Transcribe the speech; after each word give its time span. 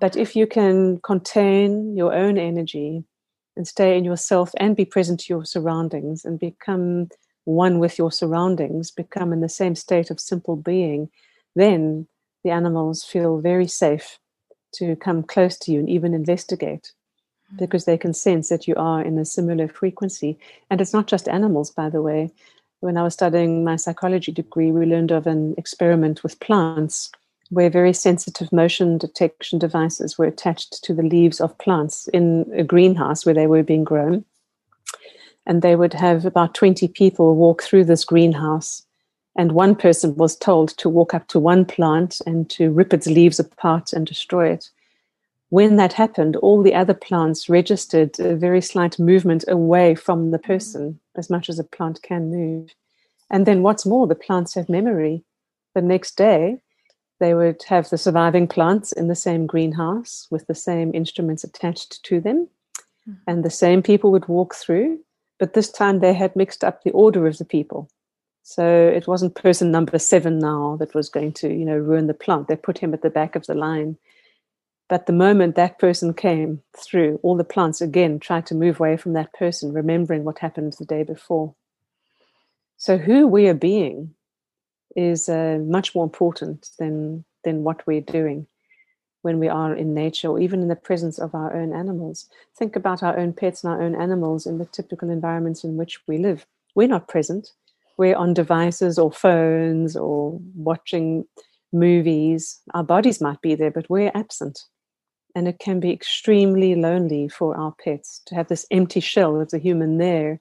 But 0.00 0.16
if 0.16 0.36
you 0.36 0.46
can 0.46 0.98
contain 0.98 1.96
your 1.96 2.12
own 2.12 2.38
energy 2.38 3.04
and 3.56 3.66
stay 3.66 3.96
in 3.96 4.04
yourself 4.04 4.52
and 4.58 4.76
be 4.76 4.84
present 4.84 5.20
to 5.20 5.32
your 5.32 5.44
surroundings 5.44 6.24
and 6.24 6.38
become 6.38 7.08
one 7.44 7.78
with 7.78 7.98
your 7.98 8.12
surroundings, 8.12 8.90
become 8.90 9.32
in 9.32 9.40
the 9.40 9.48
same 9.48 9.74
state 9.74 10.10
of 10.10 10.20
simple 10.20 10.56
being, 10.56 11.08
then 11.54 12.06
the 12.44 12.50
animals 12.50 13.04
feel 13.04 13.40
very 13.40 13.66
safe 13.66 14.18
to 14.72 14.96
come 14.96 15.22
close 15.22 15.56
to 15.58 15.72
you 15.72 15.78
and 15.80 15.88
even 15.88 16.12
investigate 16.12 16.92
mm. 17.52 17.58
because 17.58 17.86
they 17.86 17.96
can 17.96 18.12
sense 18.12 18.48
that 18.50 18.68
you 18.68 18.74
are 18.76 19.02
in 19.02 19.18
a 19.18 19.24
similar 19.24 19.68
frequency. 19.68 20.38
And 20.70 20.80
it's 20.80 20.92
not 20.92 21.06
just 21.06 21.28
animals, 21.28 21.70
by 21.70 21.88
the 21.88 22.02
way. 22.02 22.30
When 22.80 22.98
I 22.98 23.02
was 23.02 23.14
studying 23.14 23.64
my 23.64 23.76
psychology 23.76 24.32
degree, 24.32 24.70
we 24.70 24.84
learned 24.84 25.10
of 25.10 25.26
an 25.26 25.54
experiment 25.56 26.22
with 26.22 26.38
plants 26.40 27.10
where 27.50 27.70
very 27.70 27.92
sensitive 27.92 28.52
motion 28.52 28.98
detection 28.98 29.58
devices 29.58 30.18
were 30.18 30.26
attached 30.26 30.82
to 30.84 30.94
the 30.94 31.02
leaves 31.02 31.40
of 31.40 31.56
plants 31.58 32.08
in 32.08 32.50
a 32.54 32.64
greenhouse 32.64 33.24
where 33.24 33.34
they 33.34 33.46
were 33.46 33.62
being 33.62 33.84
grown. 33.84 34.24
And 35.46 35.62
they 35.62 35.76
would 35.76 35.94
have 35.94 36.24
about 36.24 36.54
20 36.54 36.88
people 36.88 37.36
walk 37.36 37.62
through 37.62 37.84
this 37.84 38.04
greenhouse. 38.04 38.82
And 39.36 39.52
one 39.52 39.76
person 39.76 40.16
was 40.16 40.36
told 40.36 40.70
to 40.78 40.88
walk 40.88 41.14
up 41.14 41.28
to 41.28 41.38
one 41.38 41.64
plant 41.64 42.20
and 42.26 42.48
to 42.50 42.70
rip 42.70 42.92
its 42.92 43.06
leaves 43.06 43.38
apart 43.38 43.92
and 43.92 44.06
destroy 44.06 44.50
it. 44.50 44.70
When 45.50 45.76
that 45.76 45.92
happened, 45.92 46.36
all 46.36 46.62
the 46.62 46.74
other 46.74 46.94
plants 46.94 47.48
registered 47.48 48.18
a 48.18 48.34
very 48.34 48.60
slight 48.60 48.98
movement 48.98 49.44
away 49.46 49.94
from 49.94 50.30
the 50.30 50.38
mm-hmm. 50.38 50.52
person, 50.52 51.00
as 51.16 51.30
much 51.30 51.48
as 51.48 51.58
a 51.58 51.64
plant 51.64 52.02
can 52.02 52.30
move. 52.30 52.74
And 53.30 53.46
then, 53.46 53.62
what's 53.62 53.86
more, 53.86 54.06
the 54.06 54.14
plants 54.14 54.54
have 54.54 54.68
memory. 54.68 55.22
The 55.74 55.82
next 55.82 56.16
day, 56.16 56.58
they 57.18 57.34
would 57.34 57.62
have 57.64 57.88
the 57.88 57.98
surviving 57.98 58.46
plants 58.46 58.92
in 58.92 59.08
the 59.08 59.14
same 59.14 59.46
greenhouse 59.46 60.26
with 60.30 60.46
the 60.46 60.54
same 60.54 60.94
instruments 60.94 61.44
attached 61.44 62.02
to 62.04 62.20
them. 62.20 62.48
Mm-hmm. 63.08 63.18
And 63.26 63.44
the 63.44 63.50
same 63.50 63.82
people 63.82 64.10
would 64.12 64.28
walk 64.28 64.54
through, 64.54 65.00
but 65.38 65.54
this 65.54 65.70
time 65.70 66.00
they 66.00 66.14
had 66.14 66.36
mixed 66.36 66.62
up 66.62 66.82
the 66.82 66.90
order 66.92 67.26
of 67.26 67.38
the 67.38 67.44
people. 67.44 67.88
So 68.42 68.64
it 68.64 69.08
wasn't 69.08 69.34
person 69.34 69.72
number 69.72 69.98
seven 69.98 70.38
now 70.38 70.76
that 70.78 70.94
was 70.94 71.08
going 71.08 71.32
to, 71.34 71.48
you 71.48 71.64
know, 71.64 71.76
ruin 71.76 72.06
the 72.06 72.14
plant. 72.14 72.46
They 72.46 72.56
put 72.56 72.78
him 72.78 72.94
at 72.94 73.02
the 73.02 73.10
back 73.10 73.34
of 73.34 73.46
the 73.46 73.54
line. 73.54 73.96
But 74.88 75.06
the 75.06 75.12
moment 75.12 75.56
that 75.56 75.80
person 75.80 76.14
came 76.14 76.62
through, 76.76 77.18
all 77.24 77.36
the 77.36 77.42
plants 77.42 77.80
again 77.80 78.20
tried 78.20 78.46
to 78.46 78.54
move 78.54 78.78
away 78.78 78.96
from 78.98 79.14
that 79.14 79.32
person, 79.32 79.72
remembering 79.72 80.22
what 80.22 80.38
happened 80.38 80.74
the 80.78 80.84
day 80.84 81.02
before. 81.02 81.56
So 82.76 82.98
who 82.98 83.26
we 83.26 83.48
are 83.48 83.54
being 83.54 84.14
is 84.96 85.28
uh, 85.28 85.58
much 85.62 85.94
more 85.94 86.04
important 86.04 86.70
than 86.78 87.24
than 87.44 87.62
what 87.62 87.86
we're 87.86 88.00
doing 88.00 88.46
when 89.22 89.38
we 89.38 89.48
are 89.48 89.74
in 89.74 89.94
nature 89.94 90.28
or 90.28 90.40
even 90.40 90.62
in 90.62 90.68
the 90.68 90.76
presence 90.76 91.18
of 91.18 91.34
our 91.34 91.54
own 91.54 91.72
animals. 91.74 92.28
Think 92.56 92.76
about 92.76 93.02
our 93.02 93.18
own 93.18 93.32
pets 93.32 93.62
and 93.62 93.72
our 93.72 93.82
own 93.82 93.94
animals 93.94 94.46
in 94.46 94.58
the 94.58 94.66
typical 94.66 95.10
environments 95.10 95.64
in 95.64 95.76
which 95.76 96.00
we 96.06 96.18
live. 96.18 96.46
We're 96.74 96.88
not 96.88 97.08
present. 97.08 97.50
We're 97.96 98.16
on 98.16 98.34
devices 98.34 98.98
or 98.98 99.10
phones 99.10 99.96
or 99.96 100.38
watching 100.54 101.24
movies. 101.72 102.60
Our 102.74 102.84
bodies 102.84 103.20
might 103.20 103.40
be 103.40 103.54
there, 103.54 103.70
but 103.70 103.90
we're 103.90 104.12
absent. 104.14 104.60
And 105.34 105.48
it 105.48 105.58
can 105.58 105.80
be 105.80 105.90
extremely 105.90 106.74
lonely 106.74 107.28
for 107.28 107.56
our 107.56 107.74
pets 107.82 108.22
to 108.26 108.34
have 108.34 108.48
this 108.48 108.66
empty 108.70 109.00
shell 109.00 109.40
of 109.40 109.50
the 109.50 109.58
human 109.58 109.98
there 109.98 110.40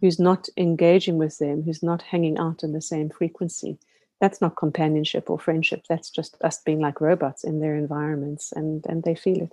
who's 0.00 0.18
not 0.18 0.48
engaging 0.56 1.18
with 1.18 1.38
them, 1.38 1.62
who's 1.62 1.82
not 1.82 2.02
hanging 2.02 2.38
out 2.38 2.62
in 2.62 2.72
the 2.72 2.80
same 2.80 3.10
frequency. 3.10 3.78
That's 4.20 4.40
not 4.40 4.56
companionship 4.56 5.28
or 5.30 5.38
friendship. 5.38 5.84
That's 5.88 6.10
just 6.10 6.36
us 6.42 6.60
being 6.60 6.80
like 6.80 7.00
robots 7.00 7.44
in 7.44 7.60
their 7.60 7.76
environments, 7.76 8.52
and, 8.52 8.84
and 8.86 9.02
they 9.02 9.14
feel 9.14 9.42
it. 9.42 9.52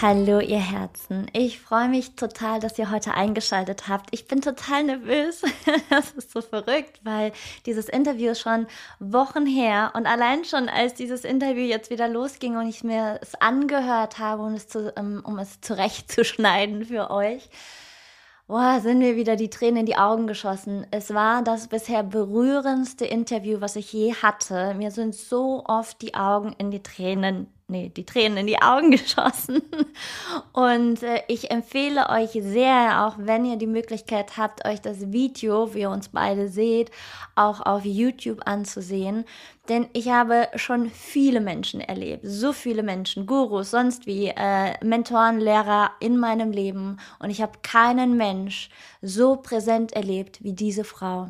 Hallo 0.00 0.38
ihr 0.38 0.60
Herzen. 0.60 1.26
Ich 1.32 1.58
freue 1.58 1.88
mich 1.88 2.14
total, 2.14 2.60
dass 2.60 2.78
ihr 2.78 2.92
heute 2.92 3.14
eingeschaltet 3.14 3.88
habt. 3.88 4.10
Ich 4.12 4.28
bin 4.28 4.40
total 4.40 4.84
nervös. 4.84 5.42
Das 5.90 6.12
ist 6.12 6.30
so 6.30 6.40
verrückt, 6.40 7.00
weil 7.02 7.32
dieses 7.66 7.88
Interview 7.88 8.30
ist 8.30 8.40
schon 8.40 8.68
Wochen 9.00 9.44
her 9.44 9.90
und 9.96 10.06
allein 10.06 10.44
schon 10.44 10.68
als 10.68 10.94
dieses 10.94 11.24
Interview 11.24 11.64
jetzt 11.64 11.90
wieder 11.90 12.06
losging 12.06 12.56
und 12.56 12.68
ich 12.68 12.84
mir 12.84 13.18
es 13.22 13.34
angehört 13.34 14.20
habe, 14.20 14.44
um 14.44 14.54
es, 14.54 14.68
zu, 14.68 14.92
ähm, 14.96 15.20
um 15.24 15.36
es 15.40 15.60
zurechtzuschneiden 15.62 16.84
für 16.84 17.10
euch, 17.10 17.50
Boah, 18.46 18.80
sind 18.80 19.00
mir 19.00 19.16
wieder 19.16 19.36
die 19.36 19.50
Tränen 19.50 19.80
in 19.80 19.86
die 19.86 19.96
Augen 19.96 20.26
geschossen. 20.26 20.86
Es 20.90 21.12
war 21.12 21.42
das 21.42 21.68
bisher 21.68 22.02
berührendste 22.02 23.04
Interview, 23.04 23.60
was 23.60 23.76
ich 23.76 23.92
je 23.92 24.14
hatte. 24.14 24.72
Mir 24.74 24.90
sind 24.90 25.14
so 25.14 25.64
oft 25.66 26.00
die 26.00 26.14
Augen 26.14 26.54
in 26.56 26.70
die 26.70 26.82
Tränen 26.82 27.52
nee, 27.68 27.90
die 27.94 28.04
Tränen 28.04 28.38
in 28.38 28.46
die 28.46 28.60
Augen 28.60 28.90
geschossen. 28.90 29.62
Und 30.52 31.02
äh, 31.02 31.22
ich 31.28 31.50
empfehle 31.50 32.08
euch 32.08 32.30
sehr, 32.32 33.06
auch 33.06 33.16
wenn 33.18 33.44
ihr 33.44 33.56
die 33.56 33.66
Möglichkeit 33.66 34.36
habt, 34.36 34.66
euch 34.66 34.80
das 34.80 35.12
Video, 35.12 35.74
wie 35.74 35.80
ihr 35.80 35.90
uns 35.90 36.08
beide 36.08 36.48
seht, 36.48 36.90
auch 37.34 37.60
auf 37.60 37.84
YouTube 37.84 38.40
anzusehen. 38.46 39.24
Denn 39.68 39.86
ich 39.92 40.08
habe 40.08 40.48
schon 40.56 40.90
viele 40.90 41.40
Menschen 41.40 41.80
erlebt, 41.80 42.24
so 42.26 42.54
viele 42.54 42.82
Menschen, 42.82 43.26
Gurus, 43.26 43.70
sonst 43.70 44.06
wie, 44.06 44.28
äh, 44.28 44.82
Mentoren, 44.82 45.38
Lehrer 45.38 45.90
in 46.00 46.16
meinem 46.16 46.50
Leben. 46.50 46.98
Und 47.18 47.28
ich 47.28 47.42
habe 47.42 47.58
keinen 47.62 48.16
Mensch 48.16 48.70
so 49.02 49.36
präsent 49.36 49.92
erlebt 49.92 50.42
wie 50.42 50.54
diese 50.54 50.84
Frau. 50.84 51.28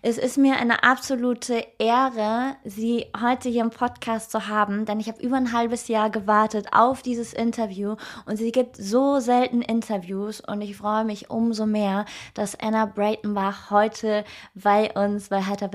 Es 0.00 0.16
ist 0.16 0.38
mir 0.38 0.56
eine 0.56 0.84
absolute 0.84 1.66
Ehre, 1.78 2.56
Sie 2.64 3.06
heute 3.20 3.48
hier 3.48 3.62
im 3.62 3.70
Podcast 3.70 4.30
zu 4.30 4.46
haben, 4.46 4.84
denn 4.84 5.00
ich 5.00 5.08
habe 5.08 5.20
über 5.20 5.36
ein 5.36 5.52
halbes 5.52 5.88
Jahr 5.88 6.08
gewartet 6.08 6.68
auf 6.72 7.02
dieses 7.02 7.32
Interview 7.32 7.96
und 8.24 8.36
sie 8.36 8.52
gibt 8.52 8.76
so 8.76 9.18
selten 9.18 9.60
Interviews 9.60 10.40
und 10.40 10.60
ich 10.60 10.76
freue 10.76 11.04
mich 11.04 11.30
umso 11.30 11.66
mehr, 11.66 12.04
dass 12.34 12.58
Anna 12.60 12.86
Breitenbach 12.86 13.70
heute 13.70 14.24
bei 14.54 14.92
uns 14.92 15.30
bei 15.30 15.42
Hatter 15.42 15.68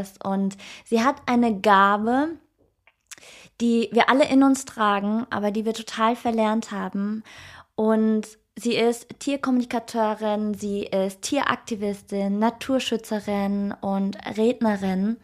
ist. 0.00 0.24
Und 0.24 0.56
sie 0.84 1.02
hat 1.02 1.16
eine 1.26 1.60
Gabe, 1.60 2.30
die 3.60 3.90
wir 3.92 4.08
alle 4.08 4.28
in 4.28 4.42
uns 4.42 4.64
tragen, 4.64 5.26
aber 5.28 5.50
die 5.50 5.64
wir 5.64 5.74
total 5.74 6.16
verlernt 6.16 6.70
haben. 6.70 7.22
Und 7.74 8.26
Sie 8.56 8.76
ist 8.76 9.08
Tierkommunikateurin, 9.18 10.52
sie 10.52 10.84
ist 10.84 11.22
Tieraktivistin, 11.22 12.38
Naturschützerin 12.38 13.74
und 13.80 14.18
Rednerin. 14.36 15.16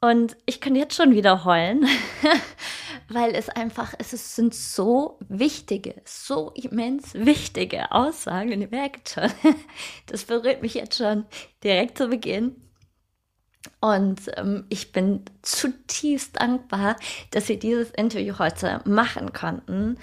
Und 0.00 0.36
ich 0.46 0.60
kann 0.60 0.74
jetzt 0.74 0.96
schon 0.96 1.14
wieder 1.14 1.44
heulen, 1.44 1.86
weil 3.08 3.34
es 3.34 3.48
einfach, 3.50 3.94
es 3.98 4.34
sind 4.34 4.54
so 4.54 5.18
wichtige, 5.28 6.02
so 6.04 6.50
immens 6.54 7.14
wichtige 7.14 7.92
Aussagen. 7.92 8.52
Und 8.52 8.62
ihr 8.62 8.68
merkt 8.68 9.10
schon, 9.10 9.30
das 10.06 10.24
berührt 10.24 10.62
mich 10.62 10.74
jetzt 10.74 10.98
schon 10.98 11.24
direkt 11.62 11.98
zu 11.98 12.08
Beginn. 12.08 12.56
Und 13.80 14.22
ähm, 14.36 14.64
ich 14.70 14.90
bin 14.90 15.22
zutiefst 15.42 16.40
dankbar, 16.40 16.96
dass 17.30 17.48
wir 17.48 17.58
dieses 17.58 17.90
Interview 17.90 18.38
heute 18.38 18.80
machen 18.86 19.32
konnten. 19.32 19.98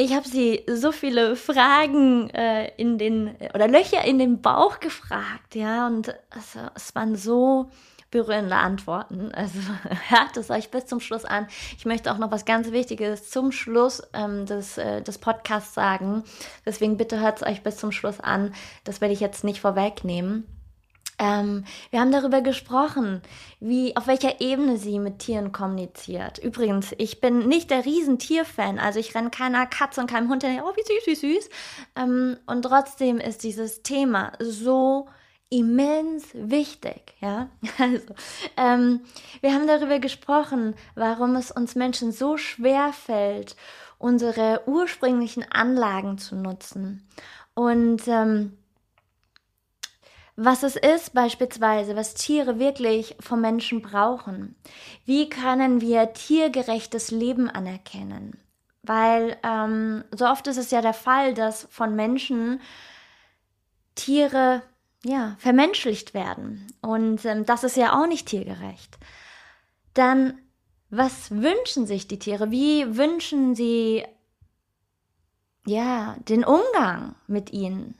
Ich 0.00 0.14
habe 0.14 0.26
sie 0.26 0.64
so 0.66 0.92
viele 0.92 1.36
Fragen 1.36 2.30
äh, 2.30 2.72
in 2.78 2.96
den 2.96 3.36
oder 3.52 3.68
Löcher 3.68 4.02
in 4.02 4.18
den 4.18 4.40
Bauch 4.40 4.80
gefragt, 4.80 5.54
ja, 5.54 5.86
und 5.86 6.14
also, 6.30 6.70
es 6.74 6.94
waren 6.94 7.16
so 7.16 7.68
berührende 8.10 8.56
Antworten. 8.56 9.30
Also 9.34 9.58
hört 10.08 10.38
es 10.38 10.48
euch 10.48 10.70
bis 10.70 10.86
zum 10.86 11.00
Schluss 11.00 11.26
an. 11.26 11.48
Ich 11.76 11.84
möchte 11.84 12.10
auch 12.10 12.16
noch 12.16 12.30
was 12.30 12.46
ganz 12.46 12.70
Wichtiges 12.70 13.28
zum 13.28 13.52
Schluss 13.52 14.02
ähm, 14.14 14.46
des, 14.46 14.78
äh, 14.78 15.02
des 15.02 15.18
Podcasts 15.18 15.74
sagen. 15.74 16.24
Deswegen 16.64 16.96
bitte 16.96 17.20
hört 17.20 17.42
es 17.42 17.46
euch 17.46 17.62
bis 17.62 17.76
zum 17.76 17.92
Schluss 17.92 18.20
an. 18.20 18.54
Das 18.84 19.02
werde 19.02 19.12
ich 19.12 19.20
jetzt 19.20 19.44
nicht 19.44 19.60
vorwegnehmen. 19.60 20.46
Ähm, 21.20 21.64
wir 21.90 22.00
haben 22.00 22.12
darüber 22.12 22.40
gesprochen, 22.40 23.20
wie, 23.60 23.94
auf 23.94 24.06
welcher 24.06 24.40
Ebene 24.40 24.78
sie 24.78 24.98
mit 24.98 25.18
Tieren 25.18 25.52
kommuniziert. 25.52 26.38
Übrigens, 26.38 26.94
ich 26.96 27.20
bin 27.20 27.46
nicht 27.46 27.70
der 27.70 27.84
Riesentierfan, 27.84 28.78
also 28.78 28.98
ich 28.98 29.14
renne 29.14 29.28
keiner 29.28 29.66
Katze 29.66 30.00
und 30.00 30.10
keinem 30.10 30.30
Hund 30.30 30.42
hinterher, 30.42 30.64
oh, 30.64 30.74
wie 30.74 30.82
süß, 30.82 31.06
wie 31.06 31.34
süß. 31.34 31.48
Ähm, 31.96 32.38
und 32.46 32.62
trotzdem 32.62 33.18
ist 33.18 33.44
dieses 33.44 33.82
Thema 33.82 34.32
so 34.40 35.08
immens 35.50 36.28
wichtig, 36.32 37.14
ja. 37.20 37.50
Also, 37.78 38.14
ähm, 38.56 39.00
wir 39.42 39.52
haben 39.52 39.66
darüber 39.66 39.98
gesprochen, 39.98 40.74
warum 40.94 41.36
es 41.36 41.50
uns 41.50 41.74
Menschen 41.74 42.12
so 42.12 42.38
schwer 42.38 42.94
fällt, 42.94 43.56
unsere 43.98 44.62
ursprünglichen 44.66 45.44
Anlagen 45.52 46.16
zu 46.16 46.34
nutzen. 46.34 47.06
Und 47.52 48.08
ähm, 48.08 48.56
was 50.42 50.62
es 50.62 50.74
ist 50.74 51.12
beispielsweise, 51.12 51.96
was 51.96 52.14
Tiere 52.14 52.58
wirklich 52.58 53.14
vom 53.20 53.42
Menschen 53.42 53.82
brauchen. 53.82 54.56
Wie 55.04 55.28
können 55.28 55.82
wir 55.82 56.14
tiergerechtes 56.14 57.10
Leben 57.10 57.50
anerkennen? 57.50 58.38
Weil 58.82 59.36
ähm, 59.42 60.02
so 60.12 60.26
oft 60.26 60.46
ist 60.46 60.56
es 60.56 60.70
ja 60.70 60.80
der 60.80 60.94
Fall, 60.94 61.34
dass 61.34 61.68
von 61.70 61.94
Menschen 61.94 62.62
Tiere 63.94 64.62
ja 65.04 65.36
vermenschlicht 65.38 66.14
werden 66.14 66.66
und 66.80 67.22
ähm, 67.26 67.44
das 67.44 67.62
ist 67.62 67.76
ja 67.76 68.00
auch 68.00 68.06
nicht 68.06 68.26
tiergerecht. 68.26 68.98
Dann 69.92 70.38
was 70.88 71.30
wünschen 71.30 71.86
sich 71.86 72.08
die 72.08 72.18
Tiere? 72.18 72.50
Wie 72.50 72.96
wünschen 72.96 73.54
sie 73.54 74.06
ja 75.66 76.16
den 76.30 76.44
Umgang 76.44 77.14
mit 77.26 77.52
ihnen? 77.52 77.99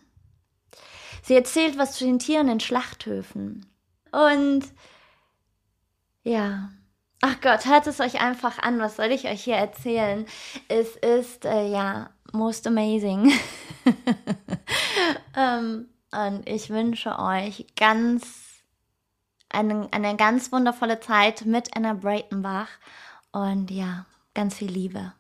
Sie 1.31 1.37
erzählt 1.37 1.79
was 1.79 1.93
zu 1.93 2.05
den 2.05 2.19
Tieren 2.19 2.49
in 2.49 2.59
Schlachthöfen. 2.59 3.65
Und 4.11 4.65
ja, 6.25 6.71
ach 7.21 7.41
Gott, 7.41 7.67
hört 7.67 7.87
es 7.87 8.00
euch 8.00 8.21
einfach 8.21 8.59
an. 8.59 8.81
Was 8.81 8.97
soll 8.97 9.12
ich 9.12 9.29
euch 9.29 9.44
hier 9.44 9.55
erzählen? 9.55 10.27
Es 10.67 10.97
ist 10.97 11.44
äh, 11.44 11.69
ja 11.69 12.11
most 12.32 12.67
amazing. 12.67 13.32
ähm, 15.37 15.88
und 16.11 16.49
ich 16.49 16.69
wünsche 16.69 17.17
euch 17.17 17.65
ganz 17.77 18.65
eine, 19.50 19.87
eine 19.93 20.17
ganz 20.17 20.50
wundervolle 20.50 20.99
Zeit 20.99 21.47
mit 21.47 21.77
Anna 21.77 21.94
Breitenbach 21.94 22.71
und 23.31 23.71
ja, 23.71 24.05
ganz 24.35 24.56
viel 24.56 24.73
Liebe. 24.73 25.12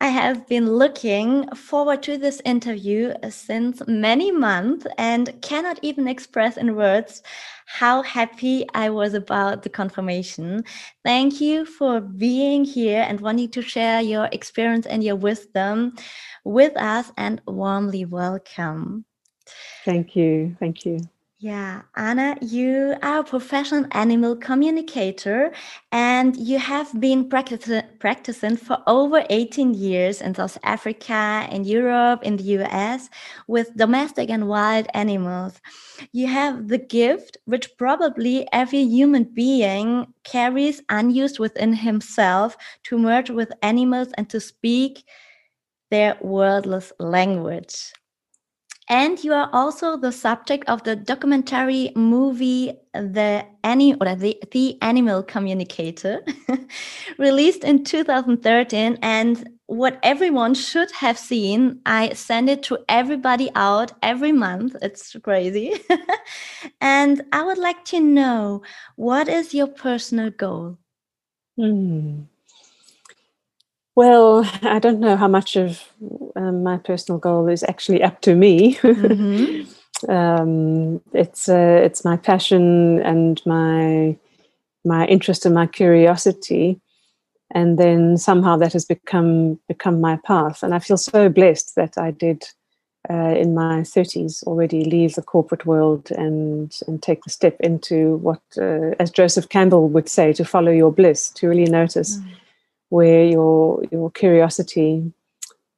I 0.00 0.08
have 0.08 0.46
been 0.46 0.70
looking 0.70 1.48
forward 1.54 2.02
to 2.04 2.16
this 2.16 2.40
interview 2.44 3.14
since 3.30 3.82
many 3.88 4.30
months 4.30 4.86
and 4.96 5.40
cannot 5.42 5.80
even 5.82 6.06
express 6.06 6.56
in 6.56 6.76
words 6.76 7.22
how 7.66 8.02
happy 8.02 8.64
I 8.74 8.90
was 8.90 9.14
about 9.14 9.62
the 9.62 9.68
confirmation. 9.68 10.64
Thank 11.04 11.40
you 11.40 11.64
for 11.64 12.00
being 12.00 12.64
here 12.64 13.04
and 13.06 13.20
wanting 13.20 13.50
to 13.50 13.62
share 13.62 14.00
your 14.00 14.28
experience 14.32 14.86
and 14.86 15.02
your 15.02 15.16
wisdom 15.16 15.96
with 16.44 16.76
us 16.76 17.10
and 17.16 17.40
warmly 17.46 18.04
welcome. 18.04 19.04
Thank 19.84 20.14
you. 20.14 20.56
Thank 20.60 20.84
you. 20.86 21.00
Yeah, 21.40 21.82
Anna, 21.94 22.36
you 22.42 22.96
are 23.00 23.20
a 23.20 23.24
professional 23.24 23.86
animal 23.92 24.34
communicator 24.34 25.52
and 25.92 26.36
you 26.36 26.58
have 26.58 26.98
been 27.00 27.28
practice 27.28 27.70
practicing 28.00 28.56
for 28.56 28.78
over 28.88 29.24
18 29.30 29.74
years 29.74 30.20
in 30.20 30.34
South 30.34 30.58
Africa, 30.64 31.46
in 31.52 31.62
Europe, 31.62 32.24
in 32.24 32.38
the 32.38 32.42
US 32.58 33.08
with 33.46 33.76
domestic 33.76 34.30
and 34.30 34.48
wild 34.48 34.88
animals. 34.94 35.60
You 36.10 36.26
have 36.26 36.66
the 36.66 36.78
gift, 36.78 37.36
which 37.44 37.76
probably 37.78 38.48
every 38.52 38.82
human 38.82 39.22
being 39.22 40.12
carries 40.24 40.82
unused 40.88 41.38
within 41.38 41.72
himself 41.74 42.56
to 42.84 42.98
merge 42.98 43.30
with 43.30 43.52
animals 43.62 44.08
and 44.18 44.28
to 44.30 44.40
speak 44.40 45.04
their 45.90 46.18
wordless 46.20 46.92
language. 46.98 47.92
And 48.90 49.22
you 49.22 49.34
are 49.34 49.50
also 49.52 49.98
the 49.98 50.12
subject 50.12 50.66
of 50.68 50.82
the 50.84 50.96
documentary 50.96 51.92
movie 51.94 52.72
The 52.94 53.44
Any 53.62 53.94
or 53.94 54.14
the, 54.14 54.38
the 54.50 54.78
Animal 54.80 55.22
Communicator, 55.22 56.24
released 57.18 57.64
in 57.64 57.84
2013. 57.84 58.98
And 59.02 59.50
what 59.66 59.98
everyone 60.02 60.54
should 60.54 60.90
have 60.92 61.18
seen, 61.18 61.80
I 61.84 62.14
send 62.14 62.48
it 62.48 62.62
to 62.64 62.78
everybody 62.88 63.50
out 63.54 63.92
every 64.02 64.32
month. 64.32 64.74
It's 64.80 65.14
crazy. 65.22 65.74
and 66.80 67.22
I 67.30 67.42
would 67.42 67.58
like 67.58 67.84
to 67.86 68.00
know 68.00 68.62
what 68.96 69.28
is 69.28 69.52
your 69.52 69.66
personal 69.66 70.30
goal? 70.30 70.78
Hmm. 71.58 72.22
Well, 73.98 74.48
I 74.62 74.78
don't 74.78 75.00
know 75.00 75.16
how 75.16 75.26
much 75.26 75.56
of 75.56 75.82
um, 76.36 76.62
my 76.62 76.78
personal 76.78 77.18
goal 77.18 77.48
is 77.48 77.64
actually 77.64 78.00
up 78.00 78.20
to 78.20 78.36
me. 78.36 78.76
Mm-hmm. 78.76 80.08
um, 80.08 81.00
it's 81.12 81.48
uh, 81.48 81.80
it's 81.82 82.04
my 82.04 82.16
passion 82.16 83.00
and 83.02 83.44
my 83.44 84.16
my 84.84 85.04
interest 85.06 85.44
and 85.46 85.54
my 85.54 85.66
curiosity, 85.66 86.80
and 87.50 87.76
then 87.76 88.16
somehow 88.18 88.56
that 88.58 88.72
has 88.72 88.84
become 88.84 89.58
become 89.66 90.00
my 90.00 90.16
path. 90.24 90.62
And 90.62 90.76
I 90.76 90.78
feel 90.78 90.96
so 90.96 91.28
blessed 91.28 91.74
that 91.74 91.98
I 91.98 92.12
did 92.12 92.44
uh, 93.10 93.34
in 93.36 93.52
my 93.52 93.82
thirties 93.82 94.44
already 94.46 94.84
leave 94.84 95.16
the 95.16 95.22
corporate 95.22 95.66
world 95.66 96.12
and 96.12 96.72
and 96.86 97.02
take 97.02 97.24
the 97.24 97.30
step 97.30 97.56
into 97.58 98.18
what, 98.18 98.42
uh, 98.58 98.94
as 99.00 99.10
Joseph 99.10 99.48
Campbell 99.48 99.88
would 99.88 100.08
say, 100.08 100.32
to 100.34 100.44
follow 100.44 100.70
your 100.70 100.92
bliss, 100.92 101.30
to 101.30 101.48
really 101.48 101.68
notice. 101.68 102.18
Mm 102.18 102.38
where 102.90 103.24
your 103.24 103.82
your 103.90 104.10
curiosity 104.10 105.12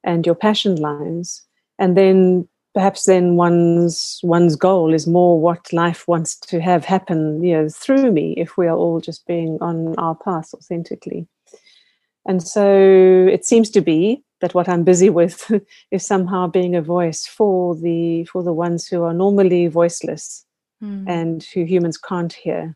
and 0.03 0.25
your 0.25 0.35
passion 0.35 0.75
lies. 0.75 1.41
And 1.79 1.97
then 1.97 2.47
perhaps 2.73 3.05
then 3.05 3.35
one's 3.35 4.19
one's 4.23 4.55
goal 4.55 4.93
is 4.93 5.07
more 5.07 5.39
what 5.39 5.73
life 5.73 6.07
wants 6.07 6.37
to 6.37 6.61
have 6.61 6.85
happen 6.85 7.43
you 7.43 7.53
know 7.53 7.67
through 7.69 8.11
me 8.11 8.33
if 8.37 8.55
we 8.55 8.67
are 8.67 8.77
all 8.77 9.01
just 9.01 9.27
being 9.27 9.57
on 9.61 9.95
our 9.97 10.15
path 10.15 10.53
authentically. 10.53 11.27
And 12.25 12.43
so 12.43 13.27
it 13.31 13.45
seems 13.45 13.69
to 13.71 13.81
be 13.81 14.23
that 14.41 14.53
what 14.53 14.67
i'm 14.67 14.83
busy 14.83 15.09
with 15.09 15.51
is 15.91 16.05
somehow 16.05 16.47
being 16.47 16.75
a 16.75 16.81
voice 16.81 17.25
for 17.25 17.75
the 17.75 18.25
for 18.25 18.43
the 18.43 18.53
ones 18.53 18.87
who 18.87 19.03
are 19.03 19.13
normally 19.13 19.67
voiceless 19.67 20.45
mm. 20.83 21.05
and 21.07 21.43
who 21.53 21.63
humans 21.63 21.97
can't 21.97 22.33
hear 22.33 22.75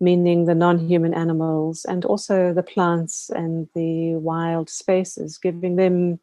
meaning 0.00 0.44
the 0.44 0.54
non 0.54 0.78
human 0.78 1.14
animals 1.14 1.84
and 1.84 2.04
also 2.04 2.52
the 2.52 2.62
plants 2.62 3.30
and 3.30 3.68
the 3.74 4.16
wild 4.16 4.68
spaces, 4.68 5.38
giving 5.38 5.76
them 5.76 6.20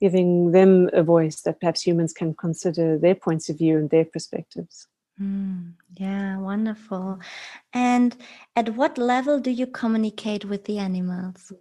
giving 0.00 0.52
them 0.52 0.88
a 0.94 1.02
voice 1.02 1.42
that 1.42 1.60
perhaps 1.60 1.82
humans 1.82 2.12
can 2.12 2.34
consider 2.34 2.98
their 2.98 3.14
points 3.14 3.50
of 3.50 3.58
view 3.58 3.76
and 3.76 3.90
their 3.90 4.04
perspectives. 4.04 4.86
Mm, 5.20 5.74
yeah, 5.98 6.38
wonderful. 6.38 7.20
And 7.74 8.16
at 8.56 8.70
what 8.76 8.96
level 8.96 9.38
do 9.38 9.50
you 9.50 9.66
communicate 9.66 10.46
with 10.46 10.64
the 10.64 10.78
animals? 10.78 11.52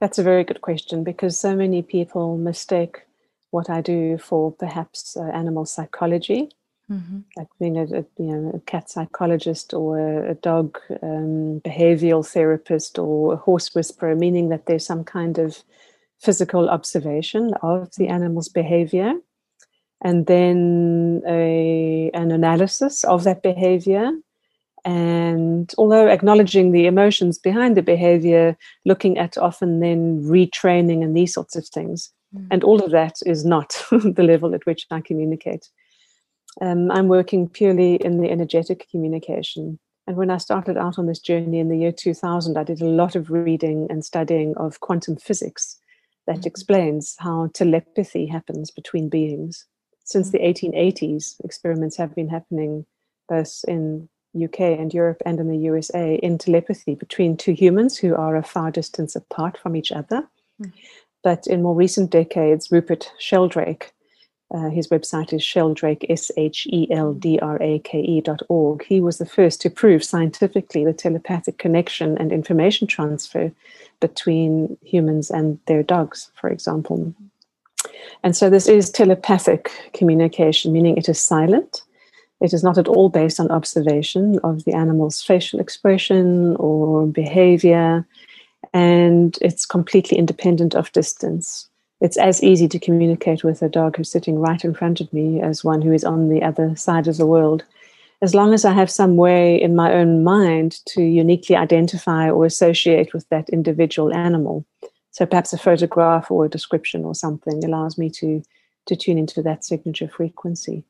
That's 0.00 0.18
a 0.18 0.22
very 0.22 0.44
good 0.44 0.62
question 0.62 1.04
because 1.04 1.38
so 1.38 1.54
many 1.54 1.82
people 1.82 2.38
mistake 2.38 3.02
what 3.50 3.68
I 3.68 3.82
do 3.82 4.18
for 4.18 4.52
perhaps 4.52 5.16
uh, 5.16 5.24
animal 5.24 5.66
psychology 5.66 6.50
Mm-hmm. 6.90 7.20
Like 7.36 7.48
being 7.58 7.78
a, 7.78 7.84
a, 7.84 8.04
you 8.18 8.36
know 8.36 8.52
a 8.54 8.60
cat 8.60 8.90
psychologist 8.90 9.72
or 9.72 9.98
a, 9.98 10.32
a 10.32 10.34
dog 10.34 10.78
um, 11.02 11.62
behavioral 11.64 12.26
therapist 12.26 12.98
or 12.98 13.34
a 13.34 13.36
horse 13.36 13.74
whisperer, 13.74 14.14
meaning 14.14 14.50
that 14.50 14.66
there's 14.66 14.84
some 14.84 15.02
kind 15.02 15.38
of 15.38 15.62
physical 16.20 16.68
observation 16.68 17.54
of 17.62 17.94
the 17.96 18.08
animal's 18.08 18.50
behavior, 18.50 19.14
and 20.02 20.26
then 20.26 21.22
a, 21.26 22.10
an 22.12 22.30
analysis 22.30 23.02
of 23.04 23.24
that 23.24 23.42
behavior. 23.42 24.10
And 24.84 25.72
although 25.78 26.08
acknowledging 26.08 26.72
the 26.72 26.86
emotions 26.86 27.38
behind 27.38 27.74
the 27.74 27.82
behavior, 27.82 28.58
looking 28.84 29.16
at 29.16 29.38
often 29.38 29.80
then 29.80 30.22
retraining 30.22 31.02
and 31.02 31.16
these 31.16 31.32
sorts 31.32 31.56
of 31.56 31.66
things. 31.66 32.10
Mm-hmm. 32.36 32.48
And 32.50 32.64
all 32.64 32.84
of 32.84 32.90
that 32.90 33.14
is 33.24 33.46
not 33.46 33.82
the 33.90 34.22
level 34.22 34.54
at 34.54 34.66
which 34.66 34.86
I 34.90 35.00
communicate 35.00 35.70
um, 36.60 36.90
I'm 36.90 37.08
working 37.08 37.48
purely 37.48 37.96
in 37.96 38.20
the 38.20 38.30
energetic 38.30 38.88
communication. 38.90 39.78
And 40.06 40.16
when 40.16 40.30
I 40.30 40.36
started 40.36 40.76
out 40.76 40.98
on 40.98 41.06
this 41.06 41.18
journey 41.18 41.58
in 41.58 41.68
the 41.68 41.78
year 41.78 41.92
2000, 41.92 42.58
I 42.58 42.64
did 42.64 42.80
a 42.80 42.86
lot 42.86 43.16
of 43.16 43.30
reading 43.30 43.86
and 43.90 44.04
studying 44.04 44.54
of 44.56 44.80
quantum 44.80 45.16
physics 45.16 45.78
that 46.26 46.38
mm-hmm. 46.38 46.46
explains 46.46 47.16
how 47.18 47.48
telepathy 47.54 48.26
happens 48.26 48.70
between 48.70 49.08
beings. 49.08 49.66
Since 50.04 50.30
mm-hmm. 50.30 50.68
the 50.68 50.70
1880s, 50.70 51.36
experiments 51.44 51.96
have 51.96 52.14
been 52.14 52.28
happening 52.28 52.84
both 53.28 53.64
in 53.66 54.08
UK 54.42 54.60
and 54.60 54.92
Europe 54.92 55.22
and 55.24 55.38
in 55.40 55.48
the 55.48 55.58
USA 55.58 56.16
in 56.16 56.38
telepathy 56.38 56.94
between 56.94 57.36
two 57.36 57.52
humans 57.52 57.96
who 57.96 58.14
are 58.14 58.36
a 58.36 58.42
far 58.42 58.70
distance 58.70 59.16
apart 59.16 59.56
from 59.56 59.76
each 59.76 59.92
other. 59.92 60.28
Mm-hmm. 60.60 60.70
But 61.22 61.46
in 61.46 61.62
more 61.62 61.74
recent 61.74 62.10
decades, 62.10 62.70
Rupert 62.70 63.10
Sheldrake 63.18 63.93
uh, 64.54 64.70
his 64.70 64.86
website 64.88 65.32
is 65.32 65.42
sheldrake, 65.42 66.06
S-H-E-L-D-R-A-K-E 66.08 66.50
dot 68.20 68.40
org. 68.48 68.84
He 68.84 69.00
was 69.00 69.18
the 69.18 69.26
first 69.26 69.60
to 69.62 69.70
prove 69.70 70.04
scientifically 70.04 70.84
the 70.84 70.92
telepathic 70.92 71.58
connection 71.58 72.16
and 72.18 72.30
information 72.30 72.86
transfer 72.86 73.50
between 74.00 74.76
humans 74.82 75.30
and 75.30 75.58
their 75.66 75.82
dogs, 75.82 76.30
for 76.40 76.50
example. 76.50 77.12
And 78.22 78.36
so 78.36 78.48
this 78.48 78.68
is 78.68 78.90
telepathic 78.90 79.72
communication, 79.92 80.72
meaning 80.72 80.96
it 80.96 81.08
is 81.08 81.20
silent. 81.20 81.82
It 82.40 82.52
is 82.52 82.62
not 82.62 82.78
at 82.78 82.88
all 82.88 83.08
based 83.08 83.40
on 83.40 83.50
observation 83.50 84.38
of 84.44 84.64
the 84.64 84.74
animal's 84.74 85.20
facial 85.22 85.58
expression 85.58 86.54
or 86.56 87.06
behavior, 87.06 88.06
and 88.72 89.36
it's 89.40 89.66
completely 89.66 90.16
independent 90.18 90.74
of 90.74 90.92
distance. 90.92 91.68
It's 92.04 92.18
as 92.18 92.42
easy 92.42 92.68
to 92.68 92.78
communicate 92.78 93.44
with 93.44 93.62
a 93.62 93.68
dog 93.70 93.96
who's 93.96 94.10
sitting 94.10 94.38
right 94.38 94.62
in 94.62 94.74
front 94.74 95.00
of 95.00 95.10
me 95.10 95.40
as 95.40 95.64
one 95.64 95.80
who 95.80 95.90
is 95.90 96.04
on 96.04 96.28
the 96.28 96.42
other 96.42 96.76
side 96.76 97.08
of 97.08 97.16
the 97.16 97.24
world. 97.24 97.64
As 98.20 98.34
long 98.34 98.52
as 98.52 98.66
I 98.66 98.74
have 98.74 98.90
some 98.90 99.16
way 99.16 99.58
in 99.58 99.74
my 99.74 99.90
own 99.94 100.22
mind 100.22 100.80
to 100.88 101.02
uniquely 101.02 101.56
identify 101.56 102.28
or 102.28 102.44
associate 102.44 103.14
with 103.14 103.26
that 103.30 103.48
individual 103.48 104.12
animal. 104.12 104.66
So 105.12 105.24
perhaps 105.24 105.54
a 105.54 105.58
photograph 105.58 106.30
or 106.30 106.44
a 106.44 106.50
description 106.50 107.06
or 107.06 107.14
something 107.14 107.64
allows 107.64 107.96
me 107.96 108.10
to, 108.20 108.42
to 108.84 108.96
tune 108.96 109.16
into 109.16 109.40
that 109.40 109.64
signature 109.64 110.08
frequency. 110.08 110.84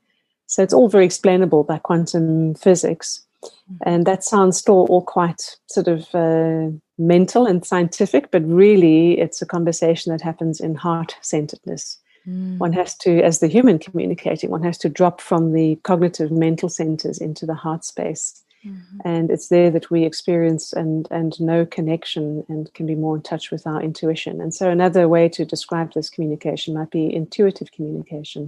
So 0.49 0.65
it's 0.65 0.75
all 0.75 0.89
very 0.89 1.05
explainable 1.05 1.63
by 1.63 1.79
quantum 1.79 2.57
physics. 2.57 3.25
Mm-hmm. 3.45 3.75
And 3.87 4.07
that 4.07 4.25
sounds 4.25 4.57
still 4.57 4.87
all 4.91 5.03
quite 5.03 5.59
sort 5.67 5.87
of 5.87 6.13
uh, 6.13 6.77
mental 6.99 7.47
and 7.47 7.65
scientific, 7.65 8.31
but 8.31 8.43
really 8.45 9.19
it's 9.19 9.43
a 9.43 9.47
conversation 9.47 10.13
that 10.13 10.23
happens 10.23 10.61
in 10.61 10.75
heart 10.75 11.17
centeredness. 11.21 11.99
Mm. 12.27 12.59
One 12.59 12.73
has 12.73 12.95
to, 12.99 13.23
as 13.23 13.41
the 13.41 13.49
human 13.49 13.79
communicating, 13.79 14.51
one 14.51 14.63
has 14.63 14.79
to 14.79 14.89
drop 14.89 15.21
from 15.21 15.53
the 15.53 15.77
cognitive 15.83 16.31
mental 16.31 16.69
centers 16.69 17.19
into 17.19 17.47
the 17.47 17.55
heart 17.55 17.85
space. 17.85 18.43
Mm-hmm. 18.65 18.99
And 19.05 19.31
it's 19.31 19.49
there 19.49 19.71
that 19.71 19.91
we 19.91 20.05
experience 20.05 20.73
and, 20.73 21.07
and 21.11 21.39
know 21.39 21.67
connection 21.67 22.45
and 22.49 22.73
can 22.73 22.87
be 22.87 22.95
more 22.95 23.17
in 23.17 23.23
touch 23.23 23.51
with 23.51 23.67
our 23.67 23.83
intuition. 23.83 24.41
And 24.41 24.55
so, 24.55 24.71
another 24.71 25.07
way 25.07 25.29
to 25.31 25.45
describe 25.45 25.93
this 25.93 26.09
communication 26.09 26.73
might 26.73 26.91
be 26.91 27.15
intuitive 27.15 27.73
communication, 27.73 28.47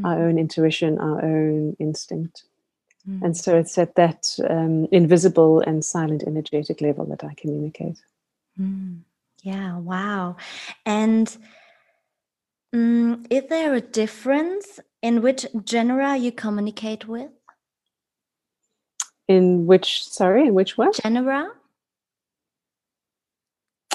mm-hmm. 0.00 0.06
our 0.06 0.26
own 0.26 0.38
intuition, 0.38 0.98
our 0.98 1.22
own 1.22 1.76
instinct. 1.78 2.44
Mm. 3.08 3.22
And 3.22 3.36
so 3.36 3.56
it's 3.58 3.78
at 3.78 3.94
that 3.94 4.36
um, 4.48 4.86
invisible 4.92 5.60
and 5.60 5.84
silent 5.84 6.24
energetic 6.26 6.80
level 6.80 7.06
that 7.06 7.24
I 7.24 7.34
communicate. 7.34 7.98
Mm. 8.60 9.00
Yeah, 9.42 9.78
wow. 9.78 10.36
And 10.84 11.34
um, 12.72 13.24
is 13.30 13.44
there 13.48 13.74
a 13.74 13.80
difference 13.80 14.80
in 15.00 15.22
which 15.22 15.46
genre 15.68 16.16
you 16.16 16.32
communicate 16.32 17.06
with? 17.08 17.30
In 19.28 19.66
which, 19.66 20.04
sorry, 20.04 20.48
in 20.48 20.54
which 20.54 20.76
what? 20.76 20.96
Genre? 21.02 21.50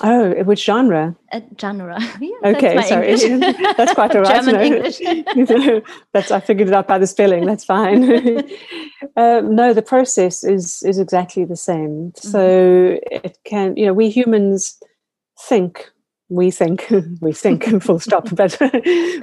Oh, 0.06 0.34
which 0.44 0.66
genre? 0.66 1.16
A 1.32 1.42
genre. 1.60 1.98
Yeah, 2.20 2.36
okay, 2.44 2.76
that's 2.76 2.90
sorry. 2.90 3.16
that's 3.78 3.94
quite 3.94 4.14
all 4.14 4.22
right. 4.22 4.44
German 4.44 4.62
English. 4.62 5.00
that's 6.14 6.30
I 6.30 6.42
figured 6.42 6.68
it 6.68 6.74
out 6.74 6.90
by 6.90 6.98
the 6.98 7.08
spelling. 7.08 7.46
That's 7.46 7.64
fine. 7.64 8.04
uh, 9.16 9.42
no, 9.42 9.74
the 9.74 9.82
process 9.82 10.44
is 10.44 10.84
is 10.84 11.00
exactly 11.00 11.46
the 11.46 11.56
same. 11.56 12.12
Mm-hmm. 12.12 12.28
So 12.28 13.00
it 13.10 13.38
can, 13.46 13.78
you 13.78 13.86
know, 13.86 13.94
we 13.94 14.10
humans 14.10 14.78
think 15.48 15.90
we 16.30 16.52
think 16.52 16.92
we 17.22 17.32
think 17.32 17.64
full 17.84 18.00
stop 18.00 18.28
but 18.34 18.54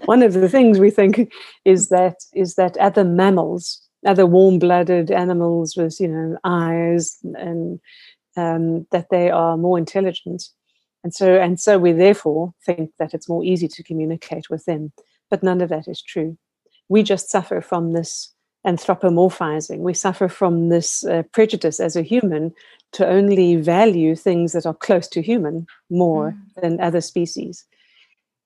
one 0.04 0.22
of 0.22 0.34
the 0.34 0.48
things 0.48 0.78
we 0.78 0.90
think 0.90 1.32
is 1.64 1.88
that 1.88 2.16
is 2.34 2.54
that 2.54 2.76
other 2.76 3.04
mammals 3.04 3.80
other 4.06 4.26
warm-blooded 4.26 5.10
animals 5.10 5.76
with 5.76 5.98
you 5.98 6.08
know 6.08 6.36
eyes 6.44 7.16
and 7.34 7.80
um, 8.36 8.86
that 8.92 9.08
they 9.10 9.30
are 9.30 9.56
more 9.56 9.78
intelligent 9.78 10.44
and 11.02 11.14
so 11.14 11.40
and 11.40 11.58
so 11.58 11.78
we 11.78 11.92
therefore 11.92 12.52
think 12.64 12.90
that 12.98 13.14
it's 13.14 13.28
more 13.28 13.44
easy 13.44 13.68
to 13.68 13.82
communicate 13.82 14.50
with 14.50 14.64
them. 14.64 14.92
But 15.30 15.42
none 15.42 15.60
of 15.60 15.68
that 15.68 15.88
is 15.88 16.02
true. 16.02 16.36
We 16.88 17.02
just 17.02 17.30
suffer 17.30 17.60
from 17.60 17.92
this 17.92 18.32
anthropomorphizing. 18.66 19.78
We 19.78 19.94
suffer 19.94 20.28
from 20.28 20.68
this 20.68 21.04
uh, 21.06 21.22
prejudice 21.32 21.80
as 21.80 21.96
a 21.96 22.02
human 22.02 22.52
to 22.92 23.06
only 23.06 23.56
value 23.56 24.16
things 24.16 24.52
that 24.52 24.66
are 24.66 24.74
close 24.74 25.08
to 25.08 25.22
human 25.22 25.66
more 25.88 26.32
mm. 26.32 26.60
than 26.60 26.80
other 26.80 27.00
species. 27.00 27.64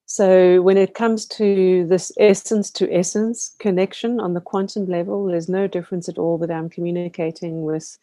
So 0.05 0.61
when 0.61 0.77
it 0.77 0.93
comes 0.93 1.25
to 1.25 1.85
this 1.87 2.11
essence 2.19 2.69
to 2.71 2.93
essence 2.93 3.55
connection 3.59 4.19
on 4.19 4.35
the 4.35 4.41
quantum 4.41 4.85
level 4.85 5.25
there's 5.25 5.49
no 5.49 5.67
difference 5.67 6.07
at 6.07 6.19
all 6.19 6.37
that 6.37 6.51
i'm 6.51 6.69
communicating 6.69 7.63
with 7.63 7.97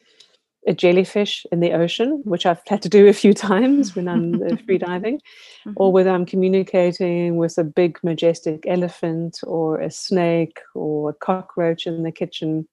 a 0.66 0.72
jellyfish 0.72 1.44
in 1.50 1.60
the 1.60 1.72
ocean, 1.72 2.20
which 2.24 2.46
I've 2.46 2.62
had 2.66 2.82
to 2.82 2.88
do 2.88 3.08
a 3.08 3.12
few 3.12 3.34
times 3.50 3.96
when 3.96 4.08
I'm 4.08 4.56
free 4.66 4.78
diving, 4.78 5.18
mm-hmm. 5.18 5.72
or 5.76 5.92
whether 5.92 6.10
I'm 6.10 6.26
communicating 6.26 7.36
with 7.36 7.58
a 7.58 7.64
big, 7.64 7.98
majestic 8.02 8.64
elephant 8.66 9.40
or 9.44 9.80
a 9.80 9.90
snake 9.90 10.60
or 10.74 11.10
a 11.10 11.14
cockroach 11.14 11.86
in 11.86 12.02
the 12.02 12.12
kitchen. 12.12 12.68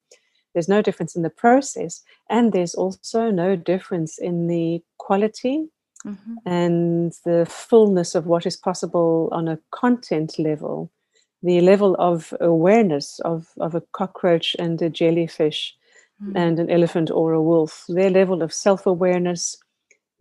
There's 0.53 0.69
no 0.69 0.81
difference 0.81 1.15
in 1.15 1.21
the 1.21 1.29
process, 1.29 2.03
and 2.29 2.53
there's 2.53 2.75
also 2.75 3.29
no 3.29 3.55
difference 3.55 4.17
in 4.17 4.47
the 4.47 4.81
quality 4.97 5.69
mm-hmm. 6.05 6.35
and 6.45 7.13
the 7.25 7.45
fullness 7.49 8.15
of 8.15 8.25
what 8.25 8.45
is 8.45 8.57
possible 8.57 9.29
on 9.31 9.47
a 9.47 9.59
content 9.71 10.37
level. 10.39 10.91
The 11.41 11.61
level 11.61 11.95
of 11.99 12.33
awareness 12.41 13.19
of, 13.19 13.47
of 13.59 13.73
a 13.73 13.83
cockroach 13.93 14.55
and 14.59 14.81
a 14.81 14.89
jellyfish. 14.89 15.75
And 16.35 16.59
an 16.59 16.69
elephant 16.69 17.11
or 17.11 17.33
a 17.33 17.41
wolf. 17.41 17.85
Their 17.87 18.09
level 18.09 18.41
of 18.41 18.53
self 18.53 18.85
awareness, 18.85 19.57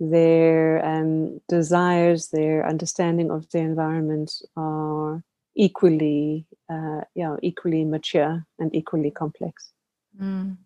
their 0.00 0.84
um, 0.84 1.40
desires, 1.48 2.28
their 2.28 2.66
understanding 2.66 3.30
of 3.30 3.50
the 3.50 3.58
environment 3.58 4.32
are 4.56 5.22
equally, 5.56 6.46
uh, 6.70 7.00
yeah, 7.14 7.36
equally 7.42 7.84
mature 7.84 8.46
and 8.58 8.74
equally 8.74 9.10
complex. 9.10 9.72
Mm. 10.20 10.56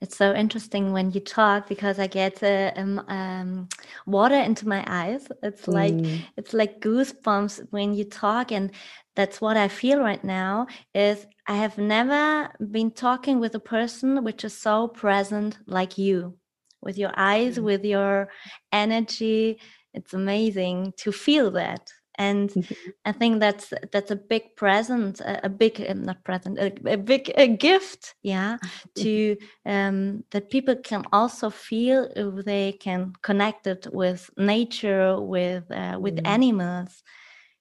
It's 0.00 0.16
so 0.16 0.34
interesting 0.34 0.92
when 0.92 1.10
you 1.10 1.20
talk 1.20 1.68
because 1.68 1.98
I 1.98 2.06
get 2.06 2.42
uh, 2.42 2.72
um, 2.76 2.98
um, 3.08 3.68
water 4.06 4.36
into 4.36 4.68
my 4.68 4.84
eyes. 4.86 5.28
It's 5.42 5.68
like 5.68 5.94
mm. 5.94 6.20
it's 6.36 6.54
like 6.54 6.80
goosebumps 6.80 7.66
when 7.70 7.94
you 7.94 8.04
talk, 8.04 8.52
and 8.52 8.70
that's 9.14 9.40
what 9.40 9.56
I 9.56 9.68
feel 9.68 10.00
right 10.00 10.22
now. 10.22 10.66
Is 10.94 11.26
I 11.46 11.56
have 11.56 11.76
never 11.78 12.50
been 12.70 12.90
talking 12.90 13.38
with 13.38 13.54
a 13.54 13.60
person 13.60 14.24
which 14.24 14.44
is 14.44 14.56
so 14.56 14.88
present 14.88 15.58
like 15.66 15.98
you, 15.98 16.38
with 16.80 16.96
your 16.96 17.12
eyes, 17.16 17.58
mm. 17.58 17.64
with 17.64 17.84
your 17.84 18.28
energy. 18.72 19.60
It's 19.92 20.14
amazing 20.14 20.94
to 20.98 21.12
feel 21.12 21.50
that 21.52 21.90
and 22.16 22.50
mm-hmm. 22.50 22.90
i 23.04 23.12
think 23.12 23.40
that's 23.40 23.72
that's 23.92 24.10
a 24.10 24.16
big 24.16 24.54
present 24.56 25.20
a, 25.20 25.46
a 25.46 25.48
big 25.48 25.84
um, 25.88 26.02
not 26.02 26.22
present 26.24 26.58
a, 26.58 26.72
a 26.86 26.96
big 26.96 27.32
a 27.36 27.48
gift 27.48 28.14
yeah 28.22 28.56
to 28.94 29.36
um, 29.66 30.22
that 30.30 30.50
people 30.50 30.76
can 30.76 31.04
also 31.12 31.50
feel 31.50 32.08
if 32.14 32.44
they 32.44 32.72
can 32.72 33.12
connect 33.22 33.66
it 33.66 33.86
with 33.92 34.30
nature 34.36 35.20
with 35.20 35.70
uh, 35.70 35.96
with 35.98 36.16
mm. 36.16 36.26
animals 36.26 37.02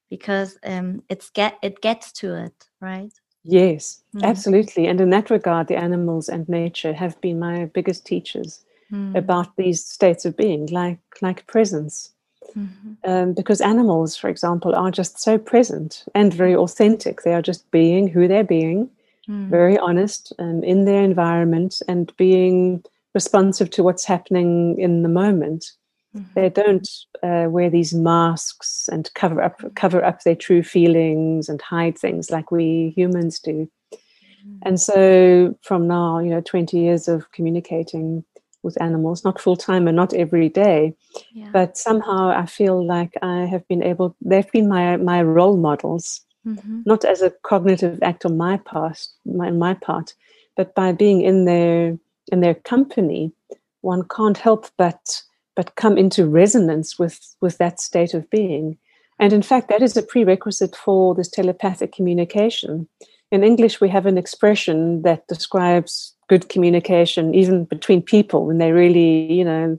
because 0.10 0.58
um, 0.63 1.02
it's 1.10 1.30
get 1.32 1.58
it 1.63 1.82
gets 1.82 2.12
to 2.12 2.36
it 2.36 2.68
right 2.80 3.13
yes 3.44 4.02
mm. 4.16 4.24
absolutely 4.24 4.88
and 4.88 5.02
in 5.02 5.10
that 5.10 5.30
regard 5.30 5.68
the 5.68 5.76
animals 5.76 6.30
and 6.30 6.48
nature 6.48 6.94
have 6.94 7.20
been 7.22 7.40
my 7.40 7.66
biggest 7.66 8.06
teachers 8.06 8.62
mm. 8.92 9.16
about 9.16 9.56
these 9.58 9.84
states 9.84 10.26
of 10.26 10.38
being 10.38 10.66
like 10.68 11.00
like 11.22 11.46
presence 11.48 12.14
Mm-hmm. 12.58 13.10
Um, 13.10 13.34
because 13.34 13.62
animals, 13.62 14.16
for 14.16 14.30
example, 14.30 14.76
are 14.76 14.92
just 14.92 15.20
so 15.20 15.38
present 15.38 16.06
and 16.14 16.34
very 16.34 16.56
authentic. 16.56 17.22
They 17.22 17.34
are 17.34 17.42
just 17.42 17.70
being 17.72 18.08
who 18.08 18.28
they're 18.28 18.44
being, 18.44 18.90
mm. 19.28 19.50
very 19.50 19.78
honest 19.78 20.34
um, 20.40 20.64
in 20.64 20.86
their 20.86 21.04
environment 21.04 21.82
and 21.88 22.16
being 22.18 22.84
responsive 23.14 23.70
to 23.72 23.84
what's 23.84 24.06
happening 24.06 24.80
in 24.80 25.04
the 25.04 25.10
moment. 25.10 25.72
Mm-hmm. 26.15 26.32
They 26.36 26.50
don't 26.50 26.88
uh, 27.24 27.48
wear 27.50 27.70
these 27.70 27.93
masks 27.93 28.88
and 28.91 29.12
cover 29.15 29.41
up 29.41 29.62
cover 29.75 30.03
up 30.03 30.22
their 30.22 30.36
true 30.36 30.62
feelings 30.63 31.50
and 31.50 31.62
hide 31.62 31.98
things 31.98 32.29
like 32.29 32.51
we 32.51 32.93
humans 32.96 33.39
do. 33.39 33.70
Mm-hmm. 33.91 34.58
And 34.63 34.79
so, 34.79 35.58
from 35.62 35.88
now, 35.88 36.20
you 36.20 36.29
know, 36.29 36.41
twenty 36.41 36.79
years 36.79 37.08
of 37.08 37.32
communicating 37.32 38.24
with 38.62 38.82
animals, 38.82 39.24
not 39.24 39.41
full 39.41 39.58
time 39.58 39.88
and 39.88 39.96
not 39.96 40.13
every 40.13 40.50
day, 40.50 40.96
yeah. 41.34 41.50
but 41.51 41.77
somehow 41.77 42.29
I 42.29 42.46
feel 42.46 42.86
like 42.86 43.13
I 43.22 43.46
have 43.46 43.67
been 43.67 43.84
able. 43.84 44.15
They've 44.22 44.51
been 44.51 44.70
my 44.70 44.98
my 44.98 45.24
role 45.24 45.58
models, 45.58 46.22
mm-hmm. 46.46 46.82
not 46.86 47.05
as 47.05 47.22
a 47.22 47.34
cognitive 47.43 48.00
act 48.01 48.25
on 48.25 48.38
my 48.38 48.58
part, 48.58 49.08
my, 49.25 49.51
my 49.51 49.74
part, 49.74 50.13
but 50.55 50.75
by 50.75 50.91
being 50.91 51.22
in 51.22 51.46
their 51.46 51.98
in 52.32 52.39
their 52.39 52.55
company, 52.55 53.34
one 53.82 54.08
can't 54.08 54.38
help 54.38 54.67
but 54.77 55.22
but 55.55 55.75
come 55.75 55.98
into 55.98 56.25
resonance 56.25 56.98
with 56.98 57.19
with 57.41 57.57
that 57.57 57.79
state 57.79 58.13
of 58.13 58.29
being. 58.29 58.77
And 59.19 59.33
in 59.33 59.41
fact, 59.41 59.69
that 59.69 59.81
is 59.81 59.95
a 59.95 60.03
prerequisite 60.03 60.75
for 60.75 61.15
this 61.15 61.29
telepathic 61.29 61.93
communication. 61.93 62.88
In 63.31 63.43
English, 63.43 63.79
we 63.79 63.89
have 63.89 64.05
an 64.05 64.17
expression 64.17 65.01
that 65.03 65.27
describes 65.27 66.15
good 66.29 66.50
communication, 66.50 67.33
even 67.33 67.65
between 67.65 68.01
people, 68.01 68.45
when 68.45 68.57
they're 68.57 68.74
really, 68.74 69.31
you 69.31 69.45
know, 69.45 69.77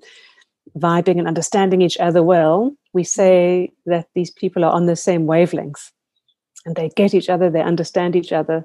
vibing 0.79 1.19
and 1.19 1.29
understanding 1.29 1.83
each 1.83 1.99
other 1.99 2.23
well, 2.23 2.75
we 2.93 3.05
say 3.05 3.73
that 3.87 4.09
these 4.15 4.31
people 4.31 4.65
are 4.65 4.73
on 4.73 4.87
the 4.87 4.97
same 4.97 5.27
wavelength 5.27 5.93
and 6.67 6.77
they 6.77 6.89
get 6.91 7.15
each 7.15 7.29
other, 7.29 7.51
they 7.51 7.61
understand 7.63 8.17
each 8.17 8.33
other. 8.33 8.65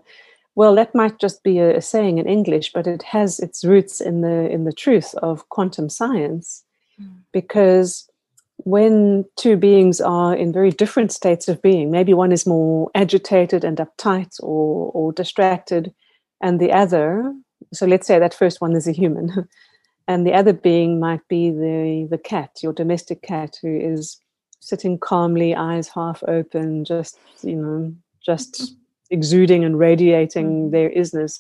Well, 0.56 0.76
that 0.76 0.96
might 0.96 1.20
just 1.20 1.44
be 1.44 1.60
a, 1.60 1.78
a 1.78 1.82
saying 1.82 2.18
in 2.18 2.28
English, 2.28 2.72
but 2.74 2.88
it 2.88 3.04
has 3.04 3.40
its 3.40 3.64
roots 3.64 4.02
in 4.02 4.22
the 4.22 4.50
in 4.50 4.66
the 4.66 4.74
truth 4.74 5.14
of 5.16 5.48
quantum 5.50 5.90
science, 5.90 6.64
mm. 7.02 7.10
because 7.32 8.10
when 8.58 9.26
two 9.38 9.56
beings 9.56 10.02
are 10.02 10.36
in 10.36 10.52
very 10.52 10.72
different 10.72 11.12
states 11.12 11.48
of 11.48 11.62
being, 11.62 11.92
maybe 11.92 12.14
one 12.14 12.32
is 12.32 12.46
more 12.46 12.92
agitated 12.94 13.64
and 13.64 13.78
uptight 13.78 14.36
or, 14.42 14.92
or 14.94 15.14
distracted, 15.14 15.94
and 16.42 16.60
the 16.60 16.72
other, 16.72 17.34
so 17.74 17.86
let's 17.86 18.08
say 18.08 18.20
that 18.20 18.34
first 18.34 18.62
one 18.62 18.76
is 18.76 18.88
a 18.88 18.92
human, 18.92 19.48
and 20.08 20.26
the 20.26 20.34
other 20.34 20.54
being 20.54 21.00
might 21.00 21.26
be 21.28 21.52
the, 21.52 22.08
the 22.10 22.18
cat, 22.18 22.60
your 22.62 22.74
domestic 22.74 23.22
cat, 23.22 23.58
who 23.62 23.80
is 23.80 24.18
sitting 24.60 24.98
calmly, 24.98 25.56
eyes 25.56 25.88
half 25.88 26.22
open, 26.28 26.84
just, 26.84 27.18
you 27.42 27.56
know, 27.56 27.94
just 28.26 28.76
exuding 29.10 29.64
and 29.64 29.80
radiating 29.80 30.68
mm. 30.68 30.72
their 30.72 30.90
isness. 30.90 31.40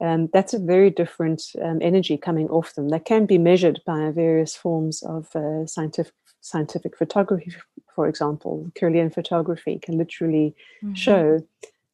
And 0.00 0.30
that's 0.32 0.54
a 0.54 0.60
very 0.60 0.90
different 0.90 1.42
um, 1.60 1.78
energy 1.82 2.16
coming 2.16 2.48
off 2.50 2.74
them. 2.74 2.88
That 2.90 3.04
can 3.04 3.26
be 3.26 3.38
measured 3.38 3.80
by 3.84 4.10
various 4.12 4.54
forms 4.54 5.02
of 5.02 5.34
uh, 5.34 5.66
scientific 5.66 6.14
scientific 6.40 6.96
photography, 6.96 7.52
for 7.94 8.06
example, 8.06 8.70
Kirlian 8.78 9.12
photography 9.12 9.78
can 9.82 9.98
literally 9.98 10.54
mm-hmm. 10.82 10.94
show 10.94 11.40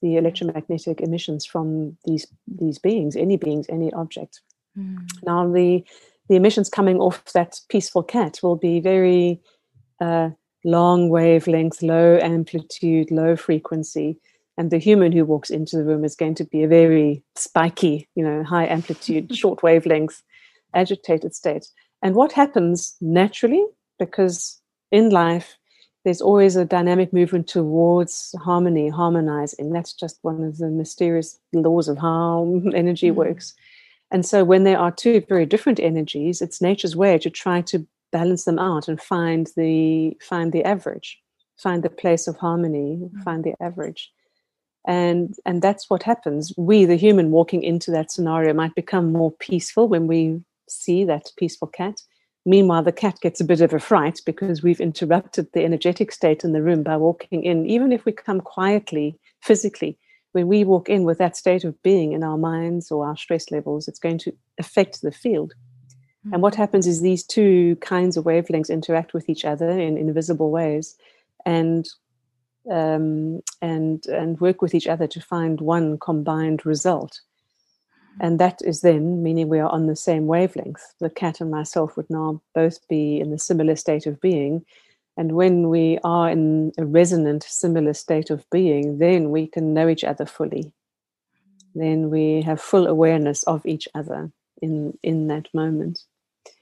the 0.03 0.17
electromagnetic 0.17 1.01
emissions 1.01 1.47
from 1.47 1.97
these 2.05 2.27
these 2.47 2.79
beings, 2.79 3.17
any 3.17 3.39
beings, 3.39 3.67
any 3.71 3.91
object. 3.95 4.43
Mm. 4.77 4.99
Now 5.23 5.51
the 5.51 5.83
the 6.29 6.37
emissions 6.37 6.69
coming 6.69 6.99
off 6.99 7.25
that 7.33 7.61
peaceful 7.71 8.03
cat 8.03 8.41
will 8.43 8.57
be 8.57 8.81
very 8.81 9.41
uh, 10.01 10.31
long 10.65 11.09
wavelength, 11.09 11.83
low 11.83 12.19
amplitude, 12.21 13.11
low 13.11 13.35
frequency, 13.37 14.19
and 14.57 14.71
the 14.71 14.79
human 14.79 15.13
who 15.13 15.25
walks 15.25 15.51
into 15.51 15.77
the 15.77 15.85
room 15.85 16.05
is 16.05 16.15
going 16.15 16.35
to 16.37 16.45
be 16.45 16.63
a 16.63 16.69
very 16.69 17.23
spiky, 17.35 18.09
you 18.15 18.25
know, 18.25 18.45
high 18.45 18.67
amplitude, 18.67 19.35
short 19.37 19.63
wavelength, 19.63 20.23
agitated 20.75 21.35
state. 21.35 21.67
And 22.03 22.15
what 22.15 22.33
happens 22.33 22.97
naturally 23.01 23.65
because 23.99 24.61
in 24.91 25.11
life 25.11 25.57
there's 26.05 26.21
always 26.21 26.55
a 26.55 26.67
dynamic 26.67 27.13
movement 27.13 27.49
towards 27.49 28.35
harmony, 28.43 28.91
harmonizing. 28.91 29.73
That's 29.73 29.95
just 29.95 30.19
one 30.21 30.45
of 30.45 30.59
the 30.59 30.69
mysterious 30.69 31.39
laws 31.55 31.89
of 31.89 31.99
how 31.99 32.61
energy 32.75 33.11
mm. 33.11 33.15
works. 33.15 33.55
And 34.11 34.25
so 34.25 34.45
when 34.45 34.65
there 34.65 34.79
are 34.79 34.93
two 34.93 35.23
very 35.29 35.47
different 35.47 35.81
energies, 35.81 36.43
it's 36.43 36.61
nature's 36.61 36.95
way 36.95 37.19
to 37.19 37.31
try 37.31 37.63
to 37.63 37.87
balance 38.13 38.45
them 38.45 38.59
out 38.59 38.87
and 38.87 39.01
find 39.01 39.49
the 39.57 40.17
find 40.21 40.53
the 40.53 40.63
average, 40.65 41.19
find 41.57 41.83
the 41.83 41.91
place 41.91 42.29
of 42.29 42.37
harmony, 42.37 43.01
mm. 43.03 43.23
find 43.25 43.43
the 43.43 43.55
average. 43.61 44.13
And 44.87 45.35
and 45.47 45.63
that's 45.63 45.89
what 45.89 46.03
happens. 46.03 46.53
We, 46.59 46.85
the 46.85 46.97
human 46.97 47.31
walking 47.31 47.63
into 47.63 47.91
that 47.93 48.11
scenario, 48.11 48.53
might 48.53 48.75
become 48.75 49.13
more 49.13 49.33
peaceful 49.33 49.89
when 49.89 50.07
we 50.07 50.41
see 50.69 51.05
that 51.05 51.31
peaceful 51.37 51.69
cat 51.69 52.01
Meanwhile, 52.47 52.83
the 52.83 52.93
cat 52.93 53.21
gets 53.21 53.41
a 53.41 53.45
bit 53.45 53.63
of 53.63 53.73
a 53.73 53.79
fright 53.79 54.21
because 54.27 54.63
we've 54.63 54.81
interrupted 54.81 55.49
the 55.53 55.65
energetic 55.65 56.13
state 56.13 56.45
in 56.45 56.53
the 56.53 56.63
room 56.63 56.83
by 56.83 56.97
walking 56.97 57.43
in. 57.43 57.67
Even 57.67 57.91
if 57.91 58.05
we 58.05 58.13
come 58.13 58.41
quietly, 58.41 59.19
physically, 59.41 59.97
when 60.33 60.47
we 60.47 60.65
walk 60.65 60.91
in 60.91 61.05
with 61.05 61.17
that 61.19 61.37
state 61.37 61.65
of 61.65 61.81
being 61.83 62.13
in 62.13 62.23
our 62.23 62.37
minds 62.37 62.91
or 62.91 63.07
our 63.07 63.17
stress 63.17 63.51
levels, 63.51 63.89
it's 63.89 63.99
going 63.99 64.19
to 64.19 64.33
affect 64.59 65.01
the 65.01 65.13
field. 65.13 65.55
And 66.33 66.43
what 66.43 66.55
happens 66.55 66.87
is 66.87 67.01
these 67.01 67.23
two 67.23 67.77
kinds 67.77 68.17
of 68.17 68.25
wavelengths 68.25 68.71
interact 68.71 69.13
with 69.13 69.29
each 69.29 69.45
other 69.45 69.69
in 69.69 69.99
invisible 69.99 70.51
ways, 70.51 70.97
and 71.45 71.87
um, 72.71 73.41
and 73.61 74.07
and 74.07 74.41
work 74.41 74.63
with 74.63 74.75
each 74.75 74.87
other 74.87 75.07
to 75.07 75.21
find 75.21 75.61
one 75.61 75.99
combined 75.99 76.65
result. 76.65 77.21
And 78.21 78.39
that 78.39 78.61
is 78.65 78.81
then 78.81 79.23
meaning 79.23 79.49
we 79.49 79.59
are 79.59 79.69
on 79.69 79.87
the 79.87 79.97
same 79.97 80.27
wavelength. 80.27 80.95
The 81.01 81.11
cat 81.11 81.41
and 81.41 81.51
myself 81.51 81.97
would 81.97 82.09
now 82.09 82.41
both 82.55 82.87
be 82.89 83.19
in 83.19 83.33
a 83.33 83.39
similar 83.39 83.77
state 83.77 84.07
of 84.07 84.21
being. 84.21 84.65
And 85.17 85.33
when 85.33 85.69
we 85.69 85.99
are 86.05 86.31
in 86.31 86.73
a 86.79 86.85
resonant, 86.85 87.45
similar 87.45 87.93
state 87.93 88.31
of 88.31 88.49
being, 88.51 88.99
then 88.99 89.31
we 89.31 89.47
can 89.47 89.75
know 89.75 89.89
each 89.89 90.05
other 90.05 90.27
fully. 90.27 90.73
Then 91.75 92.11
we 92.11 92.43
have 92.43 92.61
full 92.61 92.87
awareness 92.87 93.43
of 93.45 93.67
each 93.67 93.89
other 93.95 94.31
in, 94.63 94.97
in 95.03 95.27
that 95.29 95.53
moment. 95.53 96.01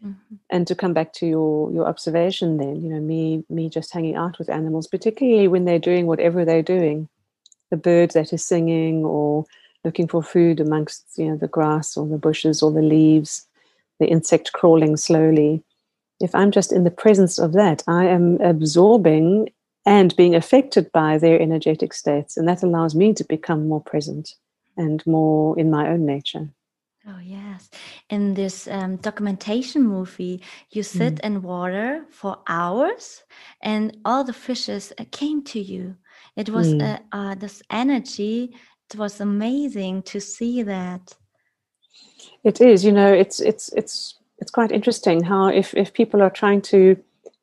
Mm-hmm. 0.05 0.35
And 0.51 0.67
to 0.67 0.75
come 0.75 0.93
back 0.93 1.13
to 1.15 1.27
your, 1.27 1.73
your 1.73 1.87
observation, 1.87 2.57
then, 2.57 2.83
you 2.83 2.89
know, 2.89 3.01
me 3.01 3.45
me 3.49 3.69
just 3.69 3.93
hanging 3.93 4.17
out 4.17 4.39
with 4.39 4.51
animals, 4.51 4.89
particularly 4.89 5.49
when 5.49 5.65
they're 5.65 5.79
doing 5.79 6.07
whatever 6.07 6.45
they're 6.45 6.63
doing, 6.63 7.09
the 7.71 7.77
bird 7.77 8.11
that 8.13 8.33
is 8.33 8.45
singing 8.45 9.05
or 9.05 9.47
looking 9.85 10.09
for 10.09 10.23
food 10.23 10.61
amongst 10.61 11.05
you 11.17 11.27
know 11.29 11.37
the 11.37 11.49
grass 11.49 11.97
or 11.97 12.07
the 12.07 12.19
bushes 12.19 12.63
or 12.63 12.71
the 12.71 12.83
leaves, 12.83 13.47
the 14.01 14.07
insect 14.07 14.53
crawling 14.53 14.97
slowly. 14.97 15.63
If 16.21 16.35
I'm 16.35 16.51
just 16.51 16.73
in 16.73 16.85
the 16.85 16.91
presence 16.91 17.39
of 17.39 17.53
that, 17.53 17.83
I 17.87 18.07
am 18.07 18.41
absorbing 18.41 19.51
and 19.85 20.15
being 20.17 20.35
affected 20.35 20.93
by 20.93 21.19
their 21.19 21.41
energetic 21.41 21.93
states, 21.93 22.37
and 22.37 22.47
that 22.49 22.63
allows 22.63 22.95
me 22.95 23.13
to 23.15 23.25
become 23.25 23.69
more 23.69 23.83
present 23.83 24.35
and 24.77 25.05
more 25.07 25.59
in 25.59 25.71
my 25.71 25.89
own 25.89 26.07
nature. 26.07 26.49
Oh, 27.09 27.19
yes. 27.21 27.69
In 28.11 28.35
this 28.35 28.69
um, 28.69 28.97
documentation 28.97 29.83
movie, 29.83 30.41
you 30.71 30.85
sit 30.85 31.17
mm. 31.17 31.21
in 31.25 31.43
water 31.43 32.05
for 32.11 32.39
hours 32.47 33.25
and 33.61 33.97
all 34.05 34.23
the 34.23 34.33
fishes 34.33 34.93
uh, 34.99 35.05
came 35.11 35.43
to 35.45 35.61
you. 35.61 35.97
It 36.37 36.49
was 36.49 36.69
mm. 36.69 36.81
uh, 36.81 36.99
uh, 37.11 37.35
this 37.35 37.61
energy 37.71 38.55
it 38.93 38.99
was 38.99 39.21
amazing 39.21 40.03
to 40.03 40.21
see 40.21 40.63
that. 40.63 41.15
It 42.45 42.61
is, 42.61 42.85
you 42.85 42.93
know, 42.93 43.13
it's 43.13 43.41
it's 43.41 43.73
it's 43.73 44.19
it's 44.39 44.51
quite 44.51 44.73
interesting 44.73 45.23
how 45.23 45.49
if 45.49 45.75
if 45.75 45.93
people 45.93 46.23
are 46.23 46.31
trying 46.31 46.61
to 46.63 46.97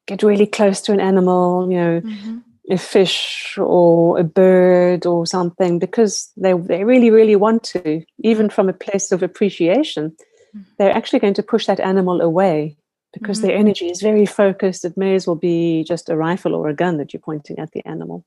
get 0.06 0.24
really 0.24 0.46
close 0.46 0.82
to 0.82 0.92
an 0.92 1.00
animal, 1.00 1.72
you 1.72 1.78
know, 1.78 2.02
mm-hmm. 2.02 2.38
A 2.70 2.78
fish 2.78 3.58
or 3.58 4.20
a 4.20 4.24
bird 4.24 5.06
or 5.06 5.26
something, 5.26 5.80
because 5.80 6.32
they 6.38 6.54
they 6.54 6.84
really 6.84 7.12
really 7.12 7.36
want 7.36 7.64
to, 7.64 8.04
even 8.24 8.50
from 8.50 8.70
a 8.70 8.74
place 8.74 9.12
of 9.12 9.24
appreciation, 9.24 10.12
mm-hmm. 10.12 10.62
they're 10.78 10.96
actually 10.96 11.20
going 11.20 11.34
to 11.36 11.44
push 11.44 11.66
that 11.66 11.80
animal 11.80 12.22
away 12.22 12.78
because 13.14 13.40
mm-hmm. 13.40 13.48
their 13.48 13.58
energy 13.58 13.90
is 13.90 14.02
very 14.02 14.26
focused. 14.26 14.86
It 14.86 14.98
may 14.98 15.16
as 15.16 15.26
well 15.26 15.36
be 15.36 15.84
just 15.84 16.10
a 16.10 16.16
rifle 16.16 16.54
or 16.54 16.70
a 16.70 16.76
gun 16.76 16.98
that 16.98 17.14
you're 17.14 17.22
pointing 17.22 17.60
at 17.60 17.72
the 17.72 17.86
animal. 17.86 18.26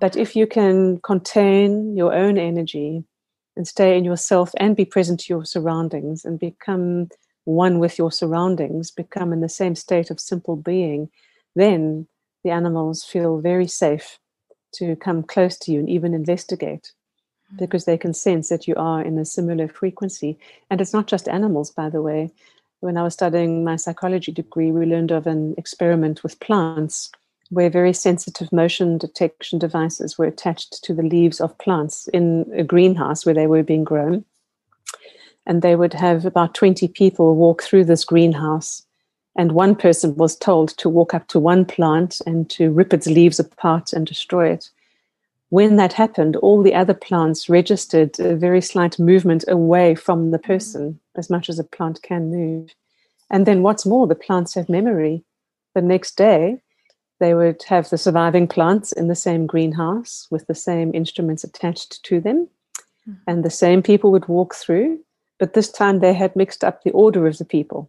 But 0.00 0.16
if 0.16 0.36
you 0.36 0.46
can 0.46 0.98
contain 1.00 1.96
your 1.96 2.12
own 2.14 2.38
energy 2.38 3.04
and 3.56 3.66
stay 3.66 3.96
in 3.96 4.04
yourself 4.04 4.52
and 4.58 4.76
be 4.76 4.84
present 4.84 5.20
to 5.20 5.32
your 5.32 5.44
surroundings 5.44 6.24
and 6.24 6.38
become 6.38 7.08
one 7.44 7.78
with 7.78 7.98
your 7.98 8.12
surroundings, 8.12 8.90
become 8.90 9.32
in 9.32 9.40
the 9.40 9.48
same 9.48 9.74
state 9.74 10.10
of 10.10 10.20
simple 10.20 10.56
being, 10.56 11.08
then 11.54 12.06
the 12.46 12.52
animals 12.52 13.02
feel 13.02 13.40
very 13.40 13.66
safe 13.66 14.20
to 14.70 14.94
come 14.94 15.24
close 15.24 15.58
to 15.58 15.72
you 15.72 15.80
and 15.80 15.90
even 15.90 16.14
investigate 16.14 16.92
mm. 17.52 17.58
because 17.58 17.86
they 17.86 17.98
can 17.98 18.14
sense 18.14 18.48
that 18.50 18.68
you 18.68 18.74
are 18.76 19.02
in 19.02 19.18
a 19.18 19.24
similar 19.24 19.66
frequency. 19.66 20.38
And 20.70 20.80
it's 20.80 20.92
not 20.92 21.08
just 21.08 21.28
animals, 21.28 21.72
by 21.72 21.90
the 21.90 22.00
way. 22.00 22.30
When 22.78 22.96
I 22.96 23.02
was 23.02 23.14
studying 23.14 23.64
my 23.64 23.74
psychology 23.74 24.30
degree, 24.30 24.70
we 24.70 24.86
learned 24.86 25.10
of 25.10 25.26
an 25.26 25.56
experiment 25.58 26.22
with 26.22 26.38
plants 26.38 27.10
where 27.50 27.68
very 27.68 27.92
sensitive 27.92 28.52
motion 28.52 28.96
detection 28.96 29.58
devices 29.58 30.16
were 30.16 30.26
attached 30.26 30.84
to 30.84 30.94
the 30.94 31.02
leaves 31.02 31.40
of 31.40 31.58
plants 31.58 32.06
in 32.12 32.48
a 32.54 32.62
greenhouse 32.62 33.26
where 33.26 33.34
they 33.34 33.48
were 33.48 33.64
being 33.64 33.82
grown. 33.82 34.24
And 35.46 35.62
they 35.62 35.74
would 35.74 35.94
have 35.94 36.24
about 36.24 36.54
20 36.54 36.86
people 36.88 37.34
walk 37.34 37.64
through 37.64 37.86
this 37.86 38.04
greenhouse. 38.04 38.85
And 39.36 39.52
one 39.52 39.76
person 39.76 40.16
was 40.16 40.34
told 40.34 40.70
to 40.78 40.88
walk 40.88 41.12
up 41.12 41.28
to 41.28 41.38
one 41.38 41.64
plant 41.64 42.20
and 42.26 42.48
to 42.50 42.70
rip 42.70 42.94
its 42.94 43.06
leaves 43.06 43.38
apart 43.38 43.92
and 43.92 44.06
destroy 44.06 44.50
it. 44.50 44.70
When 45.50 45.76
that 45.76 45.92
happened, 45.92 46.36
all 46.36 46.62
the 46.62 46.74
other 46.74 46.94
plants 46.94 47.48
registered 47.48 48.18
a 48.18 48.34
very 48.34 48.60
slight 48.60 48.98
movement 48.98 49.44
away 49.46 49.94
from 49.94 50.30
the 50.30 50.38
person, 50.38 50.98
as 51.16 51.30
much 51.30 51.48
as 51.48 51.58
a 51.58 51.64
plant 51.64 52.02
can 52.02 52.30
move. 52.30 52.74
And 53.30 53.46
then, 53.46 53.62
what's 53.62 53.86
more, 53.86 54.06
the 54.06 54.14
plants 54.14 54.54
have 54.54 54.68
memory. 54.68 55.22
The 55.74 55.82
next 55.82 56.16
day, 56.16 56.60
they 57.20 57.34
would 57.34 57.62
have 57.64 57.90
the 57.90 57.98
surviving 57.98 58.48
plants 58.48 58.92
in 58.92 59.08
the 59.08 59.14
same 59.14 59.46
greenhouse 59.46 60.26
with 60.30 60.46
the 60.46 60.54
same 60.54 60.94
instruments 60.94 61.44
attached 61.44 62.02
to 62.04 62.20
them. 62.20 62.48
Mm-hmm. 63.08 63.20
And 63.26 63.44
the 63.44 63.50
same 63.50 63.82
people 63.82 64.10
would 64.12 64.28
walk 64.28 64.54
through, 64.54 64.98
but 65.38 65.54
this 65.54 65.70
time 65.70 66.00
they 66.00 66.12
had 66.12 66.34
mixed 66.34 66.64
up 66.64 66.82
the 66.82 66.92
order 66.92 67.26
of 67.26 67.38
the 67.38 67.44
people. 67.44 67.88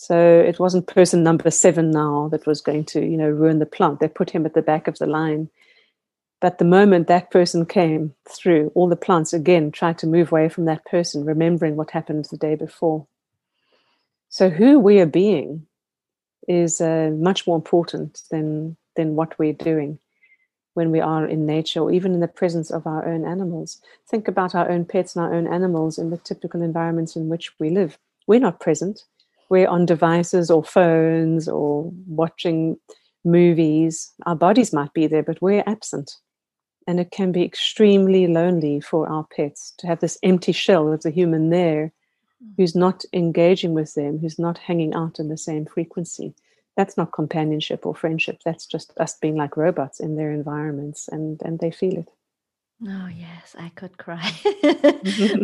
So 0.00 0.16
it 0.16 0.60
wasn't 0.60 0.86
person 0.86 1.24
number 1.24 1.50
seven 1.50 1.90
now 1.90 2.28
that 2.28 2.46
was 2.46 2.60
going 2.60 2.84
to, 2.86 3.00
you 3.00 3.16
know, 3.16 3.28
ruin 3.28 3.58
the 3.58 3.66
plant. 3.66 3.98
They 3.98 4.08
put 4.08 4.30
him 4.30 4.46
at 4.46 4.54
the 4.54 4.62
back 4.62 4.86
of 4.86 4.98
the 4.98 5.06
line. 5.06 5.50
But 6.40 6.58
the 6.58 6.64
moment 6.64 7.08
that 7.08 7.32
person 7.32 7.66
came 7.66 8.14
through, 8.28 8.70
all 8.76 8.88
the 8.88 8.96
plants 8.96 9.32
again 9.32 9.72
tried 9.72 9.98
to 9.98 10.06
move 10.06 10.30
away 10.32 10.48
from 10.50 10.66
that 10.66 10.84
person, 10.84 11.24
remembering 11.24 11.76
what 11.76 11.90
happened 11.90 12.26
the 12.26 12.36
day 12.36 12.54
before. 12.54 13.08
So 14.28 14.50
who 14.50 14.78
we 14.78 15.00
are 15.00 15.06
being 15.06 15.66
is 16.48 16.80
uh, 16.80 17.10
much 17.14 17.46
more 17.46 17.56
important 17.56 18.22
than 18.30 18.76
than 18.96 19.16
what 19.16 19.38
we're 19.38 19.52
doing. 19.54 19.98
when 20.74 20.92
we 20.92 21.00
are 21.00 21.26
in 21.26 21.44
nature 21.46 21.80
or 21.80 21.90
even 21.92 22.14
in 22.14 22.20
the 22.20 22.28
presence 22.28 22.70
of 22.70 22.86
our 22.86 23.06
own 23.08 23.26
animals. 23.26 23.80
Think 24.08 24.28
about 24.28 24.54
our 24.54 24.70
own 24.70 24.84
pets 24.84 25.16
and 25.16 25.24
our 25.24 25.34
own 25.34 25.48
animals 25.48 25.98
in 25.98 26.10
the 26.10 26.18
typical 26.18 26.62
environments 26.62 27.16
in 27.16 27.28
which 27.28 27.52
we 27.58 27.70
live. 27.70 27.98
We're 28.28 28.40
not 28.40 28.60
present. 28.60 29.04
We're 29.48 29.68
on 29.68 29.86
devices 29.86 30.50
or 30.50 30.62
phones 30.62 31.48
or 31.48 31.90
watching 32.06 32.78
movies. 33.24 34.12
Our 34.26 34.36
bodies 34.36 34.72
might 34.72 34.92
be 34.92 35.06
there, 35.06 35.22
but 35.22 35.40
we're 35.40 35.64
absent. 35.66 36.12
And 36.86 36.98
it 36.98 37.10
can 37.10 37.32
be 37.32 37.44
extremely 37.44 38.26
lonely 38.26 38.80
for 38.80 39.08
our 39.08 39.26
pets 39.36 39.74
to 39.78 39.86
have 39.86 40.00
this 40.00 40.18
empty 40.22 40.52
shell 40.52 40.92
of 40.92 41.02
the 41.02 41.10
human 41.10 41.50
there 41.50 41.92
who's 42.56 42.74
not 42.74 43.04
engaging 43.12 43.74
with 43.74 43.94
them, 43.94 44.18
who's 44.18 44.38
not 44.38 44.58
hanging 44.58 44.94
out 44.94 45.18
in 45.18 45.28
the 45.28 45.36
same 45.36 45.66
frequency. 45.66 46.34
That's 46.76 46.96
not 46.96 47.12
companionship 47.12 47.84
or 47.84 47.94
friendship. 47.94 48.40
That's 48.44 48.64
just 48.64 48.92
us 48.98 49.16
being 49.16 49.36
like 49.36 49.56
robots 49.56 50.00
in 50.00 50.16
their 50.16 50.32
environments 50.32 51.08
and 51.08 51.40
and 51.42 51.58
they 51.58 51.70
feel 51.70 51.98
it. 51.98 52.08
Oh 52.86 53.08
yes 53.08 53.56
i 53.58 53.70
could 53.70 53.98
cry. 53.98 54.30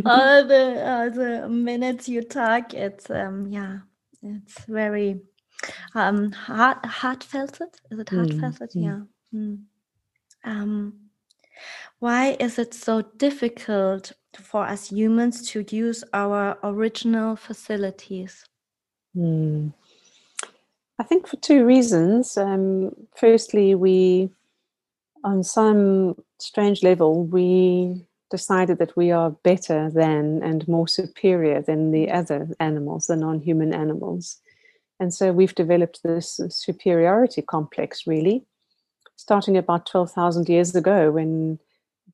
All 0.06 0.46
the 0.46 0.84
all 0.86 1.10
the 1.10 1.48
minutes 1.48 2.08
you 2.08 2.22
talk 2.22 2.72
it's 2.72 3.10
um 3.10 3.48
yeah 3.48 3.78
it's 4.24 4.64
very 4.66 5.20
um 5.94 6.32
heart 6.32 6.84
heartfelt 6.84 7.60
is 7.90 7.98
it 7.98 8.08
heartfelt 8.08 8.72
mm. 8.74 8.84
yeah 8.84 9.00
mm. 9.34 9.58
um 10.44 10.92
why 11.98 12.36
is 12.40 12.58
it 12.58 12.74
so 12.74 13.02
difficult 13.16 14.12
for 14.36 14.66
us 14.66 14.90
humans 14.90 15.48
to 15.48 15.64
use 15.70 16.02
our 16.12 16.58
original 16.62 17.36
facilities 17.36 18.44
mm. 19.16 19.72
I 20.98 21.02
think 21.02 21.26
for 21.26 21.36
two 21.36 21.64
reasons. 21.64 22.36
Um, 22.36 22.94
firstly, 23.16 23.74
we, 23.74 24.30
on 25.24 25.42
some 25.42 26.16
strange 26.38 26.82
level, 26.82 27.24
we 27.24 28.06
decided 28.38 28.78
that 28.78 28.96
we 28.96 29.12
are 29.12 29.30
better 29.30 29.88
than 29.90 30.42
and 30.42 30.66
more 30.66 30.88
superior 30.88 31.62
than 31.62 31.92
the 31.92 32.10
other 32.10 32.48
animals, 32.58 33.06
the 33.06 33.14
non 33.14 33.38
human 33.38 33.72
animals. 33.72 34.40
And 34.98 35.14
so 35.14 35.30
we've 35.30 35.54
developed 35.54 36.00
this 36.02 36.40
superiority 36.48 37.42
complex, 37.42 38.08
really, 38.08 38.44
starting 39.14 39.56
about 39.56 39.86
12,000 39.86 40.48
years 40.48 40.74
ago 40.74 41.12
when 41.12 41.60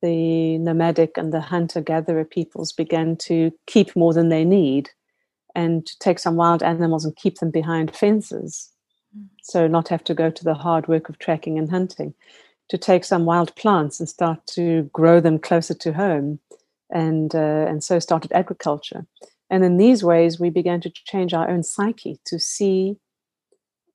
the 0.02 0.58
nomadic 0.58 1.16
and 1.16 1.32
the 1.32 1.40
hunter 1.40 1.80
gatherer 1.80 2.26
peoples 2.26 2.70
began 2.72 3.16
to 3.28 3.50
keep 3.66 3.96
more 3.96 4.12
than 4.12 4.28
they 4.28 4.44
need 4.44 4.90
and 5.54 5.86
to 5.86 5.98
take 6.00 6.18
some 6.18 6.36
wild 6.36 6.62
animals 6.62 7.06
and 7.06 7.16
keep 7.16 7.38
them 7.38 7.50
behind 7.50 7.96
fences. 7.96 8.68
Mm. 9.16 9.28
So, 9.42 9.66
not 9.66 9.88
have 9.88 10.04
to 10.04 10.14
go 10.14 10.28
to 10.28 10.44
the 10.44 10.60
hard 10.66 10.86
work 10.86 11.08
of 11.08 11.18
tracking 11.18 11.58
and 11.58 11.70
hunting, 11.70 12.12
to 12.70 12.78
take 12.78 13.04
some 13.04 13.24
wild 13.24 13.54
plants 13.56 14.00
and 14.00 14.08
start 14.08 14.46
to 14.46 14.88
grow 14.92 15.20
them 15.20 15.38
closer 15.38 15.74
to 15.74 15.92
home, 15.92 16.38
and, 16.90 17.34
uh, 17.34 17.66
and 17.68 17.84
so 17.84 17.98
started 17.98 18.32
agriculture. 18.32 19.06
And 19.50 19.64
in 19.64 19.76
these 19.76 20.02
ways, 20.02 20.40
we 20.40 20.50
began 20.50 20.80
to 20.80 20.90
change 20.90 21.34
our 21.34 21.48
own 21.48 21.62
psyche 21.62 22.18
to 22.26 22.38
see 22.38 22.96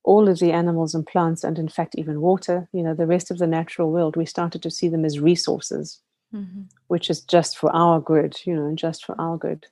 all 0.04 0.28
of 0.28 0.38
the 0.38 0.52
animals 0.52 0.94
and 0.94 1.04
plants, 1.04 1.42
and 1.42 1.58
in 1.58 1.68
fact, 1.68 1.96
even 1.96 2.20
water, 2.20 2.68
you 2.72 2.82
know, 2.82 2.94
the 2.94 3.06
rest 3.06 3.30
of 3.30 3.38
the 3.38 3.46
natural 3.46 3.90
world, 3.90 4.16
we 4.16 4.26
started 4.26 4.62
to 4.62 4.70
see 4.70 4.88
them 4.88 5.04
as 5.04 5.18
resources, 5.18 6.00
mm-hmm. 6.32 6.62
which 6.86 7.10
is 7.10 7.20
just 7.22 7.58
for 7.58 7.74
our 7.74 8.00
good, 8.00 8.36
you 8.44 8.54
know, 8.54 8.72
just 8.74 9.04
for 9.04 9.20
our 9.20 9.36
good 9.36 9.66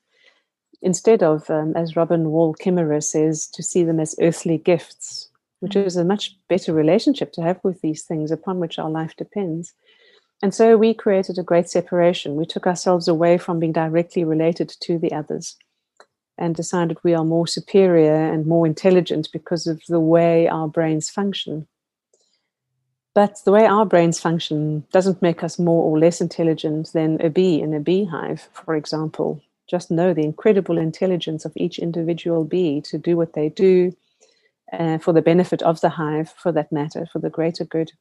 instead 0.84 1.22
of, 1.22 1.48
um, 1.50 1.72
as 1.74 1.96
Robin 1.96 2.30
Wall 2.30 2.54
Kimmerer 2.54 3.02
says, 3.02 3.48
to 3.48 3.62
see 3.62 3.82
them 3.82 3.98
as 3.98 4.14
earthly 4.20 4.58
gifts, 4.58 5.30
which 5.60 5.72
mm. 5.72 5.84
is 5.84 5.96
a 5.96 6.04
much 6.04 6.36
better 6.48 6.72
relationship 6.72 7.32
to 7.32 7.42
have 7.42 7.60
with 7.62 7.80
these 7.80 8.02
things 8.02 8.30
upon 8.30 8.58
which 8.58 8.78
our 8.78 8.90
life 8.90 9.14
depends. 9.16 9.72
And 10.42 10.54
so 10.54 10.76
we 10.76 10.94
created 10.94 11.38
a 11.38 11.42
great 11.42 11.68
separation. 11.68 12.36
We 12.36 12.44
took 12.44 12.66
ourselves 12.66 13.08
away 13.08 13.38
from 13.38 13.60
being 13.60 13.72
directly 13.72 14.24
related 14.24 14.68
to 14.82 14.98
the 14.98 15.12
others 15.12 15.56
and 16.36 16.54
decided 16.54 16.98
we 17.02 17.14
are 17.14 17.24
more 17.24 17.46
superior 17.46 18.14
and 18.14 18.46
more 18.46 18.66
intelligent 18.66 19.28
because 19.32 19.66
of 19.66 19.82
the 19.88 20.00
way 20.00 20.48
our 20.48 20.68
brains 20.68 21.08
function. 21.08 21.66
But 23.14 23.38
the 23.44 23.52
way 23.52 23.64
our 23.64 23.86
brains 23.86 24.18
function 24.18 24.84
doesn't 24.92 25.22
make 25.22 25.44
us 25.44 25.58
more 25.58 25.84
or 25.84 25.98
less 25.98 26.20
intelligent 26.20 26.92
than 26.92 27.20
a 27.20 27.30
bee 27.30 27.60
in 27.60 27.72
a 27.72 27.78
beehive, 27.78 28.48
for 28.52 28.74
example. 28.74 29.40
Just 29.70 29.90
know 29.90 30.12
the 30.12 30.24
incredible 30.24 30.76
intelligence 30.76 31.44
of 31.44 31.52
each 31.54 31.78
individual 31.78 32.44
bee 32.44 32.80
to 32.82 32.98
do 32.98 33.16
what 33.16 33.34
they 33.34 33.48
do, 33.48 33.96
uh, 34.72 34.98
for 34.98 35.12
the 35.12 35.22
benefit 35.22 35.62
of 35.62 35.80
the 35.80 35.90
hive, 35.90 36.30
for 36.36 36.52
that 36.52 36.72
matter, 36.72 37.06
for 37.12 37.18
the 37.18 37.30
greater 37.30 37.64
good. 37.64 37.92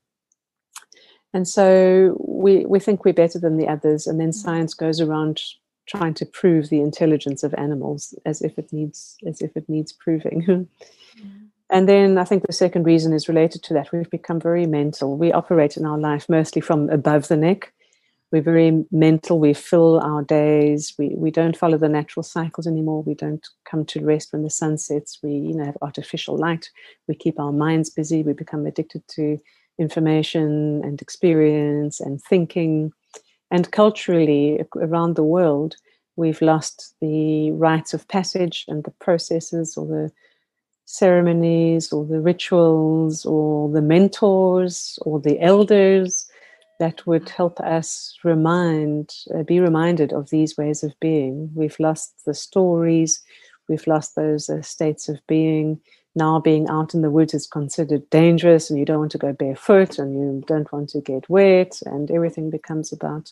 And 1.34 1.48
so 1.48 2.16
we, 2.20 2.66
we 2.66 2.80
think 2.80 3.04
we're 3.04 3.14
better 3.14 3.40
than 3.40 3.58
the 3.58 3.68
others, 3.68 4.06
and 4.08 4.20
then 4.20 4.30
mm. 4.30 4.34
science 4.34 4.74
goes 4.74 5.02
around 5.02 5.42
trying 5.86 6.14
to 6.14 6.26
prove 6.26 6.70
the 6.70 6.80
intelligence 6.80 7.44
of 7.44 7.54
animals 7.56 8.14
as 8.26 8.42
if 8.42 8.58
it 8.58 8.72
needs 8.72 9.18
as 9.28 9.42
if 9.42 9.58
it 9.58 9.68
needs 9.68 9.92
proving. 9.92 10.68
And 11.70 11.90
then 11.90 12.20
I 12.20 12.24
think 12.24 12.46
the 12.46 12.54
second 12.54 12.84
reason 12.84 13.14
is 13.14 13.28
related 13.28 13.64
to 13.64 13.74
that. 13.74 13.92
We've 13.92 14.10
become 14.10 14.40
very 14.40 14.68
mental. 14.68 15.18
We 15.18 15.32
operate 15.32 15.76
in 15.76 15.88
our 15.88 15.98
life 15.98 16.30
mostly 16.30 16.62
from 16.62 16.88
above 16.92 17.30
the 17.30 17.36
neck 17.36 17.74
we're 18.34 18.42
very 18.42 18.84
mental. 18.92 19.40
We 19.40 19.54
fill 19.54 20.00
our 20.00 20.24
days. 20.24 20.96
We, 20.98 21.10
we 21.16 21.30
don't 21.30 21.56
follow 21.56 21.78
the 21.78 21.88
natural 21.88 22.24
cycles 22.24 22.66
anymore. 22.66 23.04
We 23.04 23.14
don't 23.14 23.48
come 23.64 23.86
to 23.86 24.04
rest 24.04 24.34
when 24.34 24.42
the 24.42 24.50
sun 24.50 24.80
sets. 24.80 25.20
We 25.22 25.34
you 25.34 25.54
know 25.54 25.66
have 25.66 25.78
artificial 25.84 26.36
light. 26.36 26.72
We 27.08 27.14
keep 27.14 27.40
our 27.40 27.52
minds 27.52 27.92
busy. 27.92 28.24
We 28.24 28.34
become 28.34 28.66
addicted 28.66 29.08
to 29.10 29.40
information 29.78 30.82
and 30.84 31.00
experience 31.00 32.00
and 32.00 32.20
thinking. 32.24 32.92
And 33.52 33.72
culturally 33.72 34.66
around 34.76 35.16
the 35.16 35.24
world 35.24 35.76
we've 36.16 36.42
lost 36.42 36.96
the 37.02 37.52
rites 37.52 37.94
of 37.94 38.08
passage 38.08 38.66
and 38.68 38.84
the 38.84 38.92
processes 39.00 39.78
or 39.78 39.86
the 39.86 40.12
ceremonies 40.86 41.94
or 41.94 42.04
the 42.04 42.20
rituals 42.20 43.26
or 43.26 43.70
the 43.70 43.82
mentors 43.82 44.98
or 45.04 45.20
the 45.20 45.40
elders 45.40 46.28
that 46.80 47.06
would 47.06 47.30
help 47.30 47.60
us 47.60 48.18
remind, 48.24 49.14
uh, 49.34 49.44
be 49.44 49.60
reminded 49.60 50.12
of 50.14 50.30
these 50.30 50.58
ways 50.58 50.84
of 50.84 51.00
being. 51.00 51.52
We've 51.54 51.80
lost 51.80 52.26
the 52.26 52.34
stories, 52.34 53.22
we've 53.68 53.88
lost 53.88 54.16
those 54.16 54.50
uh, 54.50 54.62
states 54.62 55.10
of 55.10 55.20
being. 55.28 55.80
Now, 56.16 56.40
being 56.40 56.68
out 56.70 56.94
in 56.94 57.02
the 57.02 57.10
woods 57.10 57.34
is 57.34 57.48
considered 57.48 58.08
dangerous, 58.12 58.70
and 58.70 58.78
you 58.78 58.86
don't 58.86 59.00
want 59.00 59.12
to 59.14 59.18
go 59.18 59.34
barefoot, 59.34 59.98
and 59.98 60.14
you 60.14 60.44
don't 60.46 60.72
want 60.72 60.90
to 60.90 61.02
get 61.02 61.28
wet, 61.28 61.80
and 61.86 62.12
everything 62.12 62.52
becomes 62.52 62.92
about 62.94 63.32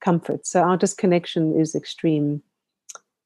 comfort. 0.00 0.46
So, 0.46 0.62
our 0.62 0.76
disconnection 0.76 1.58
is 1.58 1.74
extreme, 1.74 2.42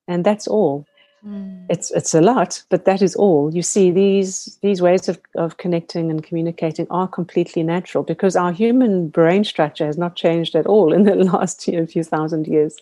and 0.07 0.25
that's 0.25 0.47
all. 0.47 0.87
Mm. 1.27 1.67
It's 1.69 1.91
it's 1.93 2.15
a 2.15 2.21
lot, 2.21 2.63
but 2.69 2.85
that 2.85 3.01
is 3.01 3.15
all. 3.15 3.55
You 3.55 3.63
see, 3.63 3.91
these 3.91 4.59
these 4.63 4.83
ways 4.83 5.09
of, 5.09 5.21
of 5.37 5.57
connecting 5.57 6.11
and 6.11 6.23
communicating 6.23 6.87
are 6.91 7.07
completely 7.07 7.63
natural 7.63 8.03
because 8.03 8.35
our 8.35 8.53
human 8.53 9.09
brain 9.09 9.45
structure 9.45 9.87
has 9.87 9.97
not 9.97 10.17
changed 10.17 10.57
at 10.57 10.67
all 10.67 10.93
in 10.97 11.05
the 11.05 11.15
last 11.15 11.69
you 11.69 11.79
know, 11.79 11.87
few 11.87 12.03
thousand 12.03 12.47
years. 12.47 12.77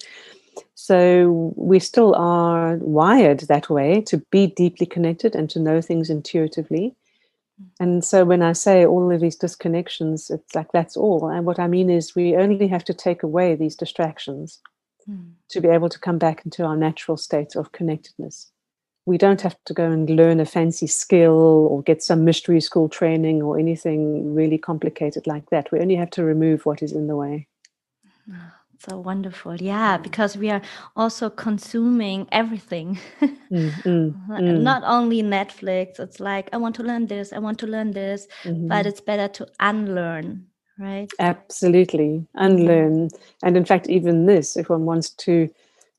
So 0.75 1.53
we 1.57 1.79
still 1.79 2.15
are 2.15 2.77
wired 2.77 3.41
that 3.41 3.69
way 3.69 4.01
to 4.03 4.19
be 4.31 4.47
deeply 4.47 4.87
connected 4.87 5.35
and 5.35 5.49
to 5.51 5.61
know 5.61 5.83
things 5.83 6.09
intuitively. 6.09 6.95
And 7.79 8.03
so 8.03 8.25
when 8.25 8.43
I 8.43 8.55
say 8.55 8.87
all 8.87 9.13
of 9.13 9.21
these 9.21 9.39
disconnections, 9.39 10.31
it's 10.31 10.55
like 10.55 10.73
that's 10.73 10.97
all. 10.97 11.29
And 11.29 11.45
what 11.45 11.59
I 11.59 11.67
mean 11.67 11.91
is 11.91 12.15
we 12.15 12.35
only 12.35 12.67
have 12.69 12.85
to 12.85 12.95
take 12.95 13.23
away 13.23 13.55
these 13.55 13.77
distractions 13.77 14.61
to 15.49 15.61
be 15.61 15.69
able 15.69 15.89
to 15.89 15.99
come 15.99 16.19
back 16.19 16.43
into 16.45 16.65
our 16.65 16.77
natural 16.77 17.17
state 17.17 17.57
of 17.57 17.73
connectedness. 17.73 18.51
We 19.07 19.19
don't 19.19 19.41
have 19.41 19.57
to 19.65 19.75
go 19.75 19.91
and 19.91 20.09
learn 20.09 20.41
a 20.41 20.45
fancy 20.45 20.87
skill 20.87 21.67
or 21.71 21.83
get 21.83 22.03
some 22.03 22.25
mystery 22.25 22.61
school 22.61 22.89
training 22.89 23.43
or 23.43 23.59
anything 23.59 24.35
really 24.35 24.59
complicated 24.59 25.27
like 25.27 25.49
that. 25.51 25.73
We 25.73 25.81
only 25.81 25.97
have 25.97 26.11
to 26.11 26.25
remove 26.25 26.67
what 26.67 26.83
is 26.83 26.93
in 26.93 27.07
the 27.07 27.17
way. 27.17 27.49
So 28.89 28.99
wonderful. 28.99 29.57
Yeah, 29.57 29.99
because 29.99 30.39
we 30.39 30.49
are 30.51 30.63
also 30.97 31.29
consuming 31.29 32.27
everything. 32.33 32.99
mm, 33.21 33.39
mm, 33.51 34.29
mm. 34.29 34.61
Not 34.63 34.83
only 34.87 35.23
Netflix, 35.23 36.01
it's 36.01 36.19
like, 36.19 36.49
I 36.53 36.57
want 36.57 36.77
to 36.77 36.83
learn 36.83 37.07
this, 37.07 37.33
I 37.33 37.41
want 37.41 37.59
to 37.59 37.67
learn 37.67 37.91
this, 37.91 38.27
mm-hmm. 38.43 38.69
but 38.69 38.87
it's 38.87 39.03
better 39.03 39.29
to 39.29 39.47
unlearn 39.61 40.47
right? 40.81 41.11
Absolutely. 41.19 42.27
Unlearn. 42.35 43.11
And 43.43 43.57
in 43.57 43.65
fact, 43.65 43.89
even 43.89 44.27
this, 44.27 44.57
if 44.57 44.71
one 44.71 44.87
wants 44.87 45.11
to 45.11 45.51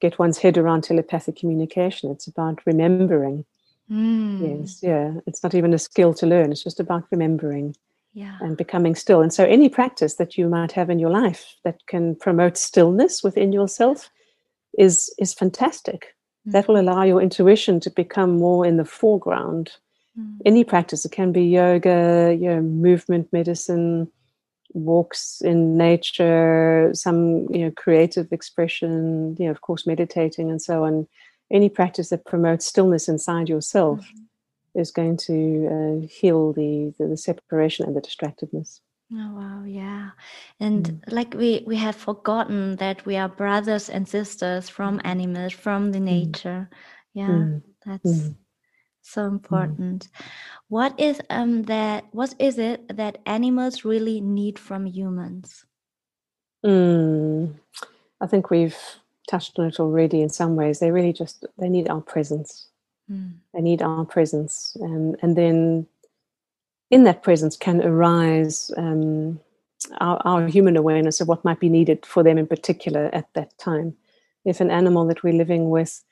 get 0.02 0.20
one's 0.20 0.40
head 0.40 0.58
around 0.58 0.84
telepathic 0.84 1.36
communication, 1.38 2.12
it's 2.12 2.28
about 2.28 2.60
remembering. 2.66 3.46
Mm. 3.90 4.62
Yes, 4.62 4.80
yeah. 4.82 5.14
It's 5.28 5.44
not 5.44 5.54
even 5.54 5.74
a 5.74 5.80
skill 5.80 6.14
to 6.16 6.26
learn, 6.26 6.52
it's 6.52 6.64
just 6.64 6.80
about 6.80 7.04
remembering. 7.12 7.76
Yeah. 8.14 8.38
And 8.42 8.58
becoming 8.58 8.96
still. 8.96 9.22
And 9.22 9.34
so, 9.34 9.46
any 9.46 9.70
practice 9.70 10.16
that 10.16 10.38
you 10.38 10.50
might 10.50 10.74
have 10.74 10.90
in 10.90 11.00
your 11.00 11.10
life 11.10 11.56
that 11.64 11.80
can 11.88 12.16
promote 12.16 12.58
stillness 12.58 13.24
within 13.24 13.54
yourself 13.54 14.10
is 14.78 15.14
is 15.18 15.34
fantastic. 15.34 16.14
Mm. 16.48 16.52
That 16.52 16.68
will 16.68 16.78
allow 16.78 17.04
your 17.04 17.22
intuition 17.22 17.80
to 17.82 17.90
become 17.90 18.38
more 18.38 18.66
in 18.66 18.76
the 18.76 18.84
foreground. 18.84 19.72
Mm. 20.20 20.40
Any 20.46 20.66
practice, 20.66 21.06
it 21.06 21.14
can 21.14 21.32
be 21.32 21.44
yoga, 21.44 22.36
you 22.38 22.50
know, 22.50 22.62
movement 22.62 23.32
medicine, 23.32 24.12
walks 24.74 25.42
in 25.42 25.78
nature, 25.78 26.92
some 26.94 27.48
you 27.54 27.66
know 27.66 27.72
creative 27.72 28.32
expression, 28.32 29.36
you 29.40 29.46
know, 29.46 29.52
of 29.52 29.62
course, 29.62 29.86
meditating 29.88 30.50
and 30.50 30.62
so 30.62 30.84
on. 30.84 31.08
Any 31.52 31.70
practice 31.70 32.10
that 32.10 32.26
promotes 32.26 32.66
stillness 32.66 33.10
inside 33.10 33.50
yourself 33.50 34.00
mm-hmm. 34.00 34.80
is 34.80 34.92
going 34.92 35.18
to 35.18 35.68
uh, 35.68 36.08
heal 36.08 36.54
the, 36.54 36.94
the, 36.98 37.08
the 37.08 37.18
separation 37.18 37.86
and 37.86 37.96
the 37.96 38.02
distractedness. 38.02 38.80
Oh 39.14 39.34
wow, 39.34 39.64
yeah. 39.66 40.12
And 40.62 40.86
mm. 40.86 41.12
like 41.12 41.34
we 41.34 41.64
we 41.68 41.76
have 41.76 41.98
forgotten 41.98 42.78
that 42.78 43.06
we 43.06 43.18
are 43.18 43.28
brothers 43.28 43.90
and 43.90 44.08
sisters 44.08 44.70
from 44.70 45.00
mm. 45.00 45.02
animals, 45.04 45.52
from 45.52 45.92
the 45.92 46.00
mm. 46.00 46.04
nature. 46.04 46.70
Yeah, 47.14 47.28
mm. 47.28 47.62
that's 47.86 48.30
mm. 49.04 49.14
so 49.14 49.22
mm. 49.22 49.32
important. 49.32 50.08
What 50.68 51.00
is 51.00 51.22
um 51.30 51.64
that 51.64 52.06
what 52.12 52.34
is 52.40 52.58
it 52.58 52.96
that 52.96 53.20
animals 53.26 53.86
really 53.86 54.22
need 54.22 54.60
from 54.60 54.86
humans? 54.86 55.66
I 58.22 58.28
think 58.28 58.50
we've 58.50 58.78
touched 59.28 59.58
on 59.58 59.66
it 59.66 59.80
already 59.80 60.22
in 60.22 60.30
some 60.30 60.56
ways. 60.56 60.80
They 60.80 60.92
really 60.92 61.14
just 61.14 61.46
they 61.58 61.70
need 61.70 61.90
our 61.90 62.02
presence. 62.02 62.68
They 63.54 63.62
need 63.62 63.82
our 63.82 64.06
presence. 64.06 64.78
Um, 64.82 65.16
and 65.22 65.36
then 65.36 65.88
in 66.90 67.04
that 67.04 67.24
presence 67.24 67.58
can 67.58 67.82
arise 67.82 68.72
um, 68.78 69.40
our, 70.00 70.22
our, 70.26 70.48
human 70.48 70.78
awareness 70.78 71.20
of 71.20 71.28
what 71.28 71.44
might 71.44 71.60
be 71.60 71.70
needed 71.70 72.06
for 72.06 72.24
them 72.24 72.38
in 72.38 72.48
particular 72.48 73.10
at 73.14 73.28
that 73.34 73.58
time. 73.58 73.96
If 74.46 74.62
an 74.62 74.72
animal 74.72 75.06
that 75.08 75.24
we're 75.24 75.34
living 75.34 75.70
with, 75.70 76.04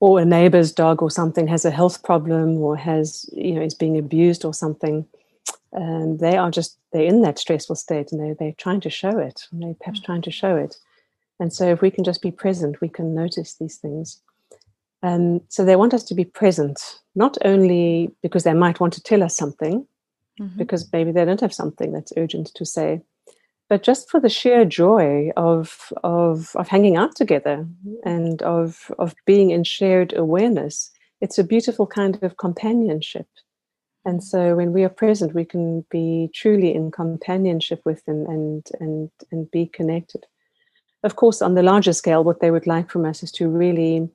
or 0.00 0.20
a 0.20 0.24
neighbor's 0.24 0.72
dog 0.72 1.02
or 1.02 1.10
something, 1.10 1.46
has 1.48 1.64
a 1.64 1.70
health 1.70 2.02
problem 2.02 2.58
or 2.58 2.76
has, 2.76 3.28
you 3.32 3.52
know, 3.52 3.62
is 3.62 3.74
being 3.74 3.96
abused 3.98 4.44
or 4.44 4.52
something, 4.52 5.06
um, 5.74 6.18
they 6.18 6.36
are 6.36 6.50
just 6.50 6.78
they're 6.92 7.04
in 7.04 7.22
that 7.22 7.38
stressful 7.38 7.76
state 7.76 8.12
and 8.12 8.20
they 8.20 8.34
they're 8.38 8.54
trying 8.58 8.80
to 8.80 8.90
show 8.90 9.18
it. 9.18 9.46
And 9.50 9.62
they're 9.62 9.74
perhaps 9.74 10.00
trying 10.00 10.22
to 10.22 10.30
show 10.30 10.56
it. 10.56 10.76
And 11.38 11.52
so, 11.52 11.68
if 11.70 11.80
we 11.82 11.90
can 11.90 12.04
just 12.04 12.22
be 12.22 12.30
present, 12.30 12.80
we 12.80 12.88
can 12.88 13.14
notice 13.14 13.54
these 13.54 13.76
things. 13.76 14.20
and 15.02 15.40
so 15.48 15.64
they 15.64 15.76
want 15.76 15.94
us 15.94 16.04
to 16.04 16.14
be 16.14 16.24
present, 16.24 17.00
not 17.14 17.36
only 17.44 18.10
because 18.22 18.44
they 18.44 18.54
might 18.54 18.80
want 18.80 18.92
to 18.94 19.02
tell 19.02 19.22
us 19.22 19.36
something, 19.36 19.86
mm-hmm. 20.40 20.58
because 20.58 20.90
maybe 20.92 21.12
they 21.12 21.24
don't 21.24 21.40
have 21.40 21.54
something 21.54 21.92
that's 21.92 22.12
urgent 22.16 22.50
to 22.54 22.64
say 22.64 23.02
but 23.68 23.82
just 23.82 24.10
for 24.10 24.20
the 24.20 24.28
sheer 24.28 24.64
joy 24.64 25.30
of 25.36 25.92
of 26.04 26.50
of 26.54 26.68
hanging 26.68 26.96
out 26.96 27.14
together 27.16 27.66
and 28.04 28.42
of 28.42 28.90
of 28.98 29.14
being 29.26 29.50
in 29.50 29.64
shared 29.64 30.16
awareness 30.16 30.90
it's 31.20 31.38
a 31.38 31.44
beautiful 31.44 31.86
kind 31.86 32.18
of 32.22 32.36
companionship. 32.36 33.26
And 34.04 34.22
so 34.22 34.54
when 34.54 34.72
we 34.72 34.84
are 34.84 34.88
present 34.88 35.34
we 35.34 35.44
can 35.44 35.84
be 35.90 36.30
truly 36.34 36.74
in 36.74 36.90
companionship 36.90 37.80
with 37.84 38.04
them 38.04 38.26
and 38.26 38.66
and 38.80 39.10
and 39.32 39.50
be 39.50 39.66
connected. 39.66 40.24
Of 41.02 41.16
course 41.16 41.42
on 41.42 41.54
the 41.54 41.62
larger 41.62 41.92
scale 41.92 42.22
what 42.22 42.40
they 42.40 42.50
would 42.50 42.66
like 42.66 42.90
from 42.90 43.04
us 43.04 43.22
is 43.22 43.32
to 43.32 43.48
really 43.48 44.08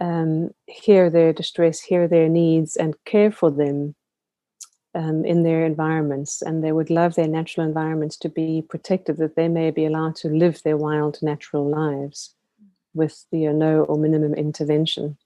um, 0.00 0.50
hear 0.66 1.10
their 1.10 1.32
distress 1.34 1.80
hear 1.80 2.08
their 2.08 2.28
needs 2.28 2.76
and 2.76 2.94
care 3.04 3.30
for 3.30 3.50
them 3.50 3.94
um, 4.94 5.24
in 5.24 5.42
their 5.42 5.64
environments 5.64 6.42
and 6.42 6.62
they 6.62 6.72
would 6.72 6.90
love 6.90 7.14
their 7.14 7.28
natural 7.28 7.66
environments 7.66 8.16
to 8.18 8.28
be 8.28 8.62
protected 8.68 9.16
that 9.16 9.36
they 9.36 9.48
may 9.48 9.70
be 9.70 9.86
allowed 9.86 10.16
to 10.16 10.28
live 10.28 10.62
their 10.62 10.76
wild 10.76 11.18
natural 11.22 11.68
lives 11.68 12.34
with 12.94 13.24
you 13.30 13.52
know, 13.52 13.58
no 13.58 13.84
or 13.84 13.96
minimum 13.96 14.34
intervention. 14.34 15.16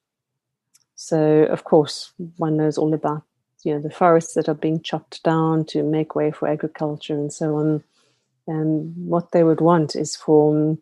So 0.95 1.45
of 1.45 1.65
course 1.65 2.13
one 2.37 2.57
knows 2.57 2.79
all 2.79 2.95
about 2.95 3.23
you 3.65 3.75
know 3.75 3.81
the 3.81 3.91
forests 3.91 4.35
that 4.35 4.49
are 4.49 4.55
being 4.55 4.81
chopped 4.81 5.23
down 5.25 5.65
to 5.67 5.83
make 5.83 6.15
way 6.15 6.31
for 6.31 6.49
agriculture 6.49 7.15
and 7.15 7.33
so 7.33 7.57
on. 7.57 7.83
And 8.47 8.95
what 9.09 9.33
they 9.33 9.43
would 9.43 9.61
want 9.61 9.97
is 9.97 10.15
for 10.15 10.79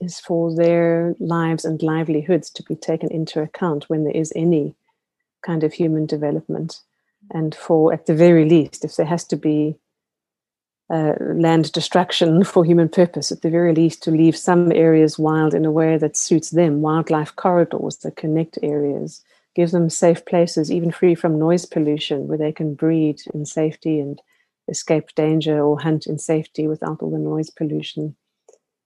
is 0.00 0.18
for 0.18 0.54
their 0.54 1.14
lives 1.20 1.64
and 1.64 1.82
livelihoods 1.82 2.50
to 2.50 2.62
be 2.62 2.74
taken 2.74 3.10
into 3.10 3.40
account 3.40 3.88
when 3.88 4.04
there 4.04 4.16
is 4.16 4.32
any 4.34 4.74
kind 5.42 5.62
of 5.62 5.74
human 5.74 6.06
development 6.06 6.80
and 7.30 7.54
for 7.54 7.92
at 7.92 8.06
the 8.06 8.14
very 8.14 8.48
least 8.48 8.84
if 8.84 8.96
there 8.96 9.06
has 9.06 9.24
to 9.24 9.36
be 9.36 9.76
uh, 10.88 11.14
land 11.20 11.72
destruction 11.72 12.44
for 12.52 12.64
human 12.64 12.88
purpose 12.88 13.32
at 13.32 13.42
the 13.42 13.50
very 13.50 13.74
least 13.74 14.02
to 14.02 14.10
leave 14.10 14.36
some 14.36 14.70
areas 14.72 15.18
wild 15.18 15.54
in 15.54 15.64
a 15.64 15.72
way 15.72 15.96
that 15.96 16.16
suits 16.16 16.50
them 16.50 16.80
wildlife 16.80 17.34
corridors 17.36 17.96
that 17.98 18.16
connect 18.16 18.58
areas 18.62 19.22
give 19.54 19.70
them 19.70 19.90
safe 19.90 20.24
places 20.26 20.70
even 20.70 20.92
free 20.92 21.14
from 21.14 21.38
noise 21.38 21.66
pollution 21.66 22.28
where 22.28 22.38
they 22.38 22.52
can 22.52 22.74
breed 22.74 23.20
in 23.34 23.44
safety 23.44 23.98
and 23.98 24.20
escape 24.68 25.14
danger 25.14 25.60
or 25.60 25.80
hunt 25.80 26.06
in 26.06 26.18
safety 26.18 26.68
without 26.68 27.02
all 27.02 27.10
the 27.10 27.18
noise 27.18 27.50
pollution 27.50 28.14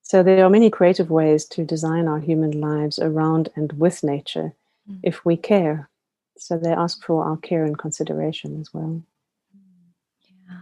so 0.01 0.23
there 0.23 0.43
are 0.43 0.49
many 0.49 0.69
creative 0.69 1.11
ways 1.11 1.45
to 1.45 1.63
design 1.63 2.07
our 2.07 2.19
human 2.19 2.59
lives 2.59 2.97
around 2.97 3.49
and 3.55 3.73
with 3.73 4.03
nature 4.03 4.53
mm. 4.89 4.99
if 5.03 5.23
we 5.23 5.37
care 5.37 5.89
so 6.41 6.57
they 6.57 6.71
ask 6.71 7.03
for 7.05 7.23
our 7.23 7.37
care 7.37 7.63
and 7.63 7.77
consideration 7.77 8.59
as 8.59 8.73
well. 8.73 9.03
Yeah. 10.23 10.61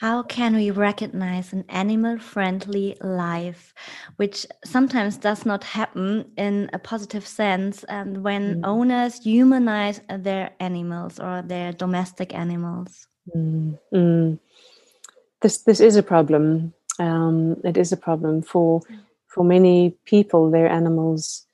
How 0.00 0.22
can 0.22 0.54
we 0.54 0.70
recognize 0.70 1.54
an 1.54 1.64
animal 1.70 2.18
friendly 2.18 2.94
life, 3.00 3.72
which 4.16 4.46
sometimes 4.62 5.16
does 5.16 5.46
not 5.46 5.64
happen 5.64 6.30
in 6.36 6.68
a 6.74 6.78
positive 6.78 7.26
sense 7.26 7.84
and 7.84 8.22
when 8.22 8.56
mm. 8.56 8.60
owners 8.64 9.24
humanize 9.24 10.02
their 10.10 10.50
animals 10.60 11.18
or 11.18 11.40
their 11.40 11.72
domestic 11.72 12.34
animals? 12.34 13.08
Mm. 13.34 13.78
Mm. 13.94 14.38
This, 15.40 15.62
this 15.62 15.80
is 15.80 15.96
a 15.96 16.02
problem. 16.02 16.74
Um, 16.98 17.56
it 17.64 17.78
is 17.78 17.92
a 17.92 17.96
problem 17.96 18.42
for 18.42 18.82
for 19.26 19.42
many 19.42 19.96
people. 20.04 20.50
Their 20.50 20.68
animals 20.68 21.46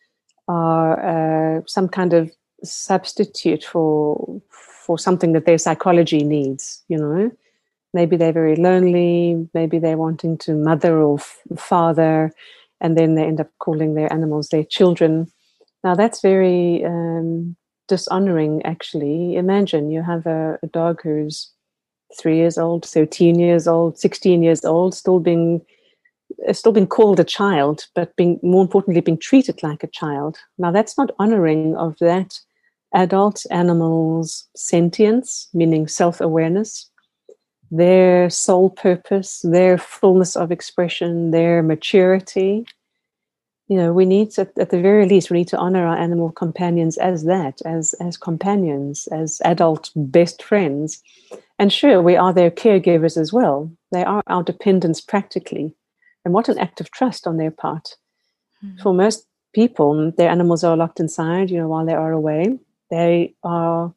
are 0.48 1.58
uh, 1.58 1.62
some 1.66 1.88
kind 1.88 2.12
of 2.12 2.30
substitute 2.62 3.64
for 3.64 4.40
for 4.50 4.98
something 4.98 5.32
that 5.32 5.46
their 5.46 5.58
psychology 5.58 6.22
needs 6.24 6.82
you 6.88 6.96
know? 6.98 7.30
Maybe 7.92 8.16
they're 8.16 8.32
very 8.32 8.56
lonely 8.56 9.48
maybe 9.54 9.78
they're 9.78 9.96
wanting 9.96 10.38
to 10.38 10.54
mother 10.54 11.00
or 11.00 11.18
f- 11.18 11.38
father 11.58 12.32
and 12.80 12.96
then 12.96 13.14
they 13.14 13.24
end 13.24 13.40
up 13.40 13.50
calling 13.58 13.94
their 13.94 14.12
animals 14.12 14.48
their 14.48 14.64
children. 14.64 15.30
Now 15.84 15.94
that's 15.94 16.20
very 16.20 16.84
um, 16.84 17.56
dishonoring 17.88 18.62
actually. 18.64 19.36
Imagine 19.36 19.90
you 19.90 20.02
have 20.02 20.26
a, 20.26 20.58
a 20.62 20.66
dog 20.68 21.00
who's 21.02 21.50
three 22.18 22.36
years 22.36 22.58
old 22.58 22.84
13 22.84 23.38
years 23.38 23.68
old 23.68 23.98
16 23.98 24.42
years 24.42 24.64
old 24.64 24.94
still 24.94 25.20
being 25.20 25.60
uh, 26.48 26.52
still 26.52 26.72
being 26.72 26.86
called 26.86 27.20
a 27.20 27.24
child 27.24 27.86
but 27.94 28.14
being 28.16 28.40
more 28.42 28.62
importantly 28.62 29.00
being 29.00 29.18
treated 29.18 29.62
like 29.62 29.82
a 29.82 29.88
child. 29.88 30.38
Now 30.58 30.72
that's 30.72 30.98
not 30.98 31.10
honoring 31.18 31.76
of 31.76 31.96
that 32.00 32.40
adult 32.94 33.44
animals' 33.50 34.48
sentience, 34.56 35.48
meaning 35.52 35.86
self 35.86 36.20
awareness, 36.20 36.90
their 37.70 38.28
sole 38.30 38.70
purpose, 38.70 39.40
their 39.44 39.78
fullness 39.78 40.36
of 40.36 40.50
expression, 40.50 41.30
their 41.30 41.62
maturity. 41.62 42.66
You 43.68 43.76
know, 43.76 43.92
we 43.92 44.04
need 44.04 44.32
to, 44.32 44.50
at 44.58 44.70
the 44.70 44.80
very 44.80 45.06
least, 45.06 45.30
we 45.30 45.38
need 45.38 45.48
to 45.48 45.58
honor 45.58 45.86
our 45.86 45.96
animal 45.96 46.32
companions 46.32 46.98
as 46.98 47.24
that, 47.24 47.60
as 47.64 47.94
as 48.00 48.16
companions, 48.16 49.06
as 49.12 49.40
adult 49.44 49.90
best 49.94 50.42
friends. 50.42 51.00
And 51.58 51.72
sure, 51.72 52.02
we 52.02 52.16
are 52.16 52.32
their 52.32 52.50
caregivers 52.50 53.16
as 53.16 53.32
well. 53.32 53.70
They 53.92 54.02
are 54.02 54.22
our 54.26 54.42
dependents 54.42 55.00
practically. 55.00 55.76
And 56.24 56.34
what 56.34 56.48
an 56.48 56.58
act 56.58 56.80
of 56.80 56.90
trust 56.90 57.26
on 57.26 57.36
their 57.36 57.52
part. 57.52 57.96
Mm-hmm. 58.64 58.82
For 58.82 58.92
most 58.92 59.26
people, 59.54 60.12
their 60.16 60.28
animals 60.28 60.64
are 60.64 60.76
locked 60.76 60.98
inside, 60.98 61.50
you 61.50 61.58
know, 61.58 61.68
while 61.68 61.86
they 61.86 61.94
are 61.94 62.12
away 62.12 62.58
they 62.90 63.34
are 63.42 63.94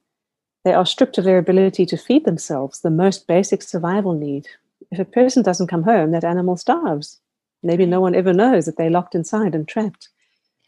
they 0.63 0.73
are 0.73 0.85
stripped 0.85 1.17
of 1.17 1.25
their 1.25 1.37
ability 1.37 1.85
to 1.87 1.97
feed 1.97 2.25
themselves, 2.25 2.79
the 2.79 2.89
most 2.89 3.27
basic 3.27 3.61
survival 3.61 4.13
need. 4.13 4.47
If 4.91 4.99
a 4.99 5.05
person 5.05 5.43
doesn't 5.43 5.67
come 5.67 5.83
home, 5.83 6.11
that 6.11 6.23
animal 6.23 6.55
starves. 6.55 7.19
Maybe 7.63 7.85
no 7.85 7.99
one 7.99 8.15
ever 8.15 8.33
knows 8.33 8.65
that 8.65 8.77
they're 8.77 8.89
locked 8.89 9.15
inside 9.15 9.55
and 9.55 9.67
trapped. 9.67 10.09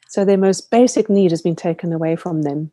So 0.07 0.25
their 0.25 0.37
most 0.37 0.69
basic 0.69 1.09
need 1.09 1.31
has 1.31 1.41
been 1.41 1.55
taken 1.55 1.93
away 1.93 2.15
from 2.15 2.41
them. 2.41 2.71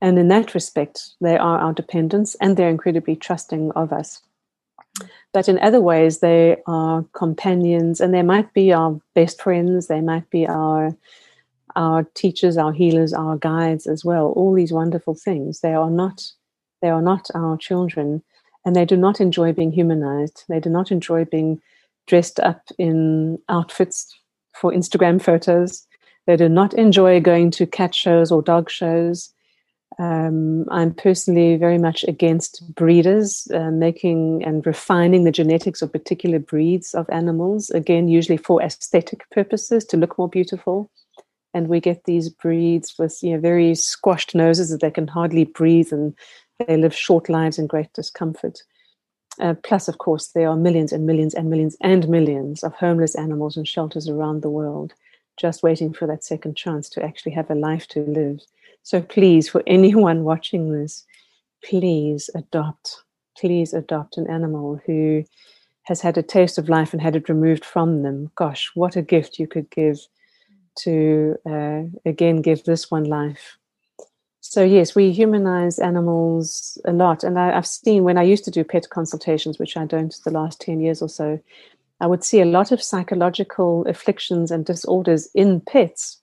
And 0.00 0.18
in 0.18 0.28
that 0.28 0.54
respect, 0.54 1.10
they 1.20 1.36
are 1.36 1.58
our 1.58 1.72
dependents 1.72 2.34
and 2.36 2.56
they're 2.56 2.68
incredibly 2.68 3.16
trusting 3.16 3.72
of 3.72 3.92
us. 3.92 4.22
But 5.32 5.48
in 5.48 5.58
other 5.58 5.80
ways, 5.80 6.20
they 6.20 6.56
are 6.66 7.04
companions 7.12 8.00
and 8.00 8.14
they 8.14 8.22
might 8.22 8.52
be 8.52 8.72
our 8.72 9.00
best 9.14 9.42
friends, 9.42 9.86
they 9.86 10.00
might 10.00 10.28
be 10.30 10.46
our 10.46 10.96
our 11.76 12.04
teachers, 12.14 12.56
our 12.56 12.72
healers, 12.72 13.12
our 13.12 13.36
guides 13.36 13.86
as 13.86 14.04
well. 14.04 14.32
All 14.36 14.54
these 14.54 14.72
wonderful 14.72 15.14
things. 15.14 15.60
They 15.60 15.74
are 15.74 15.90
not 15.90 16.22
they 16.80 16.88
are 16.88 17.02
not 17.02 17.28
our 17.34 17.56
children, 17.56 18.22
and 18.64 18.76
they 18.76 18.84
do 18.84 18.96
not 18.96 19.20
enjoy 19.20 19.52
being 19.52 19.72
humanized. 19.72 20.44
They 20.48 20.60
do 20.60 20.70
not 20.70 20.92
enjoy 20.92 21.24
being 21.24 21.60
dressed 22.06 22.40
up 22.40 22.62
in 22.78 23.38
outfits 23.48 24.06
for 24.54 24.72
Instagram 24.72 25.20
photos. 25.22 25.86
They 26.26 26.36
do 26.36 26.48
not 26.48 26.74
enjoy 26.74 27.20
going 27.20 27.50
to 27.52 27.66
cat 27.66 27.94
shows 27.94 28.30
or 28.30 28.42
dog 28.42 28.70
shows. 28.70 29.32
Um, 29.98 30.64
I'm 30.70 30.94
personally 30.94 31.56
very 31.56 31.78
much 31.78 32.04
against 32.04 32.62
breeders 32.74 33.48
uh, 33.52 33.70
making 33.70 34.44
and 34.44 34.64
refining 34.64 35.24
the 35.24 35.32
genetics 35.32 35.82
of 35.82 35.92
particular 35.92 36.38
breeds 36.38 36.94
of 36.94 37.08
animals, 37.10 37.70
again, 37.70 38.08
usually 38.08 38.36
for 38.36 38.62
aesthetic 38.62 39.28
purposes 39.30 39.84
to 39.86 39.96
look 39.96 40.16
more 40.18 40.28
beautiful. 40.28 40.90
And 41.54 41.68
we 41.68 41.80
get 41.80 42.04
these 42.04 42.28
breeds 42.28 42.94
with 42.98 43.18
you 43.22 43.32
know, 43.32 43.40
very 43.40 43.74
squashed 43.74 44.34
noses 44.34 44.70
that 44.70 44.80
they 44.80 44.90
can 44.90 45.08
hardly 45.08 45.44
breathe 45.44 45.92
and 45.92 46.14
they 46.58 46.76
live 46.76 46.94
short 46.94 47.28
lives 47.28 47.58
in 47.58 47.66
great 47.66 47.92
discomfort. 47.94 48.62
Uh, 49.40 49.54
plus, 49.62 49.88
of 49.88 49.98
course, 49.98 50.28
there 50.28 50.48
are 50.48 50.56
millions 50.56 50.92
and 50.92 51.06
millions 51.06 51.32
and 51.34 51.48
millions 51.48 51.76
and 51.80 52.08
millions 52.08 52.62
of 52.62 52.74
homeless 52.74 53.14
animals 53.14 53.56
in 53.56 53.64
shelters 53.64 54.08
around 54.08 54.42
the 54.42 54.50
world 54.50 54.92
just 55.38 55.62
waiting 55.62 55.92
for 55.92 56.06
that 56.06 56.24
second 56.24 56.56
chance 56.56 56.88
to 56.90 57.02
actually 57.02 57.32
have 57.32 57.50
a 57.50 57.54
life 57.54 57.86
to 57.88 58.00
live. 58.00 58.40
So 58.82 59.00
please, 59.00 59.48
for 59.48 59.62
anyone 59.66 60.24
watching 60.24 60.72
this, 60.72 61.04
please 61.64 62.28
adopt, 62.34 63.02
please 63.36 63.72
adopt 63.72 64.18
an 64.18 64.28
animal 64.28 64.80
who 64.84 65.24
has 65.84 66.00
had 66.00 66.18
a 66.18 66.22
taste 66.22 66.58
of 66.58 66.68
life 66.68 66.92
and 66.92 67.00
had 67.00 67.16
it 67.16 67.28
removed 67.28 67.64
from 67.64 68.02
them. 68.02 68.30
Gosh, 68.34 68.70
what 68.74 68.96
a 68.96 69.02
gift 69.02 69.38
you 69.38 69.46
could 69.46 69.70
give 69.70 69.98
to, 70.78 71.36
uh, 71.46 71.82
again, 72.04 72.42
give 72.42 72.64
this 72.64 72.90
one 72.90 73.04
life. 73.04 73.58
So, 74.40 74.64
yes, 74.64 74.94
we 74.94 75.12
humanize 75.12 75.78
animals 75.78 76.78
a 76.86 76.92
lot. 76.92 77.22
And 77.22 77.38
I, 77.38 77.56
I've 77.56 77.66
seen 77.66 78.04
when 78.04 78.16
I 78.16 78.22
used 78.22 78.44
to 78.44 78.50
do 78.50 78.64
pet 78.64 78.88
consultations, 78.88 79.58
which 79.58 79.76
I 79.76 79.84
don't 79.84 80.14
the 80.24 80.30
last 80.30 80.60
10 80.60 80.80
years 80.80 81.02
or 81.02 81.08
so, 81.08 81.38
I 82.00 82.06
would 82.06 82.24
see 82.24 82.40
a 82.40 82.46
lot 82.46 82.72
of 82.72 82.82
psychological 82.82 83.84
afflictions 83.86 84.50
and 84.50 84.64
disorders 84.64 85.28
in 85.34 85.60
pets 85.60 86.20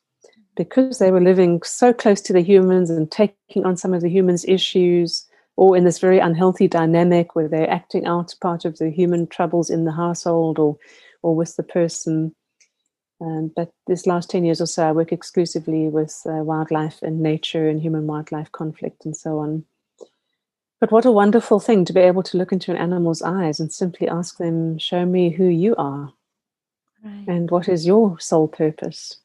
because 0.56 1.00
they 1.00 1.12
were 1.12 1.22
living 1.22 1.62
so 1.63 1.94
close 1.94 2.22
to 2.22 2.34
the 2.34 2.41
humans 2.41 2.89
and 2.89 3.12
taking 3.12 3.65
on 3.65 3.76
some 3.76 3.94
of 3.94 4.02
the 4.02 4.10
humans' 4.10 4.46
issues, 4.48 5.28
or 5.58 5.76
in 5.76 5.84
this 5.84 6.00
very 6.00 6.20
unhealthy 6.20 6.68
dynamic 6.68 7.36
where 7.36 7.48
they're 7.48 7.70
acting 7.70 8.06
out 8.06 8.34
part 8.41 8.65
of 8.65 8.78
the 8.78 8.89
human 8.89 9.28
troubles 9.28 9.70
in 9.70 9.86
the 9.86 9.91
household 9.91 10.60
or, 10.60 10.78
or 11.22 11.36
with 11.36 11.56
the 11.58 11.63
person. 11.63 12.34
Um, 13.21 13.51
but 13.56 13.71
this 13.88 14.06
last 14.06 14.30
10 14.30 14.43
years 14.43 14.60
or 14.60 14.65
so, 14.65 14.88
I 14.88 14.91
work 14.91 15.12
exclusively 15.12 15.88
with 15.88 16.21
uh, 16.25 16.43
wildlife 16.43 17.01
and 17.01 17.21
nature 17.21 17.69
and 17.69 17.82
human 17.82 18.08
wildlife 18.08 18.51
conflict 18.51 19.06
and 19.06 19.15
so 19.15 19.39
on. 19.39 19.65
But 20.82 20.91
what 20.91 21.06
a 21.06 21.12
wonderful 21.12 21.60
thing 21.60 21.86
to 21.86 21.93
be 21.93 22.01
able 22.01 22.23
to 22.23 22.38
look 22.38 22.51
into 22.51 22.71
an 22.71 22.78
animal's 22.78 23.21
eyes 23.21 23.60
and 23.60 23.71
simply 23.71 24.08
ask 24.10 24.38
them, 24.38 24.78
Show 24.78 25.06
me 25.06 25.30
who 25.30 25.45
you 25.45 25.75
are. 25.78 26.12
Right. 27.04 27.28
And 27.28 27.49
what 27.49 27.69
is 27.69 27.88
your 27.88 28.19
sole 28.19 28.47
purpose? 28.47 29.17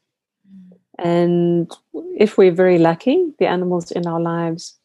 Mm. 0.48 0.78
And 0.98 1.76
if 2.16 2.38
we're 2.38 2.52
very 2.52 2.78
lucky, 2.78 3.32
the 3.38 3.46
animals 3.46 3.90
in 3.90 4.06
our 4.06 4.20
lives 4.20 4.76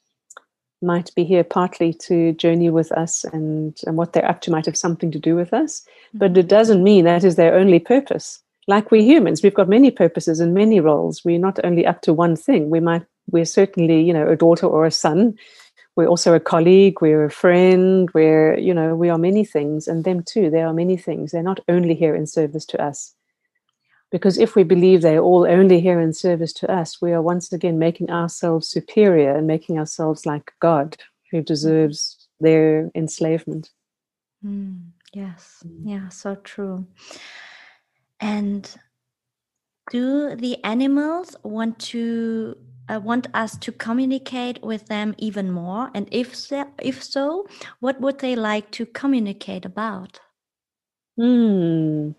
might 0.82 1.14
be 1.16 1.24
here 1.24 1.44
partly 1.44 1.94
to 1.94 2.34
journey 2.34 2.70
with 2.70 2.92
us 2.92 3.24
and, 3.26 3.78
and 3.86 3.98
what 3.98 4.14
they're 4.14 4.30
up 4.30 4.42
to 4.42 4.52
might 4.52 4.66
have 4.66 4.78
something 4.78 5.12
to 5.12 5.20
do 5.20 5.36
with 5.36 5.54
us. 5.54 5.82
Mm-hmm. 5.82 6.18
But 6.18 6.38
it 6.38 6.48
doesn't 6.48 6.84
mean 6.84 7.06
that 7.06 7.24
is 7.24 7.36
their 7.36 7.56
only 7.56 7.80
purpose. 7.80 8.42
Like 8.68 8.90
we 8.90 9.04
humans, 9.04 9.44
we've 9.44 9.54
got 9.54 9.70
many 9.70 9.92
purposes 9.92 10.40
and 10.40 10.54
many 10.54 10.80
roles. 10.80 11.24
We're 11.24 11.40
not 11.40 11.60
only 11.64 11.86
up 11.86 12.02
to 12.02 12.14
one 12.14 12.36
thing. 12.36 12.70
We 12.70 12.80
might 12.80 13.04
we're 13.30 13.46
certainly, 13.46 14.02
you 14.02 14.14
know, 14.14 14.28
a 14.28 14.36
daughter 14.36 14.68
or 14.68 14.86
a 14.86 14.92
son. 14.92 15.36
We're 15.96 16.08
also 16.08 16.34
a 16.34 16.40
colleague 16.40 17.00
we're 17.00 17.24
a 17.24 17.32
friend 17.32 18.10
we're 18.14 18.58
you 18.60 18.74
know 18.74 18.96
we 18.96 19.10
are 19.10 19.18
many 19.18 19.46
things 19.46 19.88
and 19.88 20.04
them 20.04 20.24
too 20.24 20.50
they 20.50 20.62
are 20.62 20.74
many 20.74 20.98
things. 20.98 21.32
They're 21.32 21.44
not 21.44 21.62
only 21.70 21.96
here 21.96 22.16
in 22.16 22.28
service 22.28 22.66
to 22.68 22.84
us. 22.84 23.14
Because 24.12 24.38
if 24.38 24.56
we 24.56 24.64
believe 24.64 25.02
they're 25.02 25.20
all 25.20 25.48
only 25.48 25.80
here 25.80 26.00
in 26.00 26.12
service 26.12 26.52
to 26.54 26.72
us 26.72 27.02
we 27.02 27.14
are 27.14 27.22
once 27.22 27.54
again 27.54 27.80
making 27.80 28.10
ourselves 28.10 28.68
superior 28.68 29.36
and 29.36 29.48
making 29.48 29.80
ourselves 29.80 30.26
like 30.26 30.52
god 30.60 30.98
who 31.32 31.42
deserves 31.42 32.28
their 32.42 32.92
enslavement. 32.94 33.70
Mm, 34.46 34.90
yes. 35.14 35.64
Yeah 35.84 36.10
so 36.10 36.36
true 36.36 36.86
and 38.20 38.70
do 39.92 40.36
the 40.36 40.64
animals 40.64 41.36
want 41.44 41.80
to 41.80 42.58
uh, 42.88 43.00
want 43.04 43.28
us 43.34 43.58
to 43.58 43.72
communicate 43.72 44.62
with 44.64 44.88
them 44.88 45.16
even 45.18 45.52
more? 45.52 45.90
And 45.94 46.08
if 46.12 46.36
so, 46.36 46.68
if 46.82 47.04
so, 47.04 47.48
what 47.80 48.00
would 48.02 48.20
they 48.20 48.36
like 48.36 48.72
to 48.72 48.86
communicate 48.86 49.66
about? 49.66 50.20
Hmm. 51.18 52.12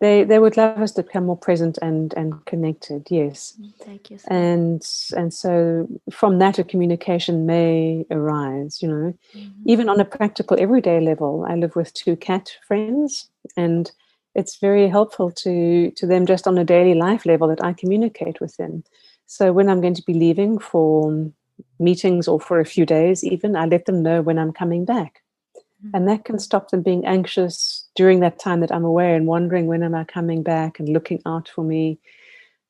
They 0.00 0.24
they 0.24 0.40
would 0.40 0.56
love 0.56 0.78
us 0.78 0.90
to 0.92 1.04
become 1.04 1.26
more 1.26 1.36
present 1.36 1.78
and 1.80 2.12
and 2.14 2.44
connected. 2.44 3.06
Yes. 3.08 3.54
Mm, 3.60 3.74
thank 3.84 4.10
you. 4.10 4.18
And 4.26 4.84
and 5.16 5.32
so 5.32 5.86
from 6.10 6.40
that, 6.40 6.58
a 6.58 6.64
communication 6.64 7.46
may 7.46 8.04
arise. 8.10 8.82
You 8.82 8.88
know, 8.88 9.14
mm-hmm. 9.32 9.62
even 9.66 9.88
on 9.88 10.00
a 10.00 10.04
practical 10.04 10.56
everyday 10.58 10.98
level. 10.98 11.46
I 11.48 11.54
live 11.54 11.76
with 11.76 11.94
two 11.94 12.16
cat 12.16 12.50
friends, 12.66 13.28
and 13.56 13.92
it's 14.34 14.56
very 14.56 14.88
helpful 14.88 15.30
to 15.30 15.90
to 15.92 16.06
them 16.06 16.26
just 16.26 16.46
on 16.46 16.58
a 16.58 16.64
daily 16.64 16.94
life 16.94 17.26
level 17.26 17.48
that 17.48 17.62
I 17.62 17.72
communicate 17.72 18.40
with 18.40 18.56
them 18.56 18.84
so 19.32 19.50
when 19.50 19.70
I'm 19.70 19.80
going 19.80 19.94
to 19.94 20.02
be 20.02 20.12
leaving 20.12 20.58
for 20.58 21.32
meetings 21.78 22.28
or 22.28 22.38
for 22.38 22.60
a 22.60 22.66
few 22.66 22.84
days, 22.84 23.24
even, 23.24 23.56
I 23.56 23.64
let 23.64 23.86
them 23.86 24.02
know 24.02 24.20
when 24.20 24.38
I'm 24.38 24.52
coming 24.52 24.84
back. 24.84 25.22
Mm-hmm. 25.56 25.96
And 25.96 26.06
that 26.06 26.26
can 26.26 26.38
stop 26.38 26.68
them 26.68 26.82
being 26.82 27.06
anxious 27.06 27.88
during 27.94 28.20
that 28.20 28.38
time 28.38 28.60
that 28.60 28.70
I'm 28.70 28.84
away 28.84 29.14
and 29.14 29.26
wondering 29.26 29.68
when 29.68 29.82
am 29.82 29.94
I 29.94 30.04
coming 30.04 30.42
back 30.42 30.78
and 30.78 30.88
looking 30.90 31.22
out 31.24 31.48
for 31.48 31.64
me 31.64 31.98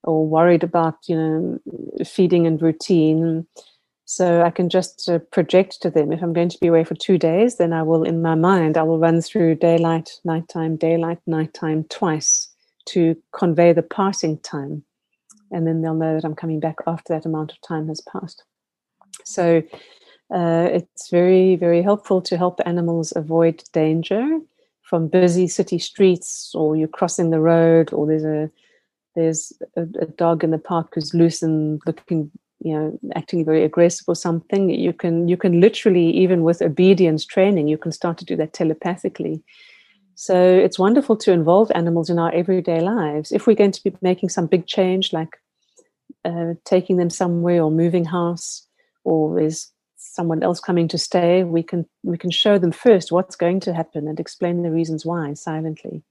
or 0.05 0.25
worried 0.25 0.63
about, 0.63 0.99
you 1.09 1.17
know, 1.17 1.59
feeding 2.05 2.47
and 2.47 2.63
routine. 2.63 3.45
So 4.15 4.43
I 4.43 4.51
can 4.51 4.69
just 4.69 5.09
uh, 5.09 5.19
project 5.19 5.81
to 5.83 5.91
them. 5.91 6.13
If 6.13 6.23
I'm 6.23 6.33
going 6.33 6.49
to 6.49 6.59
be 6.59 6.67
away 6.67 6.85
for 6.85 6.95
two 6.95 7.19
days, 7.19 7.57
then 7.57 7.73
I 7.73 7.83
will, 7.83 8.05
in 8.05 8.23
my 8.23 8.35
mind, 8.35 8.77
I 8.77 8.83
will 8.83 8.99
run 8.99 9.21
through 9.21 9.57
daylight, 9.57 10.11
nighttime, 10.25 10.77
daylight, 10.77 11.19
nighttime 11.27 11.85
twice 11.85 12.49
to 12.87 13.17
convey 13.33 13.73
the 13.73 13.83
passing 13.83 14.39
time 14.39 14.85
and 15.53 15.67
then 15.67 15.83
they'll 15.83 15.95
know 15.95 16.15
that 16.15 16.25
I'm 16.25 16.35
coming 16.35 16.59
back 16.59 16.77
after 16.87 17.13
that 17.13 17.27
amount 17.27 17.53
of 17.53 17.61
time 17.61 17.87
has 17.89 18.01
passed. 18.01 18.43
So 19.25 19.63
uh, 20.35 20.69
it's 20.73 21.11
very, 21.11 21.57
very 21.57 21.83
helpful 21.83 22.23
to 22.23 22.39
help 22.39 22.61
animals 22.65 23.13
avoid 23.15 23.63
danger 23.73 24.41
from 24.83 25.09
busy 25.09 25.47
city 25.47 25.79
streets, 25.79 26.51
or 26.55 26.77
you're 26.77 26.89
crossing 26.89 27.31
the 27.31 27.41
road, 27.41 27.93
or 27.93 28.07
there's 28.07 28.25
a 28.25 28.51
there's 29.15 29.53
a, 29.77 29.83
a 29.83 30.07
dog 30.07 30.43
in 30.43 30.51
the 30.51 30.59
park 30.59 30.93
who's 30.95 31.13
loose 31.13 31.43
and 31.43 31.83
looking, 31.87 32.31
you 32.65 32.73
know, 32.73 32.99
acting 33.15 33.45
very 33.45 33.65
aggressive 33.65 34.05
or 34.09 34.15
something. 34.15 34.71
You 34.71 34.93
can 34.93 35.29
you 35.29 35.37
can 35.37 35.61
literally 35.61 36.11
even 36.11 36.43
with 36.43 36.63
obedience 36.63 37.25
training, 37.25 37.69
you 37.69 37.79
can 37.79 37.93
start 37.93 38.19
to 38.19 38.25
do 38.25 38.37
that 38.37 38.53
telepathically. 38.53 39.43
So 40.15 40.37
it's 40.37 40.79
wonderful 40.79 41.17
to 41.17 41.33
involve 41.33 41.73
animals 41.75 42.11
in 42.11 42.19
our 42.19 42.33
everyday 42.33 42.81
lives. 42.81 43.33
If 43.33 43.47
we're 43.47 43.57
going 43.57 43.73
to 43.73 43.83
be 43.83 43.97
making 44.03 44.29
some 44.29 44.47
big 44.47 44.67
change, 44.67 45.13
like 45.13 45.37
uh, 46.25 46.55
taking 46.65 46.99
them 46.99 47.11
somewhere 47.11 47.63
or 47.63 47.71
moving 47.71 48.05
house 48.05 48.67
or 49.05 49.35
there's 49.35 49.73
someone 49.97 50.43
else 50.43 50.61
coming 50.61 50.89
to 50.89 50.99
stay 50.99 51.43
we 51.43 51.63
can 51.63 51.87
we 52.03 52.19
can 52.19 52.31
show 52.31 52.59
them 52.59 52.73
first 52.73 53.11
what's 53.13 53.37
going 53.37 53.61
to 53.61 53.73
happen 53.73 54.07
and 54.07 54.21
explain 54.21 54.63
the 54.63 54.71
reasons 54.71 55.07
why 55.07 55.33
silently 55.33 56.03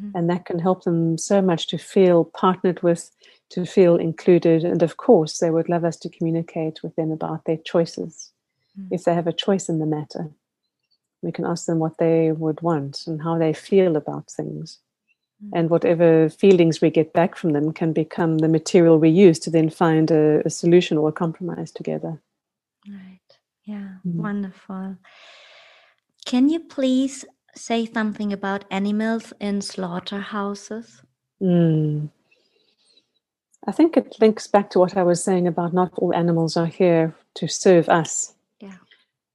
mm-hmm. 0.00 0.16
and 0.16 0.30
that 0.30 0.44
can 0.44 0.58
help 0.58 0.84
them 0.84 1.18
so 1.18 1.40
much 1.42 1.66
to 1.68 1.78
feel 1.78 2.24
partnered 2.24 2.82
with 2.82 3.10
to 3.48 3.64
feel 3.64 3.96
included 3.96 4.64
and 4.64 4.82
of 4.82 4.96
course 4.96 5.38
they 5.38 5.50
would 5.50 5.68
love 5.68 5.84
us 5.84 5.96
to 5.96 6.08
communicate 6.08 6.82
with 6.82 6.94
them 6.96 7.10
about 7.10 7.44
their 7.44 7.58
choices 7.58 8.32
mm-hmm. 8.78 8.94
if 8.94 9.04
they 9.04 9.14
have 9.14 9.26
a 9.26 9.32
choice 9.32 9.68
in 9.68 9.78
the 9.78 9.86
matter 9.86 10.30
we 11.22 11.32
can 11.32 11.46
ask 11.46 11.66
them 11.66 11.78
what 11.78 11.98
they 11.98 12.32
would 12.32 12.60
want 12.62 13.04
and 13.06 13.22
how 13.22 13.38
they 13.38 13.52
feel 13.52 13.96
about 13.96 14.30
things 14.30 14.78
and 15.52 15.70
whatever 15.70 16.28
feelings 16.28 16.80
we 16.80 16.90
get 16.90 17.12
back 17.12 17.36
from 17.36 17.52
them 17.52 17.72
can 17.72 17.92
become 17.92 18.38
the 18.38 18.48
material 18.48 18.98
we 18.98 19.10
use 19.10 19.38
to 19.40 19.50
then 19.50 19.68
find 19.68 20.10
a, 20.10 20.42
a 20.46 20.50
solution 20.50 20.96
or 20.96 21.08
a 21.08 21.12
compromise 21.12 21.70
together. 21.70 22.20
Right. 22.88 23.20
Yeah. 23.64 23.88
Mm. 24.06 24.14
Wonderful. 24.14 24.96
Can 26.24 26.48
you 26.48 26.60
please 26.60 27.24
say 27.56 27.86
something 27.86 28.32
about 28.32 28.64
animals 28.70 29.32
in 29.40 29.60
slaughterhouses? 29.60 31.02
Mm. 31.40 32.10
I 33.66 33.72
think 33.72 33.96
it 33.96 34.16
links 34.20 34.46
back 34.46 34.70
to 34.70 34.78
what 34.78 34.96
I 34.96 35.02
was 35.02 35.22
saying 35.22 35.46
about 35.46 35.74
not 35.74 35.92
all 35.96 36.14
animals 36.14 36.56
are 36.56 36.66
here 36.66 37.14
to 37.34 37.48
serve 37.48 37.88
us. 37.88 38.34
Yeah. 38.60 38.76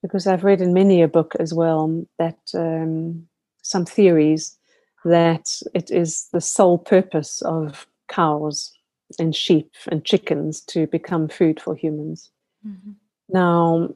Because 0.02 0.26
I've 0.26 0.44
read 0.44 0.62
in 0.62 0.74
many 0.74 1.02
a 1.02 1.08
book 1.08 1.36
as 1.40 1.54
well 1.54 2.06
that 2.18 2.40
um, 2.54 3.28
some 3.62 3.86
theories 3.86 4.58
that 5.04 5.50
it 5.74 5.92
is 5.92 6.28
the 6.32 6.42
sole 6.42 6.78
purpose 6.78 7.42
of 7.42 7.88
cows 8.08 8.72
and 9.20 9.36
sheep 9.36 9.72
and 9.88 10.06
chickens 10.06 10.62
to 10.62 10.88
become 10.88 11.28
food 11.28 11.60
for 11.60 11.76
humans. 11.76 12.32
Mm-hmm. 12.66 12.92
Now, 13.30 13.90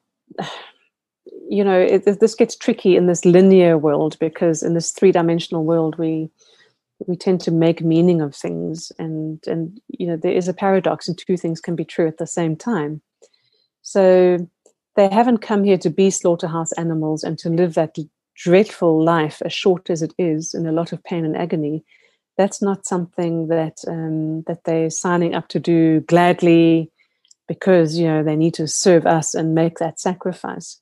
you 1.50 1.64
know, 1.64 1.80
it, 1.80 2.20
this 2.20 2.36
gets 2.36 2.56
tricky 2.56 2.96
in 2.96 3.08
this 3.08 3.26
linear 3.26 3.78
world 3.78 4.18
because 4.20 4.64
in 4.64 4.74
this 4.74 4.92
three-dimensional 4.92 5.64
world, 5.64 5.98
we 5.98 6.30
we 7.08 7.18
tend 7.18 7.42
to 7.42 7.52
make 7.52 7.82
meaning 7.82 8.22
of 8.22 8.36
things, 8.36 8.92
and 8.98 9.46
and 9.48 9.80
you 9.88 10.08
know, 10.08 10.18
there 10.18 10.32
is 10.32 10.48
a 10.48 10.54
paradox, 10.54 11.08
and 11.08 11.18
two 11.18 11.38
things 11.38 11.60
can 11.62 11.76
be 11.76 11.86
true 11.86 12.08
at 12.08 12.18
the 12.18 12.28
same 12.28 12.56
time. 12.56 13.02
So 13.82 14.48
they 14.96 15.10
haven't 15.10 15.40
come 15.40 15.64
here 15.64 15.78
to 15.80 15.90
be 15.90 16.10
slaughterhouse 16.10 16.72
animals 16.74 17.24
and 17.24 17.38
to 17.40 17.50
live 17.50 17.74
that 17.74 17.98
dreadful 18.36 19.04
life, 19.04 19.42
as 19.44 19.54
short 19.54 19.90
as 19.90 20.02
it 20.02 20.14
is, 20.18 20.54
in 20.54 20.66
a 20.66 20.72
lot 20.72 20.94
of 20.94 21.04
pain 21.04 21.26
and 21.26 21.36
agony. 21.36 21.84
That's 22.38 22.62
not 22.62 22.86
something 22.86 23.48
that 23.48 23.80
um, 23.88 24.44
that 24.44 24.64
they're 24.64 24.90
signing 24.90 25.36
up 25.36 25.48
to 25.50 25.60
do 25.60 26.02
gladly 26.02 26.92
because 27.48 27.98
you 27.98 28.08
know 28.08 28.24
they 28.24 28.36
need 28.36 28.54
to 28.56 28.68
serve 28.68 29.06
us 29.06 29.34
and 29.34 29.56
make 29.56 29.80
that 29.80 30.00
sacrifice. 30.00 30.80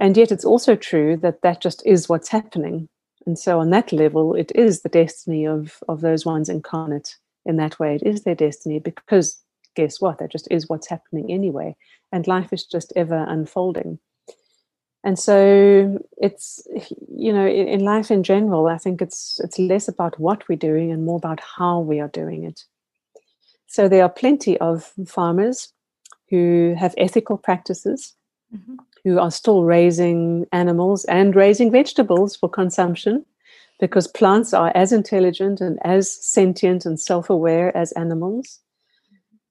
And 0.00 0.16
yet, 0.16 0.30
it's 0.32 0.44
also 0.44 0.76
true 0.76 1.16
that 1.18 1.42
that 1.42 1.60
just 1.60 1.84
is 1.86 2.08
what's 2.08 2.28
happening. 2.28 2.88
And 3.26 3.38
so, 3.38 3.60
on 3.60 3.70
that 3.70 3.92
level, 3.92 4.34
it 4.34 4.52
is 4.54 4.82
the 4.82 4.88
destiny 4.88 5.46
of 5.46 5.78
of 5.88 6.00
those 6.00 6.24
ones 6.26 6.48
incarnate 6.48 7.16
in 7.44 7.56
that 7.56 7.78
way. 7.78 7.94
It 7.94 8.02
is 8.02 8.22
their 8.22 8.34
destiny 8.34 8.78
because 8.78 9.42
guess 9.74 10.00
what? 10.00 10.18
That 10.18 10.32
just 10.32 10.48
is 10.50 10.68
what's 10.68 10.88
happening 10.88 11.30
anyway. 11.30 11.76
And 12.12 12.26
life 12.26 12.52
is 12.52 12.64
just 12.64 12.92
ever 12.96 13.24
unfolding. 13.28 13.98
And 15.04 15.18
so 15.18 16.04
it's 16.16 16.66
you 17.08 17.32
know 17.32 17.46
in, 17.46 17.68
in 17.68 17.80
life 17.80 18.10
in 18.10 18.22
general, 18.22 18.66
I 18.66 18.78
think 18.78 19.00
it's 19.00 19.40
it's 19.42 19.58
less 19.58 19.88
about 19.88 20.18
what 20.18 20.48
we're 20.48 20.56
doing 20.56 20.90
and 20.90 21.04
more 21.04 21.16
about 21.16 21.40
how 21.40 21.80
we 21.80 22.00
are 22.00 22.08
doing 22.08 22.44
it. 22.44 22.64
So 23.66 23.88
there 23.88 24.02
are 24.02 24.08
plenty 24.08 24.58
of 24.58 24.92
farmers 25.06 25.72
who 26.30 26.74
have 26.78 26.94
ethical 26.98 27.36
practices, 27.36 28.14
mm-hmm. 28.54 28.76
Who 29.04 29.18
are 29.18 29.30
still 29.30 29.64
raising 29.64 30.46
animals 30.52 31.04
and 31.06 31.34
raising 31.34 31.70
vegetables 31.70 32.36
for 32.36 32.48
consumption, 32.48 33.24
because 33.80 34.06
plants 34.08 34.52
are 34.52 34.72
as 34.74 34.92
intelligent 34.92 35.60
and 35.60 35.78
as 35.84 36.12
sentient 36.24 36.84
and 36.84 37.00
self 37.00 37.30
aware 37.30 37.76
as 37.76 37.92
animals. 37.92 38.60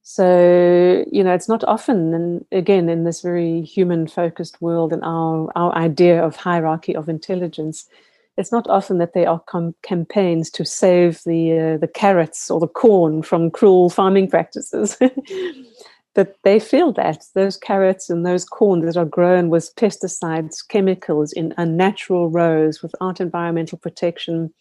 So, 0.10 1.04
you 1.12 1.22
know, 1.22 1.34
it's 1.34 1.50
not 1.50 1.66
often, 1.66 2.14
and 2.14 2.46
again, 2.54 2.88
in 2.88 3.04
this 3.04 3.22
very 3.22 3.62
human 3.64 4.08
focused 4.08 4.62
world 4.62 4.94
and 4.94 5.04
our, 5.04 5.52
our 5.58 5.76
idea 5.76 6.24
of 6.24 6.38
hierarchy 6.38 6.96
of 6.96 7.10
intelligence, 7.10 7.90
it's 8.38 8.52
not 8.52 8.70
often 8.70 9.00
that 9.00 9.14
there 9.14 9.28
are 9.28 9.42
com- 9.48 9.76
campaigns 9.84 10.50
to 10.52 10.64
save 10.64 11.22
the, 11.26 11.60
uh, 11.60 11.78
the 11.78 11.90
carrots 11.90 12.50
or 12.50 12.62
the 12.62 12.70
corn 12.70 13.22
from 13.22 13.52
cruel 13.52 13.90
farming 13.90 14.30
practices. 14.30 14.98
but 16.18 16.36
they 16.44 16.60
feel 16.60 16.92
that 16.94 17.26
those 17.36 17.58
carrots 17.58 18.10
and 18.10 18.26
those 18.26 18.44
corn 18.44 18.82
that 18.82 18.98
are 18.98 19.06
grown 19.06 19.52
with 19.52 19.76
pesticides, 19.76 20.68
chemicals 20.68 21.32
in 21.32 21.54
unnatural 21.58 22.32
rows 22.32 22.82
without 22.82 23.22
environmental 23.22 23.78
protection, 23.78 24.52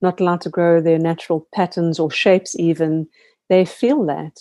not 0.00 0.18
allowed 0.18 0.40
to 0.40 0.48
grow 0.48 0.80
their 0.80 0.98
natural 0.98 1.46
patterns 1.54 2.00
or 2.00 2.10
shapes, 2.10 2.58
even, 2.58 3.06
they 3.50 3.66
feel 3.66 4.06
that. 4.06 4.40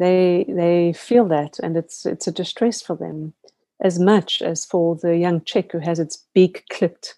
They 0.00 0.46
they 0.48 0.94
feel 0.94 1.26
that 1.26 1.60
and 1.62 1.76
it's 1.76 2.04
it's 2.04 2.26
a 2.26 2.32
distress 2.32 2.82
for 2.82 2.96
them 2.96 3.32
as 3.80 4.00
much 4.00 4.42
as 4.42 4.64
for 4.64 4.96
the 4.96 5.16
young 5.16 5.44
chick 5.44 5.70
who 5.70 5.78
has 5.78 6.00
its 6.00 6.24
beak 6.34 6.64
clipped 6.72 7.14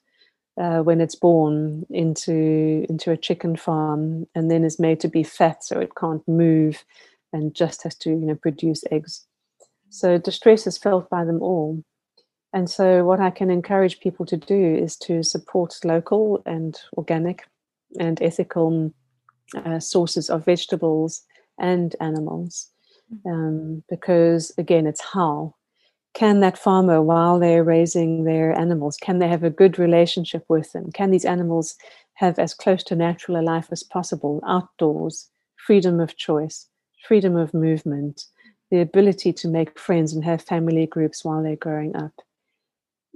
uh, 0.61 0.81
when 0.81 1.01
it's 1.01 1.15
born 1.15 1.87
into 1.89 2.85
into 2.91 3.11
a 3.11 3.17
chicken 3.17 3.57
farm 3.57 4.27
and 4.35 4.51
then 4.51 4.63
is 4.63 4.79
made 4.79 5.01
to 5.01 5.09
be 5.09 5.23
fat 5.23 5.65
so 5.65 5.81
it 5.81 5.95
can't 5.95 6.29
move 6.29 6.85
and 7.37 7.55
just 7.55 7.83
has 7.83 7.95
to 7.95 8.11
you 8.11 8.27
know 8.27 8.35
produce 8.35 8.83
eggs 8.91 9.27
so 9.91 10.19
distress 10.19 10.67
is 10.67 10.79
felt 10.79 11.09
by 11.11 11.25
them 11.25 11.41
all 11.43 11.83
and 12.53 12.69
so 12.71 13.05
what 13.05 13.21
i 13.21 13.31
can 13.31 13.51
encourage 13.51 14.01
people 14.01 14.27
to 14.27 14.37
do 14.37 14.63
is 14.87 14.97
to 14.97 15.23
support 15.23 15.85
local 15.85 16.43
and 16.47 16.81
organic 16.97 17.45
and 17.99 18.21
ethical 18.23 18.93
uh, 19.55 19.79
sources 19.79 20.29
of 20.31 20.45
vegetables 20.45 21.23
and 21.59 21.95
animals. 22.01 22.71
Mm-hmm. 23.13 23.31
Um, 23.31 23.83
because 23.89 24.53
again, 24.59 24.87
it's 24.87 25.03
how. 25.03 25.55
Can 26.15 26.41
that 26.41 26.59
farmer, 26.59 27.03
while 27.03 27.39
they're 27.39 27.63
raising 27.63 28.25
their 28.25 28.59
animals, 28.59 28.97
can 28.97 29.19
they 29.19 29.29
have 29.29 29.45
a 29.45 29.51
good 29.51 29.79
relationship 29.79 30.45
with 30.49 30.73
them? 30.73 30.91
Can 30.91 31.11
these 31.11 31.27
animals 31.27 31.77
have 32.15 32.39
as 32.39 32.55
close 32.55 32.83
to 32.85 32.97
natural 32.97 33.39
a 33.39 33.43
life 33.43 33.69
as 33.71 33.83
possible, 33.83 34.43
outdoors, 34.47 35.29
freedom 35.57 36.01
of 36.01 36.17
choice, 36.17 36.69
freedom 37.07 37.37
of 37.37 37.55
movement, 37.55 38.25
the 38.71 38.81
ability 38.81 39.33
to 39.33 39.49
make 39.49 39.79
friends 39.79 40.13
and 40.13 40.25
have 40.25 40.43
family 40.43 40.87
groups 40.87 41.25
while 41.25 41.43
they're 41.43 41.57
growing 41.57 41.95
up? 41.97 42.13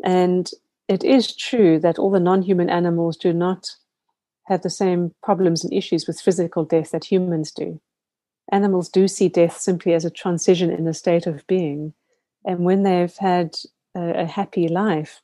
And 0.04 0.50
it 0.88 1.04
is 1.04 1.36
true 1.36 1.78
that 1.80 1.98
all 1.98 2.10
the 2.10 2.20
non 2.20 2.42
human 2.42 2.70
animals 2.70 3.16
do 3.16 3.32
not 3.32 3.68
have 4.46 4.62
the 4.62 4.70
same 4.70 5.14
problems 5.22 5.62
and 5.62 5.72
issues 5.72 6.06
with 6.06 6.20
physical 6.20 6.64
death 6.64 6.90
that 6.90 7.04
humans 7.04 7.52
do 7.52 7.80
animals 8.50 8.88
do 8.88 9.08
see 9.08 9.28
death 9.28 9.58
simply 9.58 9.94
as 9.94 10.04
a 10.04 10.10
transition 10.10 10.70
in 10.70 10.86
a 10.86 10.94
state 10.94 11.26
of 11.26 11.46
being. 11.46 11.94
And 12.44 12.60
when 12.60 12.82
they've 12.82 13.16
had 13.16 13.54
a, 13.96 14.22
a 14.22 14.26
happy 14.26 14.68
life, 14.68 15.20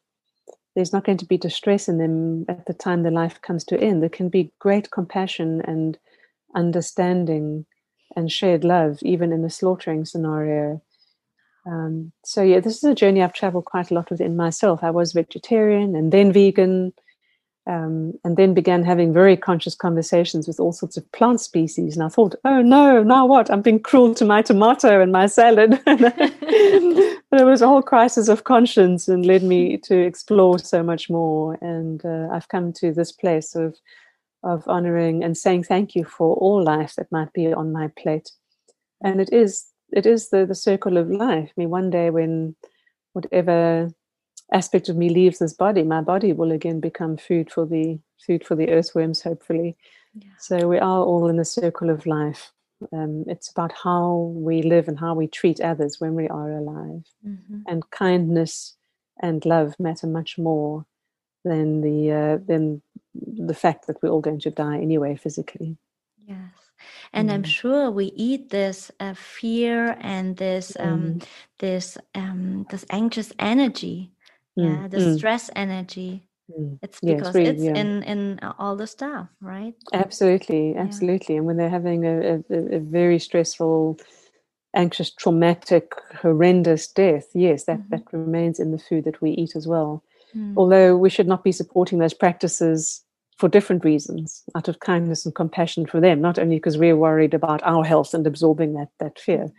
there's 0.75 0.93
not 0.93 1.05
going 1.05 1.19
to 1.19 1.27
be 1.27 1.39
distress 1.39 1.89
in 1.89 1.99
them 1.99 2.45
at 2.49 2.67
the 2.67 2.75
time 2.75 3.03
the 3.03 3.11
life 3.11 3.41
comes 3.41 3.65
to 3.65 3.81
end. 3.81 4.03
There 4.03 4.09
can 4.09 4.29
be 4.29 4.53
great 4.59 4.91
compassion 4.91 5.63
and 5.65 5.99
understanding 6.55 7.67
and 8.17 8.33
shared 8.33 8.65
love, 8.65 8.99
even 9.03 9.33
in 9.33 9.45
a 9.45 9.51
slaughtering 9.51 10.05
scenario. 10.05 10.83
Um, 11.67 12.13
so 12.25 12.43
yeah, 12.43 12.61
this 12.61 12.77
is 12.77 12.85
a 12.85 12.95
journey 12.95 13.23
I've 13.23 13.33
traveled 13.33 13.67
quite 13.67 13.91
a 13.91 13.95
lot 13.95 14.11
within 14.11 14.37
myself. 14.37 14.83
I 14.83 14.91
was 14.91 15.13
vegetarian 15.13 15.95
and 15.95 16.13
then 16.13 16.33
vegan, 16.33 16.93
um, 17.67 18.15
and 18.25 18.37
then 18.37 18.55
began 18.55 18.85
having 18.85 19.13
very 19.13 19.37
conscious 19.37 19.75
conversations 19.75 20.47
with 20.47 20.61
all 20.61 20.73
sorts 20.73 20.97
of 20.97 21.11
plant 21.13 21.41
species. 21.41 21.97
And 21.97 22.05
I 22.05 22.09
thought, 22.09 22.37
oh 22.45 22.63
no, 22.63 23.03
now 23.03 23.27
what? 23.27 23.51
I'm 23.51 23.63
being 23.63 23.81
cruel 23.81 24.15
to 24.15 24.25
my 24.25 24.43
tomato 24.43 25.01
and 25.03 25.11
my 25.11 25.27
salad. 25.27 25.71
but 25.85 27.41
it 27.41 27.45
was 27.45 27.63
a 27.63 27.67
whole 27.67 27.83
crisis 27.83 28.29
of 28.29 28.45
conscience 28.45 29.09
and 29.09 29.27
led 29.27 29.43
me 29.43 29.77
to 29.79 29.99
explore 29.99 30.61
so 30.61 30.83
much 30.83 31.11
more. 31.11 31.59
And 31.61 32.05
uh, 32.05 32.29
I've 32.33 32.49
come 32.49 32.73
to 32.75 32.93
this 32.93 33.11
place 33.11 33.57
of 33.57 33.77
of 34.47 34.67
honoring 34.69 35.25
and 35.25 35.37
saying 35.37 35.65
thank 35.65 35.95
you 35.95 36.05
for 36.05 36.37
all 36.37 36.63
life 36.63 36.95
that 36.95 37.11
might 37.11 37.33
be 37.33 37.53
on 37.53 37.73
my 37.73 37.89
plate. 37.99 38.31
And 39.03 39.21
it 39.21 39.33
is 39.33 39.67
it 39.91 40.07
is 40.07 40.31
the 40.31 40.47
the 40.47 40.55
circle 40.55 40.97
of 40.97 41.11
life. 41.11 41.51
I 41.51 41.53
mean, 41.57 41.71
one 41.71 41.91
day 41.91 42.11
when 42.11 42.57
whatever 43.13 43.91
aspect 44.53 44.89
of 44.89 44.97
me 44.97 45.09
leaves 45.09 45.39
this 45.39 45.53
body, 45.53 45.83
my 45.83 46.01
body 46.01 46.33
will 46.33 46.53
again 46.53 46.81
become 46.81 47.17
food 47.17 47.51
for 47.51 47.67
the 47.67 47.99
food 48.25 48.45
for 48.47 48.55
the 48.55 48.71
earthworms, 48.71 49.23
hopefully. 49.23 49.77
Yeah. 50.15 50.31
So 50.39 50.69
we 50.69 50.79
are 50.79 51.03
all 51.03 51.29
in 51.29 51.37
the 51.37 51.45
circle 51.45 51.91
of 51.91 52.07
life. 52.07 52.53
Um, 52.93 53.25
it's 53.27 53.51
about 53.51 53.73
how 53.73 54.33
we 54.35 54.63
live 54.63 54.87
and 54.89 54.99
how 54.99 55.15
we 55.15 55.27
treat 55.27 55.61
others 55.61 55.97
when 55.99 56.15
we 56.15 56.29
are 56.29 56.53
alive. 56.53 57.05
Mm-hmm. 57.27 57.61
And 57.67 57.91
kindness 57.91 58.77
and 59.21 59.45
love 59.45 59.75
matter 59.79 60.07
much 60.07 60.39
more 60.39 60.87
than 61.49 61.81
the 61.81 61.99
uh, 62.13 62.39
than 62.47 62.83
the 63.15 63.55
fact 63.55 63.87
that 63.87 64.03
we're 64.03 64.11
all 64.11 64.21
going 64.21 64.41
to 64.41 64.51
die 64.51 64.79
anyway 64.79 65.17
physically. 65.17 65.77
Yes. 66.27 66.53
And 67.13 67.31
mm. 67.31 67.35
I'm 67.35 67.45
sure 67.45 67.91
we 67.91 68.07
eat 68.17 68.51
this 68.51 68.91
uh, 69.01 69.15
fear 69.15 69.97
and 70.01 70.37
this 70.37 70.77
um, 70.79 71.03
mm. 71.03 71.25
this 71.59 71.97
um, 72.15 72.67
this 72.71 72.85
anxious 72.91 73.33
energy 73.39 74.13
yeah 74.57 74.67
mm, 74.67 74.91
the 74.91 74.97
mm. 74.97 75.17
stress 75.17 75.51
energy 75.55 76.27
mm. 76.51 76.79
it's 76.83 77.01
because 77.01 77.35
really, 77.35 77.51
it's 77.51 77.63
yeah. 77.63 77.77
in 77.77 78.03
in 78.03 78.41
all 78.59 78.75
the 78.75 78.87
stuff 78.87 79.29
right 79.41 79.75
absolutely 79.93 80.75
absolutely 80.77 81.35
yeah. 81.35 81.39
and 81.39 81.47
when 81.47 81.57
they're 81.57 81.69
having 81.69 82.05
a, 82.05 82.43
a, 82.51 82.77
a, 82.77 82.81
very 82.81 83.19
stressful 83.19 83.99
anxious 84.75 85.11
traumatic 85.11 85.93
horrendous 86.21 86.89
death 86.89 87.29
yes 87.35 87.65
that 87.65 87.79
mm-hmm. 87.79 87.91
that 87.91 88.13
remains 88.13 88.59
in 88.59 88.73
the 88.73 88.79
food 88.79 89.05
that 89.05 89.21
we 89.21 89.31
eat 89.31 89.55
as 89.55 89.67
well 89.67 90.03
mm. 90.35 90.55
although 90.57 90.97
we 90.97 91.11
should 91.11 91.29
not 91.29 91.45
be 91.45 91.53
supporting 91.53 91.99
those 91.99 92.15
practices 92.15 93.03
for 93.39 93.49
different 93.49 93.85
reasons 93.85 94.43
out 94.55 94.69
of 94.69 94.81
kindness 94.81 95.27
and 95.27 95.35
compassion 95.35 95.85
for 95.87 96.01
them 96.01 96.21
not 96.21 96.39
only 96.39 96.57
because 96.57 96.79
we're 96.79 96.97
worried 96.97 97.35
about 97.35 97.63
our 97.65 97.85
health 97.85 98.15
and 98.15 98.27
absorbing 98.27 98.75
that 98.75 98.89
that 98.99 99.19
fear 99.19 99.53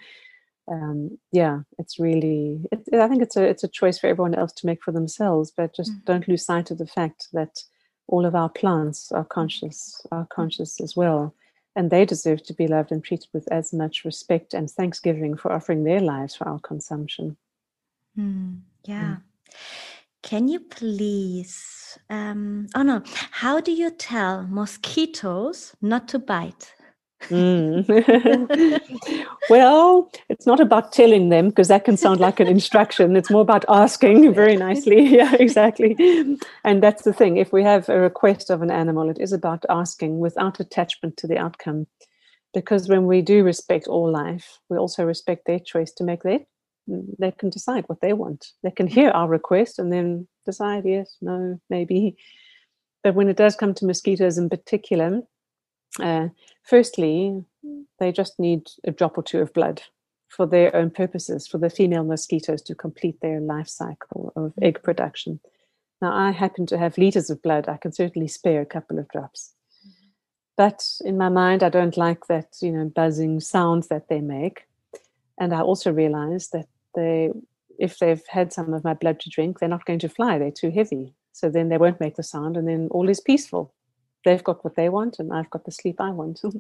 um, 0.70 1.18
yeah, 1.32 1.62
it's 1.80 1.98
really. 2.00 2.60
It, 2.72 2.94
I 2.94 3.08
think 3.08 3.22
it's 3.22 3.38
a 3.38 3.44
it's 3.44 3.64
a 3.64 3.70
choice 3.70 3.98
for 3.98 4.08
everyone 4.08 4.36
else 4.36 4.52
to 4.54 4.66
make 4.66 4.84
for 4.84 4.92
themselves, 4.92 5.52
but 5.56 5.76
just 5.76 5.92
mm-hmm. 5.92 6.06
don't 6.06 6.28
lose 6.28 6.46
sight 6.46 6.72
of 6.72 6.78
the 6.78 6.88
fact 6.88 7.28
that 7.34 7.64
all 8.08 8.26
of 8.26 8.36
our 8.36 8.50
plants 8.50 9.12
are 9.12 9.26
conscious, 9.26 10.06
are 10.12 10.28
conscious 10.28 10.82
as 10.82 10.96
well, 10.96 11.34
and 11.76 11.90
they 11.90 12.06
deserve 12.06 12.44
to 12.44 12.54
be 12.54 12.68
loved 12.68 12.92
and 12.92 13.04
treated 13.04 13.30
with 13.34 13.48
as 13.52 13.74
much 13.74 14.04
respect 14.04 14.54
and 14.54 14.70
thanksgiving 14.70 15.38
for 15.38 15.52
offering 15.52 15.84
their 15.84 16.02
lives 16.02 16.36
for 16.36 16.48
our 16.48 16.60
consumption. 16.60 17.38
Mm, 18.18 18.60
yeah. 18.84 19.18
Mm. 19.18 19.22
Can 20.24 20.48
you 20.48 20.60
please? 20.60 21.98
Um, 22.10 22.68
oh 22.76 22.84
no! 22.84 23.04
How 23.32 23.60
do 23.60 23.72
you 23.72 23.92
tell 23.92 24.48
mosquitoes 24.48 25.76
not 25.82 26.08
to 26.10 26.20
bite? 26.20 26.74
Mm. 27.30 27.86
well, 29.50 30.12
it's 30.30 30.46
not 30.46 30.60
about 30.60 30.92
telling 30.92 31.30
them 31.30 31.50
because 31.50 31.68
that 31.68 31.86
can 31.86 31.98
sound 31.98 32.20
like 32.20 32.40
an 32.40 32.48
instruction. 32.48 33.16
It's 33.16 33.32
more 33.32 33.42
about 33.42 33.66
asking 33.68 34.34
very 34.42 34.56
nicely. 34.56 35.08
Yeah, 35.18 35.36
exactly. 35.40 35.96
And 36.64 36.84
that's 36.84 37.04
the 37.04 37.14
thing. 37.14 37.38
If 37.38 37.52
we 37.52 37.64
have 37.64 37.90
a 37.90 38.00
request 38.00 38.50
of 38.50 38.62
an 38.62 38.72
animal, 38.72 39.10
it 39.10 39.18
is 39.20 39.34
about 39.34 39.66
asking 39.70 40.20
without 40.20 40.60
attachment 40.60 41.18
to 41.18 41.28
the 41.28 41.38
outcome. 41.38 41.88
Because 42.54 42.88
when 42.88 43.08
we 43.08 43.22
do 43.22 43.44
respect 43.44 43.88
all 43.88 44.12
life, 44.12 44.60
we 44.70 44.78
also 44.78 45.04
respect 45.04 45.46
their 45.46 45.60
choice 45.60 45.92
to 45.94 46.04
make 46.04 46.24
their 46.24 46.40
they 46.88 47.32
can 47.32 47.50
decide 47.50 47.84
what 47.88 48.02
they 48.02 48.14
want. 48.14 48.52
They 48.64 48.72
can 48.72 48.88
hear 48.88 49.10
our 49.10 49.28
request 49.28 49.80
and 49.80 49.92
then 49.92 50.28
decide 50.46 50.86
yes, 50.86 51.18
no, 51.22 51.60
maybe. 51.70 52.18
But 53.04 53.16
when 53.16 53.28
it 53.28 53.38
does 53.38 53.56
come 53.56 53.74
to 53.76 53.86
mosquitoes 53.86 54.38
in 54.38 54.50
particular, 54.50 55.22
uh, 56.00 56.30
firstly, 56.64 57.44
they 58.00 58.12
just 58.12 58.40
need 58.40 58.68
a 58.86 58.92
drop 58.92 59.18
or 59.18 59.24
two 59.24 59.40
of 59.40 59.54
blood 59.54 59.82
for 60.30 60.46
their 60.46 60.76
own 60.76 60.90
purposes, 60.90 61.48
for 61.48 61.58
the 61.58 61.70
female 61.70 62.04
mosquitoes 62.04 62.62
to 62.64 62.76
complete 62.76 63.20
their 63.22 63.40
life 63.40 63.68
cycle 63.68 64.34
of 64.36 64.54
egg 64.62 64.82
production. 64.84 65.40
Now, 66.02 66.14
I 66.14 66.32
happen 66.32 66.66
to 66.68 66.78
have 66.78 66.98
liters 66.98 67.30
of 67.30 67.42
blood. 67.42 67.68
I 67.68 67.78
can 67.78 67.92
certainly 67.92 68.28
spare 68.28 68.62
a 68.62 68.66
couple 68.66 69.00
of 69.00 69.08
drops. 69.08 69.54
But 70.56 70.84
in 71.02 71.18
my 71.18 71.30
mind, 71.30 71.64
I 71.64 71.70
don't 71.70 71.98
like 71.98 72.28
that, 72.28 72.58
you 72.62 72.72
know, 72.72 72.86
buzzing 72.86 73.40
sounds 73.40 73.88
that 73.88 74.10
they 74.10 74.22
make. 74.22 74.64
And 75.40 75.54
I 75.54 75.62
also 75.62 75.92
realize 75.92 76.50
that 76.50 76.68
they, 76.98 77.32
if 77.80 78.00
they've 78.00 78.22
had 78.28 78.52
some 78.52 78.74
of 78.74 78.84
my 78.84 78.94
blood 78.94 79.20
to 79.22 79.30
drink, 79.30 79.60
they're 79.60 79.70
not 79.70 79.86
going 79.86 80.00
to 80.00 80.10
fly. 80.10 80.38
They're 80.38 80.52
too 80.52 80.72
heavy. 80.72 81.14
So 81.32 81.50
then 81.50 81.70
they 81.70 81.78
won't 81.78 82.02
make 82.02 82.16
the 82.16 82.24
sound, 82.24 82.58
and 82.58 82.68
then 82.68 82.88
all 82.92 83.08
is 83.08 83.22
peaceful. 83.22 83.74
They've 84.26 84.44
got 84.44 84.64
what 84.64 84.76
they 84.76 84.90
want, 84.90 85.20
and 85.20 85.32
I've 85.32 85.50
got 85.52 85.66
the 85.66 85.72
sleep 85.72 86.02
I 86.02 86.10
want. 86.10 86.42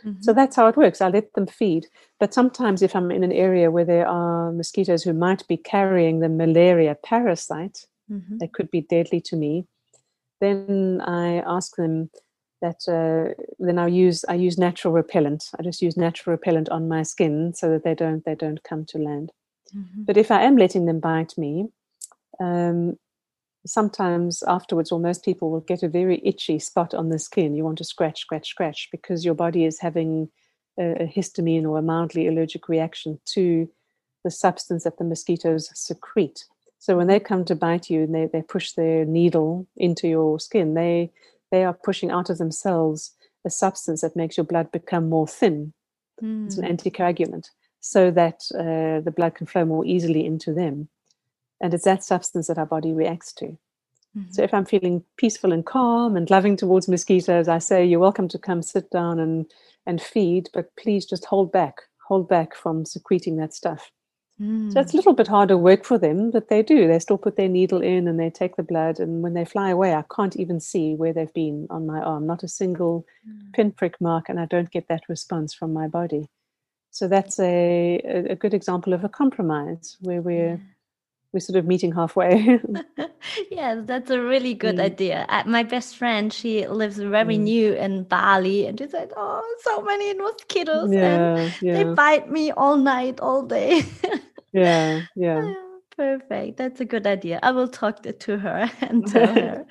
Mm-hmm. 0.00 0.22
So 0.22 0.32
that's 0.32 0.56
how 0.56 0.66
it 0.66 0.78
works. 0.78 1.02
I 1.02 1.10
let 1.10 1.34
them 1.34 1.46
feed. 1.46 1.86
But 2.18 2.32
sometimes, 2.32 2.80
if 2.80 2.96
I'm 2.96 3.10
in 3.10 3.22
an 3.22 3.32
area 3.32 3.70
where 3.70 3.84
there 3.84 4.08
are 4.08 4.50
mosquitoes 4.50 5.02
who 5.02 5.12
might 5.12 5.46
be 5.46 5.58
carrying 5.58 6.20
the 6.20 6.30
malaria 6.30 6.96
parasite, 7.04 7.84
mm-hmm. 8.10 8.38
that 8.38 8.54
could 8.54 8.70
be 8.70 8.80
deadly 8.80 9.20
to 9.20 9.36
me, 9.36 9.66
then 10.40 11.02
I 11.04 11.42
ask 11.46 11.76
them 11.76 12.08
that 12.60 12.88
uh, 12.88 13.34
then 13.58 13.78
I 13.78 13.86
use 13.86 14.24
I 14.28 14.34
use 14.34 14.58
natural 14.58 14.92
repellent. 14.94 15.50
I 15.58 15.62
just 15.62 15.82
use 15.82 15.96
natural 15.96 16.32
repellent 16.32 16.68
on 16.68 16.88
my 16.88 17.02
skin 17.02 17.54
so 17.54 17.70
that 17.70 17.84
they 17.84 17.94
don't 17.94 18.24
they 18.24 18.34
don't 18.34 18.62
come 18.62 18.84
to 18.86 18.98
land. 18.98 19.32
Mm-hmm. 19.76 20.02
But 20.04 20.16
if 20.16 20.30
I 20.30 20.42
am 20.42 20.56
letting 20.56 20.86
them 20.86 21.00
bite 21.00 21.36
me, 21.36 21.68
um, 22.40 22.96
sometimes 23.66 24.42
afterwards, 24.46 24.90
or 24.90 24.98
most 24.98 25.24
people 25.24 25.50
will 25.50 25.60
get 25.60 25.82
a 25.82 25.88
very 25.88 26.20
itchy 26.24 26.58
spot 26.58 26.94
on 26.94 27.08
the 27.08 27.18
skin. 27.18 27.54
You 27.54 27.64
want 27.64 27.78
to 27.78 27.84
scratch, 27.84 28.20
scratch, 28.20 28.48
scratch 28.48 28.88
because 28.90 29.24
your 29.24 29.34
body 29.34 29.64
is 29.64 29.80
having 29.80 30.30
a, 30.78 31.02
a 31.02 31.06
histamine 31.06 31.64
or 31.64 31.78
a 31.78 31.82
mildly 31.82 32.26
allergic 32.26 32.68
reaction 32.68 33.20
to 33.26 33.68
the 34.24 34.30
substance 34.30 34.84
that 34.84 34.98
the 34.98 35.04
mosquitoes 35.04 35.70
secrete. 35.74 36.44
So 36.78 36.96
when 36.96 37.06
they 37.06 37.20
come 37.20 37.44
to 37.44 37.54
bite 37.54 37.90
you 37.90 38.02
and 38.02 38.14
they, 38.14 38.26
they 38.26 38.42
push 38.42 38.72
their 38.72 39.04
needle 39.04 39.66
into 39.76 40.08
your 40.08 40.40
skin, 40.40 40.74
they 40.74 41.10
they 41.50 41.64
are 41.64 41.74
pushing 41.74 42.10
out 42.10 42.30
of 42.30 42.38
themselves 42.38 43.12
a 43.44 43.50
substance 43.50 44.02
that 44.02 44.16
makes 44.16 44.36
your 44.36 44.44
blood 44.44 44.70
become 44.70 45.08
more 45.08 45.26
thin. 45.26 45.72
Mm. 46.22 46.46
It's 46.46 46.58
an 46.58 46.64
hmm. 46.64 46.72
anticoagulant, 46.72 47.48
so 47.80 48.10
that 48.10 48.42
uh, 48.54 49.00
the 49.00 49.12
blood 49.14 49.34
can 49.34 49.46
flow 49.46 49.64
more 49.64 49.84
easily 49.84 50.24
into 50.24 50.52
them. 50.52 50.88
And 51.60 51.74
it's 51.74 51.84
that 51.84 52.04
substance 52.04 52.46
that 52.46 52.58
our 52.58 52.66
body 52.66 52.92
reacts 52.92 53.32
to. 53.34 53.58
Mm-hmm. 54.16 54.32
So 54.32 54.42
if 54.42 54.52
I'm 54.52 54.64
feeling 54.64 55.04
peaceful 55.16 55.52
and 55.52 55.64
calm 55.64 56.16
and 56.16 56.28
loving 56.30 56.56
towards 56.56 56.88
mosquitoes, 56.88 57.48
I 57.48 57.58
say, 57.58 57.84
You're 57.84 58.00
welcome 58.00 58.28
to 58.28 58.38
come 58.38 58.62
sit 58.62 58.90
down 58.90 59.20
and, 59.20 59.46
and 59.86 60.00
feed, 60.00 60.48
but 60.52 60.74
please 60.76 61.06
just 61.06 61.24
hold 61.26 61.52
back, 61.52 61.82
hold 62.08 62.28
back 62.28 62.54
from 62.54 62.84
secreting 62.84 63.36
that 63.36 63.54
stuff. 63.54 63.90
Mm. 64.40 64.72
So 64.72 64.80
it's 64.80 64.94
a 64.94 64.96
little 64.96 65.12
bit 65.12 65.28
harder 65.28 65.56
work 65.56 65.84
for 65.84 65.98
them, 65.98 66.30
but 66.30 66.48
they 66.48 66.62
do. 66.62 66.88
They 66.88 66.98
still 66.98 67.18
put 67.18 67.36
their 67.36 67.48
needle 67.48 67.82
in 67.82 68.08
and 68.08 68.18
they 68.18 68.30
take 68.30 68.56
the 68.56 68.62
blood. 68.62 68.98
And 68.98 69.22
when 69.22 69.34
they 69.34 69.44
fly 69.44 69.70
away, 69.70 69.94
I 69.94 70.04
can't 70.14 70.36
even 70.36 70.60
see 70.60 70.94
where 70.94 71.12
they've 71.12 71.32
been 71.34 71.66
on 71.68 71.86
my 71.86 72.00
arm, 72.00 72.26
not 72.26 72.42
a 72.42 72.48
single 72.48 73.06
mm. 73.28 73.52
pinprick 73.52 74.00
mark, 74.00 74.28
and 74.28 74.40
I 74.40 74.46
don't 74.46 74.70
get 74.70 74.88
that 74.88 75.02
response 75.08 75.52
from 75.52 75.72
my 75.72 75.86
body. 75.86 76.30
So 76.90 77.08
that's 77.08 77.38
a, 77.38 78.00
a 78.30 78.34
good 78.36 78.54
example 78.54 78.92
of 78.92 79.04
a 79.04 79.08
compromise 79.08 79.96
where 80.00 80.20
we're. 80.20 80.50
Yeah 80.50 80.56
we're 81.32 81.40
sort 81.40 81.56
of 81.56 81.66
meeting 81.66 81.92
halfway. 81.92 82.60
yeah, 83.50 83.80
that's 83.84 84.10
a 84.10 84.20
really 84.20 84.54
good 84.54 84.76
mm. 84.76 84.82
idea. 84.82 85.26
Uh, 85.28 85.42
my 85.46 85.62
best 85.62 85.96
friend, 85.96 86.32
she 86.32 86.66
lives 86.66 86.98
very 86.98 87.36
mm. 87.36 87.42
new 87.42 87.72
in 87.74 88.04
Bali, 88.04 88.66
and 88.66 88.78
she 88.78 88.88
said, 88.88 89.12
"Oh, 89.16 89.42
so 89.62 89.82
many 89.82 90.14
mosquitoes, 90.14 90.92
yeah, 90.92 91.36
and 91.36 91.54
yeah. 91.62 91.74
they 91.74 91.84
bite 91.84 92.30
me 92.30 92.50
all 92.50 92.76
night, 92.76 93.20
all 93.20 93.42
day." 93.42 93.84
yeah, 94.52 95.02
yeah. 95.14 95.54
Perfect. 95.96 96.56
That's 96.56 96.80
a 96.80 96.84
good 96.84 97.06
idea. 97.06 97.38
I 97.42 97.50
will 97.50 97.68
talk 97.68 98.02
to 98.02 98.38
her 98.38 98.70
and 98.80 99.06
tell 99.06 99.34
her. 99.34 99.66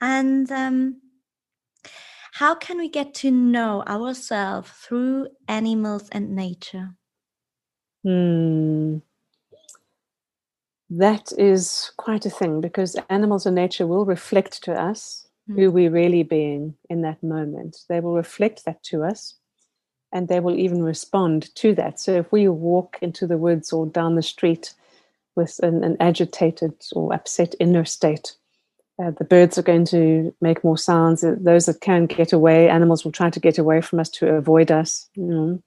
And 0.00 0.50
um, 0.50 0.96
how 2.38 2.54
can 2.54 2.78
we 2.78 2.88
get 2.88 3.14
to 3.14 3.30
know 3.30 3.82
ourselves 3.86 4.70
through 4.70 5.28
animals 5.48 6.08
and 6.10 6.34
nature? 6.34 6.94
Hmm 8.04 8.98
that 10.90 11.32
is 11.36 11.90
quite 11.96 12.26
a 12.26 12.30
thing 12.30 12.60
because 12.60 12.96
animals 13.10 13.46
and 13.46 13.56
nature 13.56 13.86
will 13.86 14.04
reflect 14.04 14.62
to 14.62 14.72
us 14.72 15.26
mm. 15.50 15.56
who 15.56 15.70
we're 15.70 15.90
really 15.90 16.22
being 16.22 16.74
in 16.88 17.02
that 17.02 17.22
moment. 17.22 17.78
They 17.88 18.00
will 18.00 18.14
reflect 18.14 18.64
that 18.64 18.82
to 18.84 19.02
us 19.02 19.34
and 20.12 20.28
they 20.28 20.40
will 20.40 20.56
even 20.56 20.82
respond 20.82 21.54
to 21.56 21.74
that. 21.74 21.98
So 21.98 22.12
if 22.12 22.30
we 22.30 22.48
walk 22.48 22.98
into 23.02 23.26
the 23.26 23.38
woods 23.38 23.72
or 23.72 23.86
down 23.86 24.14
the 24.14 24.22
street 24.22 24.74
with 25.34 25.58
an, 25.62 25.82
an 25.82 25.96
agitated 25.98 26.74
or 26.92 27.12
upset 27.12 27.54
inner 27.58 27.84
state, 27.84 28.36
uh, 29.02 29.10
the 29.18 29.24
birds 29.24 29.58
are 29.58 29.62
going 29.62 29.84
to 29.86 30.34
make 30.40 30.64
more 30.64 30.78
sounds. 30.78 31.22
Those 31.22 31.66
that 31.66 31.80
can 31.80 32.06
get 32.06 32.32
away, 32.32 32.68
animals 32.68 33.04
will 33.04 33.12
try 33.12 33.30
to 33.30 33.40
get 33.40 33.58
away 33.58 33.80
from 33.80 34.00
us 34.00 34.08
to 34.10 34.34
avoid 34.34 34.70
us. 34.70 35.08
You 35.14 35.24
know. 35.24 35.62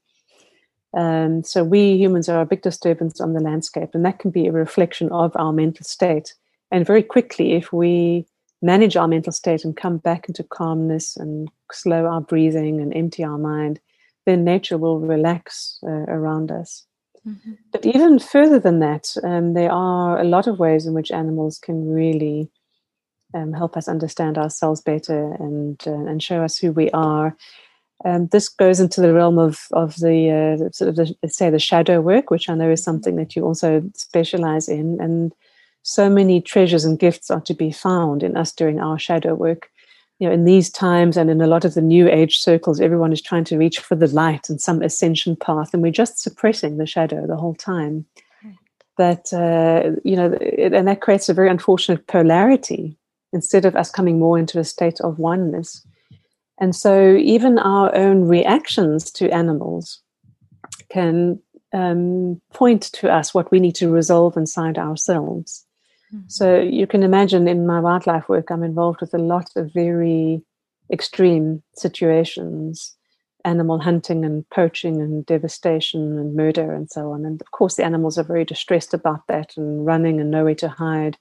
Um, 0.98 1.44
so 1.44 1.64
we 1.64 1.98
humans 1.98 2.28
are 2.28 2.42
a 2.42 2.46
big 2.46 2.64
disturbance 2.64 3.22
on 3.22 3.34
the 3.34 3.40
landscape, 3.40 3.90
and 3.94 4.04
that 4.06 4.20
can 4.20 4.32
be 4.32 4.48
a 4.48 4.52
reflection 4.52 5.12
of 5.12 5.32
our 5.36 5.54
mental 5.54 5.84
state. 5.84 6.34
And 6.72 6.86
very 6.86 7.04
quickly, 7.04 7.54
if 7.54 7.72
we 7.72 8.26
manage 8.62 8.98
our 8.98 9.08
mental 9.08 9.32
state 9.32 9.64
and 9.64 9.78
come 9.78 9.98
back 9.98 10.28
into 10.28 10.44
calmness 10.44 11.16
and 11.16 11.50
slow 11.72 12.06
our 12.06 12.22
breathing 12.22 12.82
and 12.82 12.94
empty 12.96 13.24
our 13.24 13.38
mind, 13.38 13.80
then 14.26 14.44
nature 14.44 14.78
will 14.78 15.00
relax 15.00 15.80
uh, 15.84 16.06
around 16.08 16.52
us. 16.52 16.86
Mm-hmm. 17.28 17.54
But 17.72 17.86
even 17.86 18.20
further 18.20 18.60
than 18.60 18.80
that, 18.80 19.14
um, 19.24 19.54
there 19.54 19.72
are 19.72 20.20
a 20.20 20.24
lot 20.24 20.48
of 20.48 20.60
ways 20.60 20.86
in 20.86 20.94
which 20.94 21.12
animals 21.12 21.60
can 21.60 21.88
really 21.90 22.50
um, 23.34 23.54
help 23.54 23.78
us 23.78 23.88
understand 23.88 24.38
ourselves 24.38 24.82
better 24.82 25.34
and 25.34 25.82
uh, 25.86 25.92
and 25.92 26.22
show 26.22 26.44
us 26.44 26.58
who 26.58 26.72
we 26.72 26.90
are. 26.92 27.36
Um, 28.06 28.28
this 28.28 28.48
goes 28.48 28.80
into 28.80 29.02
the 29.02 29.14
realm 29.14 29.38
of 29.38 29.68
of 29.72 29.96
the 29.98 30.32
uh, 30.32 30.70
sort 30.72 30.90
of 30.90 30.96
the, 30.96 31.30
say 31.30 31.50
the 31.50 31.60
shadow 31.60 32.02
work, 32.02 32.32
which 32.32 32.50
I 32.50 32.56
know 32.56 32.72
is 32.72 32.84
something 32.84 33.16
that 33.18 33.36
you 33.36 33.46
also 33.46 33.84
specialize 33.96 34.68
in, 34.68 35.00
and 35.00 35.34
so 35.84 36.10
many 36.10 36.42
treasures 36.42 36.86
and 36.86 37.00
gifts 37.00 37.30
are 37.30 37.42
to 37.42 37.54
be 37.54 37.72
found 37.72 38.24
in 38.24 38.38
us 38.38 38.52
doing 38.52 38.80
our 38.80 38.98
shadow 38.98 39.36
work. 39.36 39.70
You 40.20 40.28
know, 40.28 40.34
in 40.34 40.44
these 40.44 40.70
times 40.70 41.16
and 41.16 41.30
in 41.30 41.40
a 41.40 41.48
lot 41.48 41.64
of 41.64 41.76
the 41.76 41.82
new 41.82 42.10
age 42.10 42.40
circles, 42.40 42.82
everyone 42.82 43.14
is 43.14 43.22
trying 43.22 43.46
to 43.46 43.58
reach 43.58 43.80
for 43.80 43.96
the 43.96 44.08
light 44.08 44.50
and 44.50 44.60
some 44.60 44.82
ascension 44.82 45.36
path, 45.36 45.74
and 45.74 45.84
we're 45.84 45.92
just 45.92 46.20
suppressing 46.20 46.78
the 46.78 46.86
shadow 46.86 47.28
the 47.28 47.38
whole 47.38 47.56
time. 47.56 48.06
That 48.98 49.32
uh, 49.32 50.00
you 50.04 50.16
know, 50.16 50.34
and 50.34 50.88
that 50.88 51.02
creates 51.02 51.30
a 51.30 51.34
very 51.34 51.50
unfortunate 51.50 52.08
polarity 52.08 52.98
instead 53.32 53.66
of 53.66 53.76
us 53.76 53.92
coming 53.92 54.20
more 54.20 54.38
into 54.40 54.60
a 54.60 54.64
state 54.64 55.00
of 55.02 55.20
oneness 55.20 55.86
and 56.60 56.76
so, 56.76 57.16
even 57.16 57.58
our 57.58 57.96
own 57.96 58.28
reactions 58.28 59.12
to 59.12 59.30
animals 59.30 60.02
can 60.90 61.42
um, 61.74 62.42
point 62.54 62.84
to 62.94 63.12
us 63.12 63.34
what 63.34 63.50
we 63.50 63.60
need 63.60 63.76
to 63.76 63.90
resolve 63.90 64.36
inside 64.36 64.78
ourselves. 64.78 65.66
Mm-hmm. 66.14 66.26
So, 66.28 66.60
you 66.60 66.86
can 66.86 67.02
imagine 67.02 67.48
in 67.48 67.66
my 67.66 67.80
wildlife 67.80 68.28
work, 68.28 68.52
I'm 68.52 68.64
involved 68.64 69.00
with 69.00 69.14
a 69.14 69.20
lot 69.20 69.50
of 69.56 69.74
very 69.74 70.44
extreme 70.92 71.64
situations 71.76 72.96
animal 73.46 73.80
hunting 73.80 74.26
and 74.26 74.48
poaching 74.50 75.02
and 75.02 75.26
devastation 75.26 76.20
and 76.20 76.36
murder 76.36 76.74
and 76.74 76.92
so 76.92 77.14
on. 77.14 77.26
And 77.26 77.40
of 77.40 77.52
course, 77.52 77.76
the 77.76 77.86
animals 77.86 78.18
are 78.18 78.24
very 78.24 78.44
distressed 78.44 78.94
about 78.94 79.26
that 79.28 79.56
and 79.56 79.86
running 79.86 80.20
and 80.20 80.30
nowhere 80.30 80.56
to 80.56 80.68
hide. 80.68 81.18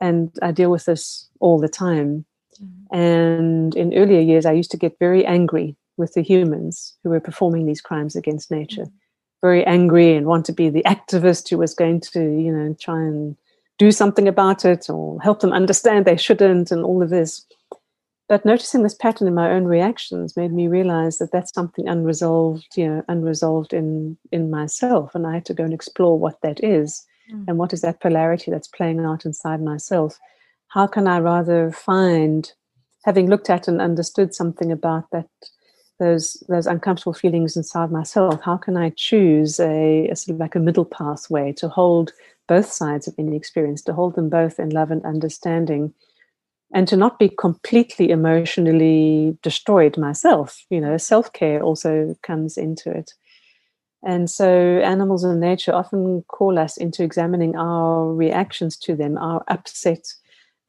And 0.00 0.30
I 0.42 0.52
deal 0.52 0.70
with 0.70 0.84
this 0.84 1.28
all 1.40 1.58
the 1.58 1.68
time. 1.68 2.24
Mm-hmm. 2.62 2.96
And 2.96 3.76
in 3.76 3.94
earlier 3.94 4.20
years, 4.20 4.46
I 4.46 4.52
used 4.52 4.70
to 4.72 4.76
get 4.76 4.98
very 4.98 5.24
angry 5.26 5.76
with 5.96 6.14
the 6.14 6.22
humans 6.22 6.94
who 7.02 7.10
were 7.10 7.20
performing 7.20 7.66
these 7.66 7.80
crimes 7.80 8.16
against 8.16 8.50
nature. 8.50 8.82
Mm-hmm. 8.82 8.96
Very 9.40 9.64
angry 9.66 10.16
and 10.16 10.26
want 10.26 10.46
to 10.46 10.52
be 10.52 10.68
the 10.68 10.82
activist 10.84 11.48
who 11.48 11.58
was 11.58 11.74
going 11.74 12.00
to, 12.00 12.20
you 12.20 12.52
know, 12.52 12.76
try 12.80 13.00
and 13.00 13.36
do 13.78 13.92
something 13.92 14.26
about 14.26 14.64
it 14.64 14.90
or 14.90 15.20
help 15.20 15.40
them 15.40 15.52
understand 15.52 16.04
they 16.04 16.16
shouldn't 16.16 16.72
and 16.72 16.84
all 16.84 17.02
of 17.02 17.10
this. 17.10 17.46
But 18.28 18.44
noticing 18.44 18.82
this 18.82 18.94
pattern 18.94 19.26
in 19.26 19.34
my 19.34 19.50
own 19.50 19.64
reactions 19.64 20.36
made 20.36 20.52
me 20.52 20.68
realize 20.68 21.18
that 21.18 21.32
that's 21.32 21.54
something 21.54 21.88
unresolved, 21.88 22.76
you 22.76 22.86
know, 22.86 23.02
unresolved 23.08 23.72
in 23.72 24.18
in 24.32 24.50
myself, 24.50 25.14
and 25.14 25.26
I 25.26 25.34
had 25.34 25.46
to 25.46 25.54
go 25.54 25.64
and 25.64 25.72
explore 25.72 26.18
what 26.18 26.40
that 26.42 26.62
is, 26.62 27.06
mm. 27.32 27.44
and 27.46 27.58
what 27.58 27.72
is 27.72 27.80
that 27.80 28.00
polarity 28.00 28.50
that's 28.50 28.68
playing 28.68 29.00
out 29.00 29.24
inside 29.24 29.60
myself 29.60 30.18
how 30.68 30.86
can 30.86 31.08
I 31.08 31.18
rather 31.18 31.72
find, 31.72 32.52
having 33.04 33.28
looked 33.28 33.50
at 33.50 33.68
and 33.68 33.80
understood 33.80 34.34
something 34.34 34.70
about 34.70 35.10
that 35.12 35.28
those 35.98 36.42
those 36.48 36.66
uncomfortable 36.66 37.12
feelings 37.12 37.56
inside 37.56 37.90
myself 37.90 38.40
how 38.42 38.56
can 38.56 38.76
i 38.76 38.90
choose 38.90 39.58
a, 39.58 40.08
a, 40.08 40.14
sort 40.14 40.34
of 40.34 40.38
like 40.38 40.54
a 40.54 40.60
middle 40.60 40.84
pathway 40.84 41.52
to 41.52 41.68
hold 41.68 42.12
both 42.46 42.70
sides 42.70 43.08
of 43.08 43.14
any 43.18 43.36
experience 43.36 43.82
to 43.82 43.92
hold 43.92 44.14
them 44.14 44.28
both 44.28 44.60
in 44.60 44.70
love 44.70 44.92
and 44.92 45.04
understanding 45.04 45.92
and 46.72 46.86
to 46.86 46.96
not 46.96 47.18
be 47.18 47.28
completely 47.28 48.10
emotionally 48.10 49.36
destroyed 49.42 49.98
myself 49.98 50.64
you 50.70 50.80
know 50.80 50.96
self-care 50.96 51.60
also 51.60 52.14
comes 52.22 52.56
into 52.56 52.88
it 52.90 53.14
and 54.04 54.30
so 54.30 54.48
animals 54.78 55.24
in 55.24 55.40
nature 55.40 55.74
often 55.74 56.22
call 56.28 56.58
us 56.58 56.76
into 56.76 57.02
examining 57.02 57.56
our 57.56 58.12
reactions 58.12 58.76
to 58.76 58.94
them 58.94 59.18
our 59.18 59.42
upset 59.48 60.06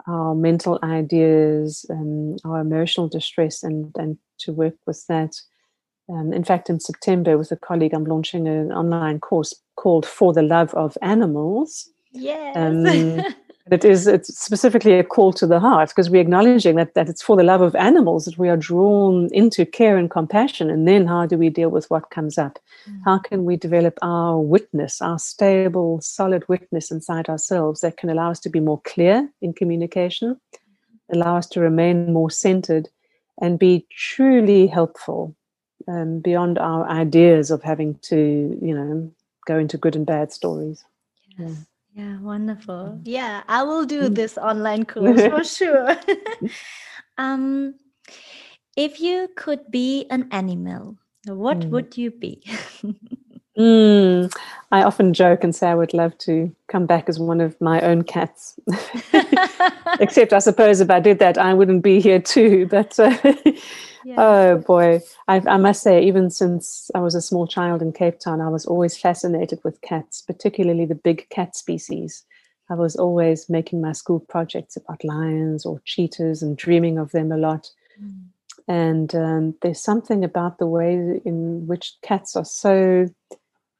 our 0.07 0.33
mental 0.33 0.79
ideas 0.83 1.85
and 1.89 2.39
our 2.45 2.59
emotional 2.59 3.07
distress 3.07 3.63
and 3.63 3.91
and 3.97 4.17
to 4.39 4.53
work 4.53 4.75
with 4.85 5.05
that. 5.07 5.35
Um, 6.09 6.33
in 6.33 6.43
fact, 6.43 6.69
in 6.69 6.79
September, 6.79 7.37
with 7.37 7.51
a 7.51 7.55
colleague, 7.55 7.93
I'm 7.93 8.05
launching 8.05 8.47
an 8.47 8.71
online 8.71 9.19
course 9.19 9.53
called 9.75 10.05
For 10.05 10.33
the 10.33 10.41
Love 10.41 10.73
of 10.73 10.97
Animals. 11.03 11.87
Yes. 12.11 12.55
Um, 12.55 13.35
it 13.71 13.85
is 13.85 14.07
it's 14.07 14.37
specifically 14.37 14.93
a 14.93 15.03
call 15.03 15.33
to 15.33 15.47
the 15.47 15.59
heart 15.59 15.89
because 15.89 16.09
we're 16.09 16.21
acknowledging 16.21 16.75
that, 16.75 16.93
that 16.93 17.09
it's 17.09 17.21
for 17.21 17.35
the 17.35 17.43
love 17.43 17.61
of 17.61 17.75
animals 17.75 18.25
that 18.25 18.37
we 18.37 18.49
are 18.49 18.57
drawn 18.57 19.29
into 19.31 19.65
care 19.65 19.97
and 19.97 20.09
compassion. 20.09 20.69
And 20.69 20.87
then 20.87 21.07
how 21.07 21.25
do 21.25 21.37
we 21.37 21.49
deal 21.49 21.69
with 21.69 21.89
what 21.89 22.09
comes 22.09 22.37
up? 22.37 22.59
Mm. 22.89 23.01
How 23.05 23.17
can 23.19 23.45
we 23.45 23.55
develop 23.55 23.97
our 24.01 24.39
witness, 24.39 25.01
our 25.01 25.19
stable, 25.19 26.01
solid 26.01 26.47
witness 26.47 26.91
inside 26.91 27.29
ourselves 27.29 27.81
that 27.81 27.97
can 27.97 28.09
allow 28.09 28.31
us 28.31 28.39
to 28.41 28.49
be 28.49 28.59
more 28.59 28.81
clear 28.81 29.29
in 29.41 29.53
communication, 29.53 30.39
allow 31.11 31.37
us 31.37 31.47
to 31.47 31.59
remain 31.59 32.13
more 32.13 32.31
centered, 32.31 32.89
and 33.41 33.57
be 33.57 33.85
truly 33.89 34.67
helpful 34.67 35.35
um, 35.87 36.19
beyond 36.19 36.57
our 36.57 36.89
ideas 36.89 37.51
of 37.51 37.63
having 37.63 37.95
to, 38.03 38.57
you 38.61 38.75
know, 38.75 39.11
go 39.47 39.57
into 39.57 39.77
good 39.77 39.95
and 39.95 40.05
bad 40.05 40.31
stories. 40.31 40.83
Yes. 41.37 41.49
Yeah. 41.49 41.55
Yeah, 41.93 42.19
wonderful. 42.19 43.01
Yeah, 43.03 43.43
I 43.47 43.63
will 43.63 43.85
do 43.85 44.09
mm. 44.09 44.15
this 44.15 44.37
online 44.37 44.85
course 44.91 45.21
for 45.21 45.43
sure. 45.43 45.97
um, 47.17 47.75
if 48.77 48.99
you 48.99 49.29
could 49.35 49.69
be 49.69 50.05
an 50.09 50.27
animal, 50.31 50.97
what 51.27 51.59
mm. 51.59 51.69
would 51.69 51.97
you 51.97 52.11
be? 52.11 52.43
Mm, 53.57 54.33
I 54.71 54.83
often 54.83 55.13
joke 55.13 55.43
and 55.43 55.53
say 55.53 55.67
I 55.67 55.75
would 55.75 55.93
love 55.93 56.17
to 56.19 56.55
come 56.67 56.85
back 56.85 57.09
as 57.09 57.19
one 57.19 57.41
of 57.41 57.59
my 57.59 57.81
own 57.81 58.03
cats. 58.03 58.57
Except, 59.99 60.31
I 60.31 60.39
suppose, 60.39 60.79
if 60.79 60.89
I 60.89 61.01
did 61.01 61.19
that, 61.19 61.37
I 61.37 61.53
wouldn't 61.53 61.83
be 61.83 61.99
here 61.99 62.21
too. 62.21 62.67
But 62.67 62.97
uh, 62.97 63.17
yeah. 64.09 64.15
oh 64.17 64.57
boy, 64.57 65.01
I, 65.27 65.41
I, 65.47 65.57
must 65.57 65.83
say, 65.83 66.03
even 66.03 66.29
since 66.31 66.89
I 66.95 66.99
was 66.99 67.13
a 67.13 67.21
small 67.21 67.45
child 67.45 67.81
in 67.81 67.91
Cape 67.91 68.19
Town, 68.19 68.41
I 68.41 68.49
was 68.49 68.65
always 68.65 68.97
fascinated 68.97 69.59
with 69.63 69.81
cats, 69.81 70.23
particularly 70.23 70.85
the 70.85 70.95
big 70.95 71.29
cat 71.29 71.55
species. 71.55 72.25
I 72.71 72.73
was 72.75 72.95
always 72.95 73.49
making 73.49 73.81
my 73.81 73.91
school 73.91 74.19
projects 74.19 74.75
about 74.75 75.03
lions 75.03 75.65
or 75.65 75.81
cheetahs 75.85 76.41
and 76.41 76.57
dreaming 76.57 76.97
of 76.97 77.11
them 77.11 77.31
a 77.31 77.37
lot. 77.37 77.69
Mm. 78.01 78.25
And 78.67 79.15
um, 79.15 79.55
there's 79.61 79.81
something 79.81 80.23
about 80.23 80.57
the 80.57 80.67
way 80.67 81.21
in 81.25 81.67
which 81.67 81.93
cats 82.01 82.35
are 82.35 82.45
so 82.45 83.07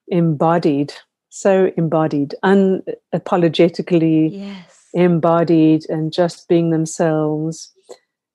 embodied, 0.08 0.94
so 1.30 1.72
embodied, 1.76 2.36
unapologetically 2.44 4.30
yes. 4.32 4.88
embodied, 4.94 5.86
and 5.90 6.14
just 6.14 6.48
being 6.48 6.70
themselves. 6.70 7.72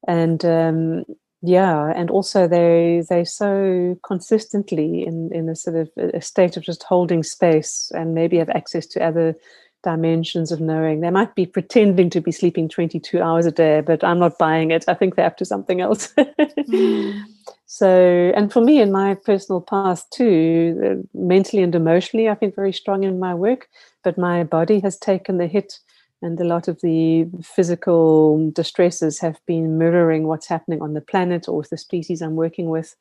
And 0.06 0.44
um, 0.44 1.04
yeah, 1.46 1.92
and 1.94 2.10
also 2.10 2.48
they 2.48 3.02
they 3.08 3.24
so 3.24 3.96
consistently 4.02 5.06
in 5.06 5.30
in 5.32 5.48
a 5.48 5.54
sort 5.54 5.76
of 5.76 5.90
a 5.96 6.20
state 6.20 6.56
of 6.56 6.62
just 6.62 6.82
holding 6.84 7.22
space, 7.22 7.92
and 7.94 8.14
maybe 8.14 8.38
have 8.38 8.50
access 8.50 8.86
to 8.86 9.04
other 9.04 9.34
dimensions 9.82 10.50
of 10.50 10.60
knowing. 10.60 11.00
They 11.00 11.10
might 11.10 11.34
be 11.34 11.44
pretending 11.44 12.08
to 12.10 12.20
be 12.22 12.32
sleeping 12.32 12.70
22 12.70 13.20
hours 13.20 13.44
a 13.44 13.52
day, 13.52 13.82
but 13.82 14.02
I'm 14.02 14.18
not 14.18 14.38
buying 14.38 14.70
it. 14.70 14.84
I 14.88 14.94
think 14.94 15.14
they're 15.14 15.26
up 15.26 15.36
to 15.36 15.44
something 15.44 15.80
else. 15.80 16.12
mm. 16.16 17.22
So, 17.66 18.32
and 18.36 18.52
for 18.52 18.60
me 18.60 18.80
in 18.80 18.92
my 18.92 19.14
personal 19.14 19.60
path 19.60 20.08
too, 20.10 21.08
mentally 21.12 21.60
and 21.60 21.74
emotionally, 21.74 22.28
I've 22.28 22.38
been 22.38 22.52
very 22.52 22.72
strong 22.72 23.02
in 23.02 23.18
my 23.18 23.34
work, 23.34 23.68
but 24.04 24.16
my 24.16 24.44
body 24.44 24.78
has 24.80 24.96
taken 24.96 25.38
the 25.38 25.48
hit. 25.48 25.80
And 26.24 26.40
a 26.40 26.44
lot 26.44 26.68
of 26.68 26.80
the 26.80 27.28
physical 27.42 28.50
distresses 28.52 29.20
have 29.20 29.38
been 29.46 29.76
mirroring 29.76 30.26
what's 30.26 30.48
happening 30.48 30.80
on 30.80 30.94
the 30.94 31.02
planet 31.02 31.48
or 31.48 31.58
with 31.58 31.68
the 31.68 31.76
species 31.76 32.22
I'm 32.22 32.34
working 32.34 32.70
with. 32.70 32.96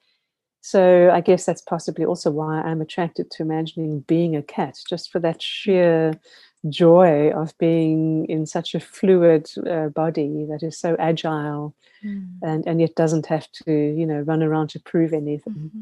So 0.59 1.09
I 1.09 1.21
guess 1.21 1.45
that's 1.45 1.61
possibly 1.61 2.03
also 2.03 2.32
why 2.32 2.59
I'm 2.59 2.82
attracted 2.82 3.32
to 3.32 3.43
imagining 3.43 4.01
being 4.01 4.36
a 4.36 4.41
cat, 4.41 4.76
just 4.89 5.09
for 5.09 5.19
that 5.19 5.41
sheer 5.41 6.19
joy 6.67 7.30
of 7.30 7.57
being 7.57 8.26
in 8.26 8.45
such 8.45 8.76
a 8.76 8.82
fluid 8.82 9.49
uh, 9.69 9.88
body 9.88 10.45
that 10.49 10.61
is 10.61 10.78
so 10.78 10.97
agile 10.99 11.74
mm. 12.03 12.28
and, 12.41 12.67
and 12.67 12.82
yet 12.82 12.95
doesn't 12.95 13.28
have 13.28 13.49
to, 13.63 13.71
you 13.71 14.05
know, 14.05 14.19
run 14.19 14.43
around 14.43 14.67
to 14.71 14.82
prove 14.82 15.13
anything. 15.13 15.53
Mm-hmm. 15.53 15.82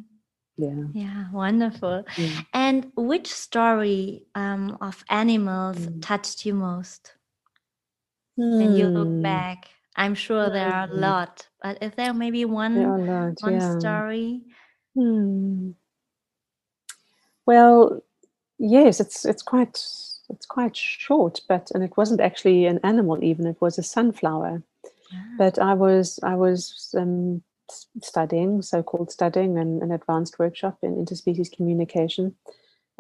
Yeah. 0.58 0.86
Yeah, 0.94 1.32
wonderful. 1.32 2.04
Mm. 2.16 2.46
And 2.54 2.92
which 2.96 3.34
story 3.34 4.28
um, 4.36 4.78
of 4.80 5.04
animals 5.10 5.78
mm. 5.78 6.04
touched 6.04 6.46
you 6.46 6.54
most? 6.54 7.14
When 8.36 8.76
you 8.76 8.88
look 8.88 9.08
hmm. 9.08 9.22
back, 9.22 9.68
I'm 9.96 10.16
sure 10.16 10.50
there 10.50 10.72
are 10.74 10.90
a 10.90 10.94
lot, 10.94 11.48
but 11.62 11.82
is 11.84 11.92
there 11.96 12.14
maybe 12.14 12.46
one 12.46 13.06
lot, 13.08 13.36
one 13.42 13.54
yeah. 13.54 13.80
story? 13.80 14.42
Hmm. 14.96 15.72
Well, 17.46 18.02
yes, 18.58 19.00
it's 19.00 19.26
it's 19.26 19.44
quite 19.44 19.76
it's 20.30 20.46
quite 20.48 20.76
short, 20.76 21.42
but 21.48 21.72
and 21.74 21.84
it 21.84 21.98
wasn't 21.98 22.22
actually 22.22 22.66
an 22.66 22.80
animal 22.84 23.24
even; 23.24 23.46
it 23.46 23.60
was 23.60 23.78
a 23.78 23.84
sunflower. 23.84 24.64
Yeah. 25.12 25.20
But 25.38 25.60
I 25.60 25.74
was 25.74 26.20
I 26.24 26.36
was 26.36 26.96
um, 26.98 27.44
studying, 28.02 28.62
so-called 28.62 29.12
studying, 29.12 29.58
an, 29.58 29.82
an 29.82 29.92
advanced 29.92 30.40
workshop 30.40 30.78
in 30.82 30.96
interspecies 30.96 31.52
communication, 31.52 32.36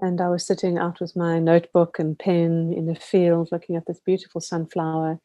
and 0.01 0.19
I 0.19 0.29
was 0.29 0.45
sitting 0.45 0.77
out 0.77 0.99
with 0.99 1.15
my 1.15 1.39
notebook 1.39 1.99
and 1.99 2.17
pen 2.17 2.73
in 2.75 2.87
the 2.87 2.95
field, 2.95 3.49
looking 3.51 3.75
at 3.75 3.85
this 3.85 3.99
beautiful 3.99 4.41
sunflower 4.41 5.19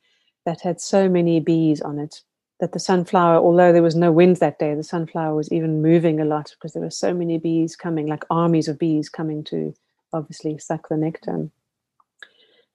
that 0.45 0.61
had 0.61 0.81
so 0.81 1.09
many 1.09 1.41
bees 1.41 1.81
on 1.81 1.99
it. 1.99 2.21
That 2.61 2.73
the 2.73 2.79
sunflower, 2.79 3.37
although 3.37 3.73
there 3.73 3.83
was 3.83 3.97
no 3.97 4.13
wind 4.13 4.37
that 4.37 4.59
day, 4.59 4.75
the 4.75 4.83
sunflower 4.83 5.35
was 5.35 5.53
even 5.53 5.83
moving 5.83 6.21
a 6.21 6.25
lot 6.25 6.53
because 6.53 6.73
there 6.73 6.83
were 6.83 6.91
so 6.91 7.13
many 7.13 7.37
bees 7.39 7.77
coming, 7.77 8.07
like 8.07 8.25
armies 8.31 8.69
of 8.69 8.79
bees 8.79 9.09
coming 9.09 9.45
to 9.45 9.75
obviously 10.13 10.57
suck 10.59 10.89
the 10.89 10.97
nectar. 10.97 11.51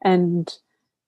And 0.04 0.54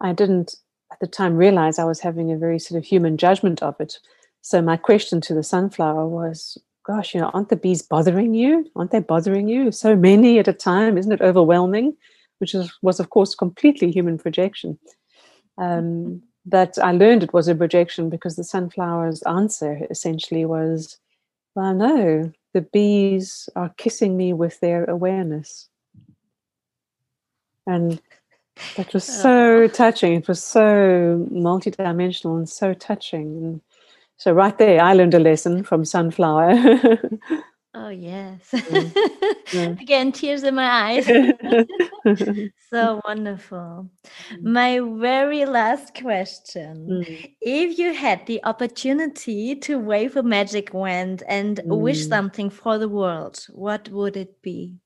I 0.01 0.13
didn't 0.13 0.55
at 0.91 0.99
the 0.99 1.07
time 1.07 1.35
realize 1.35 1.79
I 1.79 1.85
was 1.85 1.99
having 1.99 2.31
a 2.31 2.37
very 2.37 2.59
sort 2.59 2.77
of 2.77 2.85
human 2.85 3.17
judgment 3.17 3.61
of 3.61 3.75
it. 3.79 3.99
So 4.41 4.61
my 4.61 4.77
question 4.77 5.21
to 5.21 5.33
the 5.33 5.43
sunflower 5.43 6.07
was, 6.07 6.57
gosh, 6.85 7.13
you 7.13 7.21
know, 7.21 7.31
aren't 7.33 7.49
the 7.49 7.55
bees 7.55 7.81
bothering 7.81 8.33
you? 8.33 8.69
Aren't 8.75 8.91
they 8.91 8.99
bothering 8.99 9.47
you? 9.47 9.71
So 9.71 9.95
many 9.95 10.39
at 10.39 10.47
a 10.47 10.53
time, 10.53 10.97
isn't 10.97 11.11
it 11.11 11.21
overwhelming? 11.21 11.95
Which 12.39 12.53
is, 12.53 12.71
was, 12.81 12.99
of 12.99 13.09
course, 13.09 13.35
completely 13.35 13.91
human 13.91 14.17
projection. 14.17 14.77
Um, 15.57 16.21
but 16.45 16.77
I 16.77 16.91
learned 16.91 17.23
it 17.23 17.33
was 17.33 17.47
a 17.47 17.55
projection 17.55 18.09
because 18.09 18.35
the 18.35 18.43
sunflower's 18.43 19.21
answer 19.23 19.87
essentially 19.89 20.43
was, 20.45 20.97
well, 21.55 21.73
no, 21.73 22.31
the 22.53 22.61
bees 22.61 23.47
are 23.55 23.73
kissing 23.77 24.17
me 24.17 24.33
with 24.33 24.59
their 24.59 24.83
awareness. 24.85 25.69
And 27.65 28.01
that 28.75 28.93
was 28.93 29.05
so 29.05 29.67
touching. 29.67 30.13
It 30.13 30.27
was 30.27 30.43
so 30.43 31.25
multidimensional 31.31 32.37
and 32.37 32.49
so 32.49 32.73
touching. 32.73 33.37
And 33.37 33.61
so 34.23 34.31
right 34.31 34.57
there, 34.57 34.81
I 34.81 34.93
learned 34.93 35.13
a 35.15 35.19
lesson 35.19 35.65
from 35.65 35.83
Sunflower. 35.83 36.53
oh 37.73 37.89
yes. 37.89 38.39
Yeah. 39.51 39.75
Again, 39.81 40.13
tears 40.13 40.43
in 40.43 40.55
my 40.55 40.65
eyes. 40.65 41.05
so 42.69 43.01
wonderful. 43.03 43.89
Mm. 44.31 44.43
My 44.43 44.79
very 44.79 45.43
last 45.43 45.93
question. 45.93 47.03
Mm. 47.05 47.35
If 47.41 47.77
you 47.77 47.93
had 47.93 48.25
the 48.25 48.41
opportunity 48.45 49.57
to 49.57 49.77
wave 49.77 50.15
a 50.15 50.23
magic 50.23 50.73
wand 50.73 51.23
and 51.27 51.57
mm. 51.57 51.77
wish 51.77 52.07
something 52.07 52.49
for 52.49 52.77
the 52.77 52.87
world, 52.87 53.45
what 53.49 53.89
would 53.89 54.15
it 54.15 54.41
be? 54.41 54.77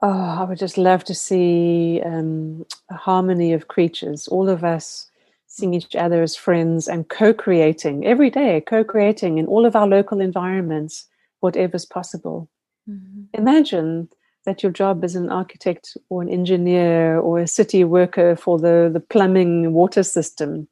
Oh, 0.00 0.08
I 0.40 0.44
would 0.44 0.58
just 0.58 0.78
love 0.78 1.04
to 1.04 1.14
see 1.14 2.00
um, 2.06 2.64
a 2.90 2.94
harmony 2.94 3.52
of 3.52 3.68
creatures, 3.68 4.28
all 4.28 4.48
of 4.48 4.64
us 4.64 5.10
seeing 5.54 5.72
each 5.72 5.94
other 5.94 6.22
as 6.22 6.34
friends 6.34 6.88
and 6.88 7.08
co 7.08 7.32
creating 7.32 8.04
every 8.04 8.28
day, 8.28 8.60
co 8.60 8.82
creating 8.82 9.38
in 9.38 9.46
all 9.46 9.64
of 9.64 9.76
our 9.76 9.86
local 9.86 10.20
environments, 10.20 11.06
whatever's 11.40 11.86
possible. 11.86 12.48
Mm-hmm. 12.90 13.22
Imagine 13.34 14.08
that 14.46 14.62
your 14.62 14.72
job 14.72 15.04
as 15.04 15.14
an 15.14 15.30
architect 15.30 15.96
or 16.10 16.22
an 16.22 16.28
engineer 16.28 17.18
or 17.18 17.38
a 17.38 17.46
city 17.46 17.84
worker 17.84 18.34
for 18.34 18.58
the, 18.58 18.90
the 18.92 19.00
plumbing 19.00 19.72
water 19.72 20.02
system 20.02 20.68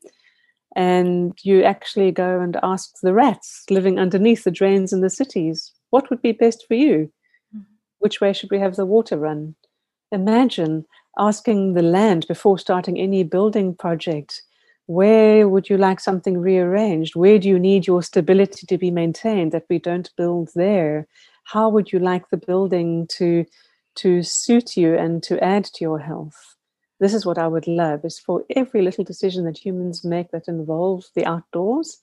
and 0.74 1.38
you 1.42 1.62
actually 1.62 2.10
go 2.10 2.40
and 2.40 2.56
ask 2.62 3.00
the 3.02 3.12
rats 3.12 3.64
living 3.70 3.98
underneath 3.98 4.44
the 4.44 4.50
drains 4.50 4.92
in 4.92 5.00
the 5.00 5.10
cities, 5.10 5.72
what 5.90 6.10
would 6.10 6.22
be 6.22 6.32
best 6.32 6.64
for 6.66 6.74
you? 6.74 7.12
Mm-hmm. 7.54 7.62
Which 7.98 8.20
way 8.20 8.32
should 8.32 8.50
we 8.50 8.58
have 8.58 8.76
the 8.76 8.86
water 8.86 9.16
run? 9.16 9.54
Imagine 10.10 10.86
asking 11.18 11.74
the 11.74 11.82
land 11.82 12.26
before 12.26 12.58
starting 12.58 12.98
any 12.98 13.22
building 13.22 13.74
project 13.74 14.42
where 14.86 15.48
would 15.48 15.70
you 15.70 15.78
like 15.78 16.00
something 16.00 16.38
rearranged? 16.38 17.14
Where 17.14 17.38
do 17.38 17.48
you 17.48 17.58
need 17.58 17.86
your 17.86 18.02
stability 18.02 18.66
to 18.66 18.78
be 18.78 18.90
maintained 18.90 19.52
that 19.52 19.66
we 19.70 19.78
don't 19.78 20.10
build 20.16 20.50
there? 20.54 21.06
How 21.44 21.68
would 21.68 21.92
you 21.92 21.98
like 21.98 22.28
the 22.30 22.36
building 22.36 23.06
to 23.18 23.44
to 23.94 24.22
suit 24.22 24.76
you 24.76 24.96
and 24.96 25.22
to 25.22 25.42
add 25.44 25.64
to 25.64 25.84
your 25.84 25.98
health? 25.98 26.56
This 26.98 27.12
is 27.12 27.26
what 27.26 27.36
I 27.36 27.46
would 27.46 27.66
love 27.66 28.04
is 28.04 28.18
for 28.18 28.44
every 28.56 28.80
little 28.80 29.04
decision 29.04 29.44
that 29.44 29.58
humans 29.58 30.04
make 30.04 30.30
that 30.30 30.48
involves 30.48 31.10
the 31.14 31.26
outdoors 31.26 32.00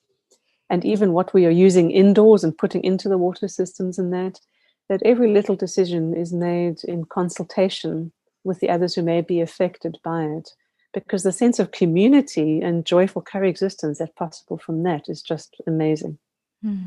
and 0.69 0.85
even 0.85 1.13
what 1.13 1.33
we 1.33 1.45
are 1.45 1.61
using 1.67 1.89
indoors 1.89 2.43
and 2.43 2.57
putting 2.57 2.83
into 2.83 3.09
the 3.09 3.17
water 3.17 3.47
systems 3.47 3.97
and 3.97 4.13
that, 4.13 4.39
that 4.87 5.01
every 5.03 5.33
little 5.33 5.55
decision 5.55 6.15
is 6.15 6.31
made 6.31 6.83
in 6.83 7.05
consultation 7.05 8.11
with 8.43 8.59
the 8.59 8.69
others 8.69 8.93
who 8.93 9.01
may 9.01 9.21
be 9.21 9.41
affected 9.41 9.97
by 10.03 10.25
it 10.25 10.51
because 10.93 11.23
the 11.23 11.31
sense 11.31 11.59
of 11.59 11.71
community 11.71 12.61
and 12.61 12.85
joyful 12.85 13.21
coexistence 13.21 13.99
that's 13.99 14.11
possible 14.11 14.57
from 14.57 14.83
that 14.83 15.07
is 15.07 15.21
just 15.21 15.55
amazing. 15.67 16.17
Hmm. 16.63 16.85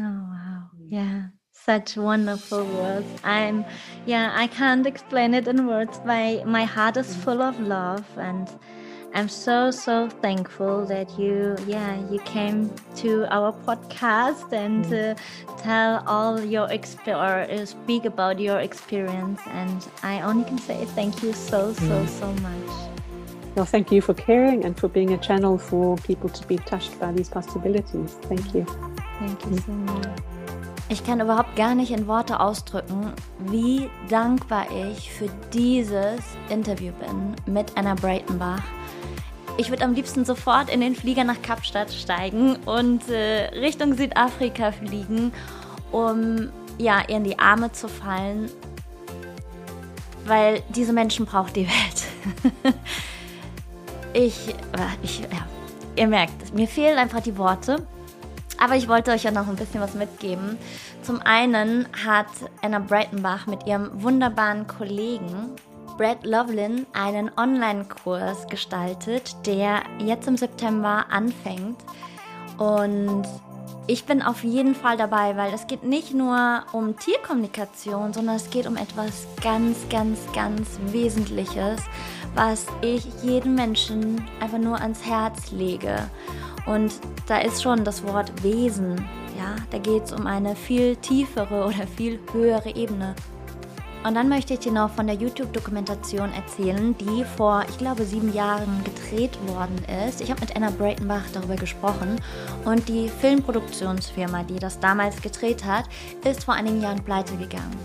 Oh, 0.00 0.02
wow. 0.02 0.62
Yeah. 0.88 1.26
Such 1.52 1.96
wonderful 1.96 2.64
words. 2.64 3.06
I'm, 3.24 3.64
yeah, 4.04 4.32
I 4.34 4.46
can't 4.46 4.86
explain 4.86 5.34
it 5.34 5.48
in 5.48 5.66
words. 5.66 6.00
My, 6.04 6.42
my 6.46 6.64
heart 6.64 6.96
is 6.96 7.16
full 7.16 7.42
of 7.42 7.58
love 7.60 8.04
and 8.18 8.48
I'm 9.14 9.30
so, 9.30 9.70
so 9.70 10.10
thankful 10.10 10.84
that 10.86 11.18
you, 11.18 11.56
yeah, 11.66 11.98
you 12.10 12.18
came 12.20 12.70
to 12.96 13.26
our 13.34 13.52
podcast 13.52 14.52
and 14.52 14.84
uh, 14.92 15.14
tell 15.56 16.04
all 16.06 16.38
your 16.38 16.70
experience 16.70 17.48
or 17.50 17.54
uh, 17.54 17.64
speak 17.64 18.04
about 18.04 18.38
your 18.38 18.60
experience. 18.60 19.40
And 19.46 19.88
I 20.02 20.20
only 20.20 20.44
can 20.44 20.58
say 20.58 20.84
thank 20.84 21.22
you 21.22 21.32
so, 21.32 21.72
so, 21.72 22.04
so 22.04 22.30
much. 22.34 22.95
Well, 23.56 23.64
thank 23.64 23.90
you 23.90 24.02
for 24.02 24.12
caring 24.12 24.66
and 24.66 24.78
for 24.78 24.86
being 24.86 25.14
a 25.14 25.16
channel 25.16 25.56
for 25.56 25.96
people 26.06 26.28
to 26.28 26.46
be 26.46 26.58
touched 26.58 27.00
by 27.00 27.10
these 27.10 27.30
possibilities. 27.30 28.18
Thank 28.28 28.54
you. 28.54 28.66
Thank 29.18 29.46
you 29.46 29.56
so 29.64 29.72
much. 29.72 30.06
Ich 30.90 31.02
kann 31.02 31.20
überhaupt 31.20 31.56
gar 31.56 31.74
nicht 31.74 31.90
in 31.90 32.06
Worte 32.06 32.38
ausdrücken, 32.38 33.14
wie 33.50 33.88
dankbar 34.10 34.66
ich 34.70 35.10
für 35.10 35.30
dieses 35.54 36.20
Interview 36.50 36.92
bin 36.92 37.34
mit 37.52 37.72
Anna 37.76 37.94
Breitenbach. 37.94 38.62
Ich 39.56 39.70
würde 39.70 39.84
am 39.84 39.94
liebsten 39.94 40.26
sofort 40.26 40.68
in 40.68 40.82
den 40.82 40.94
Flieger 40.94 41.24
nach 41.24 41.40
Kapstadt 41.40 41.90
steigen 41.90 42.56
und 42.66 43.08
äh, 43.08 43.46
Richtung 43.58 43.94
Südafrika 43.94 44.70
fliegen, 44.70 45.32
um 45.92 46.50
ja, 46.76 47.00
ihr 47.08 47.16
in 47.16 47.24
die 47.24 47.38
Arme 47.38 47.72
zu 47.72 47.88
fallen, 47.88 48.50
weil 50.26 50.62
diese 50.68 50.92
Menschen 50.92 51.24
braucht 51.24 51.56
die 51.56 51.66
Welt. 51.66 52.74
ich, 54.16 54.48
äh, 54.48 54.54
ich 55.02 55.20
ja, 55.20 55.46
ihr 55.94 56.06
merkt, 56.06 56.54
mir 56.54 56.66
fehlen 56.66 56.98
einfach 56.98 57.20
die 57.20 57.36
Worte. 57.36 57.86
Aber 58.58 58.74
ich 58.74 58.88
wollte 58.88 59.10
euch 59.10 59.24
ja 59.24 59.30
noch 59.30 59.48
ein 59.48 59.56
bisschen 59.56 59.82
was 59.82 59.94
mitgeben. 59.94 60.56
Zum 61.02 61.20
einen 61.20 61.86
hat 62.06 62.26
Anna 62.62 62.78
Breitenbach 62.78 63.46
mit 63.46 63.66
ihrem 63.66 64.02
wunderbaren 64.02 64.66
Kollegen 64.66 65.50
Brad 65.98 66.24
Lovelin 66.24 66.86
einen 66.94 67.30
Online-Kurs 67.36 68.46
gestaltet, 68.48 69.36
der 69.44 69.82
jetzt 69.98 70.26
im 70.26 70.38
September 70.38 71.04
anfängt. 71.10 71.76
Und 72.56 73.24
ich 73.88 74.04
bin 74.04 74.22
auf 74.22 74.42
jeden 74.42 74.74
Fall 74.74 74.96
dabei, 74.96 75.36
weil 75.36 75.54
es 75.54 75.66
geht 75.66 75.84
nicht 75.84 76.12
nur 76.12 76.64
um 76.72 76.96
Tierkommunikation, 76.96 78.12
sondern 78.12 78.36
es 78.36 78.50
geht 78.50 78.66
um 78.66 78.76
etwas 78.76 79.26
ganz, 79.42 79.88
ganz, 79.88 80.18
ganz 80.32 80.78
Wesentliches, 80.86 81.80
was 82.34 82.66
ich 82.82 83.06
jedem 83.22 83.54
Menschen 83.54 84.24
einfach 84.40 84.58
nur 84.58 84.80
ans 84.80 85.04
Herz 85.04 85.52
lege. 85.52 86.10
Und 86.66 86.94
da 87.28 87.38
ist 87.38 87.62
schon 87.62 87.84
das 87.84 88.02
Wort 88.04 88.42
Wesen. 88.42 88.96
Ja, 89.38 89.54
da 89.70 89.78
geht 89.78 90.04
es 90.04 90.12
um 90.12 90.26
eine 90.26 90.56
viel 90.56 90.96
tiefere 90.96 91.66
oder 91.66 91.86
viel 91.86 92.18
höhere 92.32 92.74
Ebene. 92.74 93.14
Und 94.06 94.14
dann 94.14 94.28
möchte 94.28 94.54
ich 94.54 94.60
dir 94.60 94.70
noch 94.70 94.90
von 94.90 95.08
der 95.08 95.16
YouTube-Dokumentation 95.16 96.32
erzählen, 96.32 96.96
die 96.96 97.24
vor, 97.36 97.64
ich 97.68 97.76
glaube, 97.76 98.04
sieben 98.04 98.32
Jahren 98.32 98.84
gedreht 98.84 99.36
worden 99.48 99.84
ist. 100.06 100.20
Ich 100.20 100.30
habe 100.30 100.42
mit 100.42 100.54
Anna 100.54 100.70
Breitenbach 100.70 101.24
darüber 101.32 101.56
gesprochen 101.56 102.20
und 102.64 102.88
die 102.88 103.08
Filmproduktionsfirma, 103.08 104.44
die 104.44 104.60
das 104.60 104.78
damals 104.78 105.20
gedreht 105.20 105.64
hat, 105.64 105.86
ist 106.24 106.44
vor 106.44 106.54
einigen 106.54 106.80
Jahren 106.80 107.02
pleite 107.02 107.36
gegangen. 107.36 107.76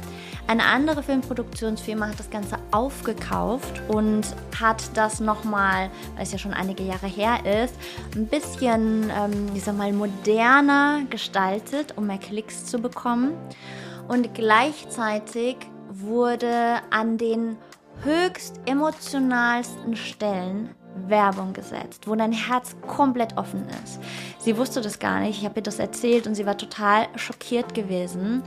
Eine 0.46 0.64
andere 0.66 1.02
Filmproduktionsfirma 1.02 2.10
hat 2.10 2.20
das 2.20 2.30
Ganze 2.30 2.60
aufgekauft 2.70 3.82
und 3.88 4.22
hat 4.60 4.96
das 4.96 5.22
nochmal, 5.22 5.90
weil 6.14 6.24
es 6.24 6.32
ja 6.32 6.38
schon 6.38 6.54
einige 6.54 6.84
Jahre 6.84 7.08
her 7.08 7.64
ist, 7.64 7.74
ein 8.16 8.28
bisschen, 8.28 9.10
ähm, 9.10 9.48
ich 9.56 9.64
sag 9.64 9.76
mal, 9.76 9.92
moderner 9.92 11.02
gestaltet, 11.10 11.96
um 11.96 12.06
mehr 12.06 12.20
Klicks 12.20 12.66
zu 12.66 12.78
bekommen. 12.78 13.32
Und 14.08 14.36
gleichzeitig 14.36 15.56
wurde 16.00 16.82
an 16.90 17.18
den 17.18 17.58
höchst 18.04 18.60
emotionalsten 18.66 19.96
Stellen 19.96 20.76
Werbung 21.08 21.54
gesetzt, 21.54 22.08
wo 22.08 22.16
dein 22.16 22.34
Herz 22.34 22.76
komplett 22.86 23.38
offen 23.38 23.66
ist. 23.84 24.00
Sie 24.40 24.58
wusste 24.58 24.82
das 24.82 25.00
gar 25.00 25.20
nicht. 25.22 25.40
Ich 25.40 25.46
habe 25.46 25.60
ihr 25.60 25.64
das 25.64 25.80
erzählt 25.80 26.28
und 26.28 26.36
sie 26.36 26.46
war 26.46 26.58
total 26.58 27.08
schockiert 27.16 27.74
gewesen. 27.74 28.44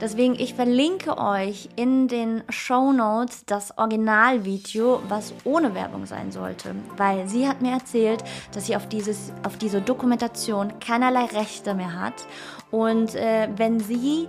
Deswegen, 0.00 0.34
ich 0.34 0.54
verlinke 0.54 1.18
euch 1.18 1.68
in 1.76 2.06
den 2.06 2.42
Show 2.50 2.92
Notes 2.92 3.44
das 3.46 3.76
Originalvideo, 3.78 5.00
was 5.08 5.32
ohne 5.44 5.74
Werbung 5.74 6.06
sein 6.06 6.30
sollte. 6.30 6.74
Weil 6.96 7.28
sie 7.28 7.48
hat 7.48 7.62
mir 7.62 7.72
erzählt, 7.72 8.22
dass 8.52 8.66
sie 8.66 8.76
auf, 8.76 8.86
dieses, 8.88 9.32
auf 9.42 9.56
diese 9.56 9.80
Dokumentation 9.80 10.78
keinerlei 10.80 11.24
Rechte 11.24 11.74
mehr 11.74 11.98
hat. 12.00 12.26
Und 12.70 13.14
äh, 13.14 13.48
wenn 13.56 13.80
sie 13.80 14.28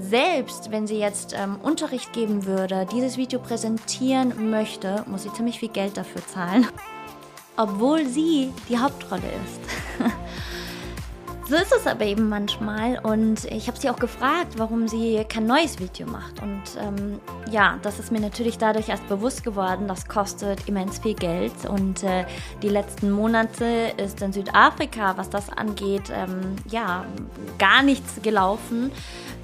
selbst, 0.00 0.72
wenn 0.72 0.86
sie 0.86 0.98
jetzt 0.98 1.34
ähm, 1.38 1.56
Unterricht 1.62 2.12
geben 2.12 2.44
würde, 2.44 2.86
dieses 2.92 3.16
Video 3.16 3.38
präsentieren 3.38 4.50
möchte, 4.50 5.04
muss 5.06 5.22
sie 5.22 5.32
ziemlich 5.32 5.60
viel 5.60 5.68
Geld 5.68 5.96
dafür 5.96 6.26
zahlen 6.26 6.66
obwohl 7.56 8.06
sie 8.06 8.52
die 8.68 8.78
Hauptrolle 8.78 9.22
ist. 9.44 9.60
So 11.48 11.54
ist 11.54 11.72
es 11.72 11.86
aber 11.86 12.04
eben 12.04 12.28
manchmal 12.28 12.98
und 13.04 13.44
ich 13.44 13.68
habe 13.68 13.78
sie 13.78 13.88
auch 13.88 14.00
gefragt, 14.00 14.54
warum 14.56 14.88
sie 14.88 15.24
kein 15.28 15.46
neues 15.46 15.78
Video 15.78 16.04
macht. 16.08 16.42
Und 16.42 16.62
ähm, 16.80 17.20
ja, 17.52 17.78
das 17.82 18.00
ist 18.00 18.10
mir 18.10 18.18
natürlich 18.18 18.58
dadurch 18.58 18.88
erst 18.88 19.06
bewusst 19.08 19.44
geworden, 19.44 19.86
das 19.86 20.08
kostet 20.08 20.66
immens 20.68 20.98
viel 20.98 21.14
Geld 21.14 21.52
und 21.68 22.02
äh, 22.02 22.24
die 22.62 22.68
letzten 22.68 23.12
Monate 23.12 23.92
ist 23.96 24.22
in 24.22 24.32
Südafrika, 24.32 25.16
was 25.16 25.30
das 25.30 25.48
angeht, 25.48 26.10
ähm, 26.12 26.56
ja, 26.68 27.04
gar 27.58 27.84
nichts 27.84 28.20
gelaufen. 28.22 28.90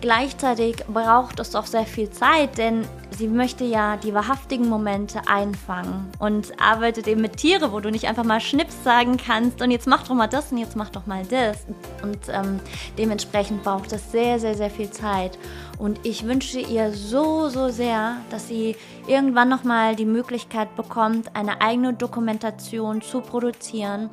Gleichzeitig 0.00 0.84
braucht 0.88 1.38
es 1.38 1.54
auch 1.54 1.66
sehr 1.66 1.86
viel 1.86 2.10
Zeit, 2.10 2.58
denn 2.58 2.84
sie 3.16 3.28
möchte 3.28 3.62
ja 3.62 3.96
die 3.96 4.12
wahrhaftigen 4.12 4.68
Momente 4.68 5.20
einfangen 5.28 6.10
und 6.18 6.60
arbeitet 6.60 7.06
eben 7.06 7.20
mit 7.20 7.36
Tieren, 7.36 7.70
wo 7.70 7.78
du 7.78 7.92
nicht 7.92 8.08
einfach 8.08 8.24
mal 8.24 8.40
Schnips 8.40 8.82
sagen 8.82 9.16
kannst 9.16 9.62
und 9.62 9.70
jetzt 9.70 9.86
mach 9.86 10.02
doch 10.02 10.16
mal 10.16 10.26
das 10.26 10.50
und 10.50 10.58
jetzt 10.58 10.74
mach 10.74 10.90
doch 10.90 11.06
mal 11.06 11.24
das. 11.26 11.58
Und 12.02 12.18
ähm, 12.28 12.60
dementsprechend 12.98 13.62
braucht 13.62 13.92
es 13.92 14.10
sehr, 14.12 14.38
sehr, 14.38 14.54
sehr 14.54 14.70
viel 14.70 14.90
Zeit. 14.90 15.38
Und 15.78 16.00
ich 16.04 16.26
wünsche 16.26 16.60
ihr 16.60 16.92
so, 16.92 17.48
so 17.48 17.68
sehr, 17.68 18.18
dass 18.30 18.46
sie 18.46 18.76
irgendwann 19.06 19.48
nochmal 19.48 19.96
die 19.96 20.04
Möglichkeit 20.04 20.76
bekommt, 20.76 21.34
eine 21.34 21.60
eigene 21.60 21.92
Dokumentation 21.92 23.02
zu 23.02 23.20
produzieren. 23.20 24.10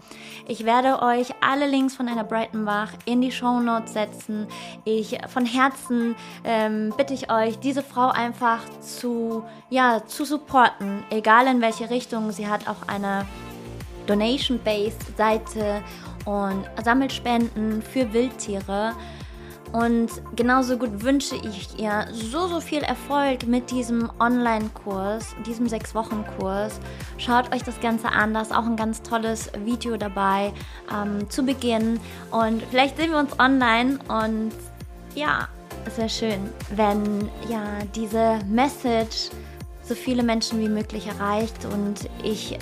Ich 0.47 0.65
werde 0.65 1.01
euch 1.03 1.27
alle 1.41 1.67
Links 1.67 1.95
von 1.95 2.07
einer 2.07 2.23
Breitenbach 2.23 2.93
in 3.05 3.21
die 3.21 3.31
Show 3.31 3.59
Notes 3.59 3.93
setzen. 3.93 4.47
Ich 4.83 5.19
von 5.27 5.45
Herzen 5.45 6.15
ähm, 6.43 6.91
bitte 6.97 7.13
ich 7.13 7.31
euch, 7.31 7.59
diese 7.59 7.83
Frau 7.83 8.09
einfach 8.09 8.61
zu, 8.79 9.43
ja, 9.69 10.01
zu 10.07 10.25
supporten, 10.25 11.03
egal 11.11 11.47
in 11.47 11.61
welche 11.61 11.89
Richtung. 11.89 12.31
Sie 12.31 12.47
hat 12.47 12.67
auch 12.67 12.87
eine 12.87 13.25
Donation-Based 14.07 15.17
Seite 15.17 15.83
und 16.29 16.69
sammelt 16.83 17.11
Spenden 17.11 17.81
für 17.81 18.13
Wildtiere. 18.13 18.93
Und 19.71 20.09
genauso 20.35 20.77
gut 20.77 21.03
wünsche 21.03 21.35
ich 21.35 21.79
ihr 21.79 22.07
so, 22.11 22.47
so 22.47 22.59
viel 22.59 22.81
Erfolg 22.81 23.45
mit 23.45 23.69
diesem 23.69 24.09
Online-Kurs, 24.19 25.35
diesem 25.45 25.67
sechs 25.67 25.93
Wochen 25.93 26.25
Kurs. 26.37 26.79
Schaut 27.17 27.53
euch 27.53 27.63
das 27.63 27.79
Ganze 27.79 28.09
an, 28.09 28.33
da 28.33 28.41
ist 28.41 28.55
auch 28.55 28.65
ein 28.65 28.75
ganz 28.75 29.03
tolles 29.03 29.51
Video 29.65 29.95
dabei 29.97 30.53
ähm, 30.91 31.29
zu 31.29 31.43
Beginn. 31.43 31.99
Und 32.31 32.63
vielleicht 32.71 32.97
sehen 32.97 33.11
wir 33.11 33.19
uns 33.19 33.39
online 33.39 33.99
und 34.07 34.51
ja, 35.13 35.47
es 35.85 35.97
wäre 35.97 36.09
schön, 36.09 36.49
wenn 36.75 37.29
ja 37.47 37.63
diese 37.95 38.39
Message 38.47 39.29
so 39.83 39.93
viele 39.93 40.23
Menschen 40.23 40.59
wie 40.59 40.69
möglich 40.69 41.07
erreicht 41.07 41.65
und 41.65 42.09
ich 42.23 42.57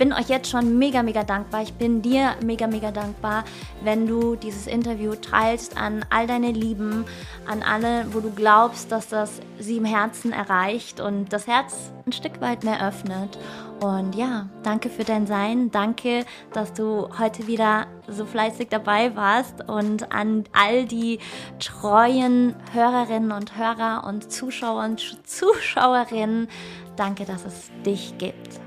bin 0.00 0.14
euch 0.14 0.30
jetzt 0.30 0.48
schon 0.48 0.78
mega, 0.78 1.02
mega 1.02 1.24
dankbar. 1.24 1.60
Ich 1.60 1.74
bin 1.74 2.00
dir 2.00 2.34
mega, 2.42 2.66
mega 2.66 2.90
dankbar, 2.90 3.44
wenn 3.84 4.06
du 4.06 4.34
dieses 4.34 4.66
Interview 4.66 5.14
teilst 5.14 5.76
an 5.76 6.06
all 6.08 6.26
deine 6.26 6.52
Lieben, 6.52 7.04
an 7.46 7.62
alle, 7.62 8.06
wo 8.14 8.20
du 8.20 8.30
glaubst, 8.30 8.90
dass 8.90 9.08
das 9.08 9.42
sie 9.58 9.76
im 9.76 9.84
Herzen 9.84 10.32
erreicht 10.32 11.00
und 11.00 11.34
das 11.34 11.46
Herz 11.46 11.92
ein 12.06 12.12
Stück 12.12 12.40
weit 12.40 12.64
mehr 12.64 12.82
öffnet. 12.88 13.38
Und 13.80 14.14
ja, 14.14 14.48
danke 14.62 14.88
für 14.88 15.04
dein 15.04 15.26
Sein. 15.26 15.70
Danke, 15.70 16.24
dass 16.54 16.72
du 16.72 17.10
heute 17.18 17.46
wieder 17.46 17.86
so 18.08 18.24
fleißig 18.24 18.68
dabei 18.70 19.14
warst. 19.16 19.68
Und 19.68 20.12
an 20.12 20.44
all 20.52 20.86
die 20.86 21.18
treuen 21.58 22.54
Hörerinnen 22.72 23.32
und 23.32 23.58
Hörer 23.58 24.04
und 24.08 24.32
Zuschauer 24.32 24.82
und 24.82 25.28
Zuschauerinnen, 25.28 26.48
danke, 26.96 27.26
dass 27.26 27.44
es 27.44 27.70
dich 27.84 28.16
gibt. 28.16 28.60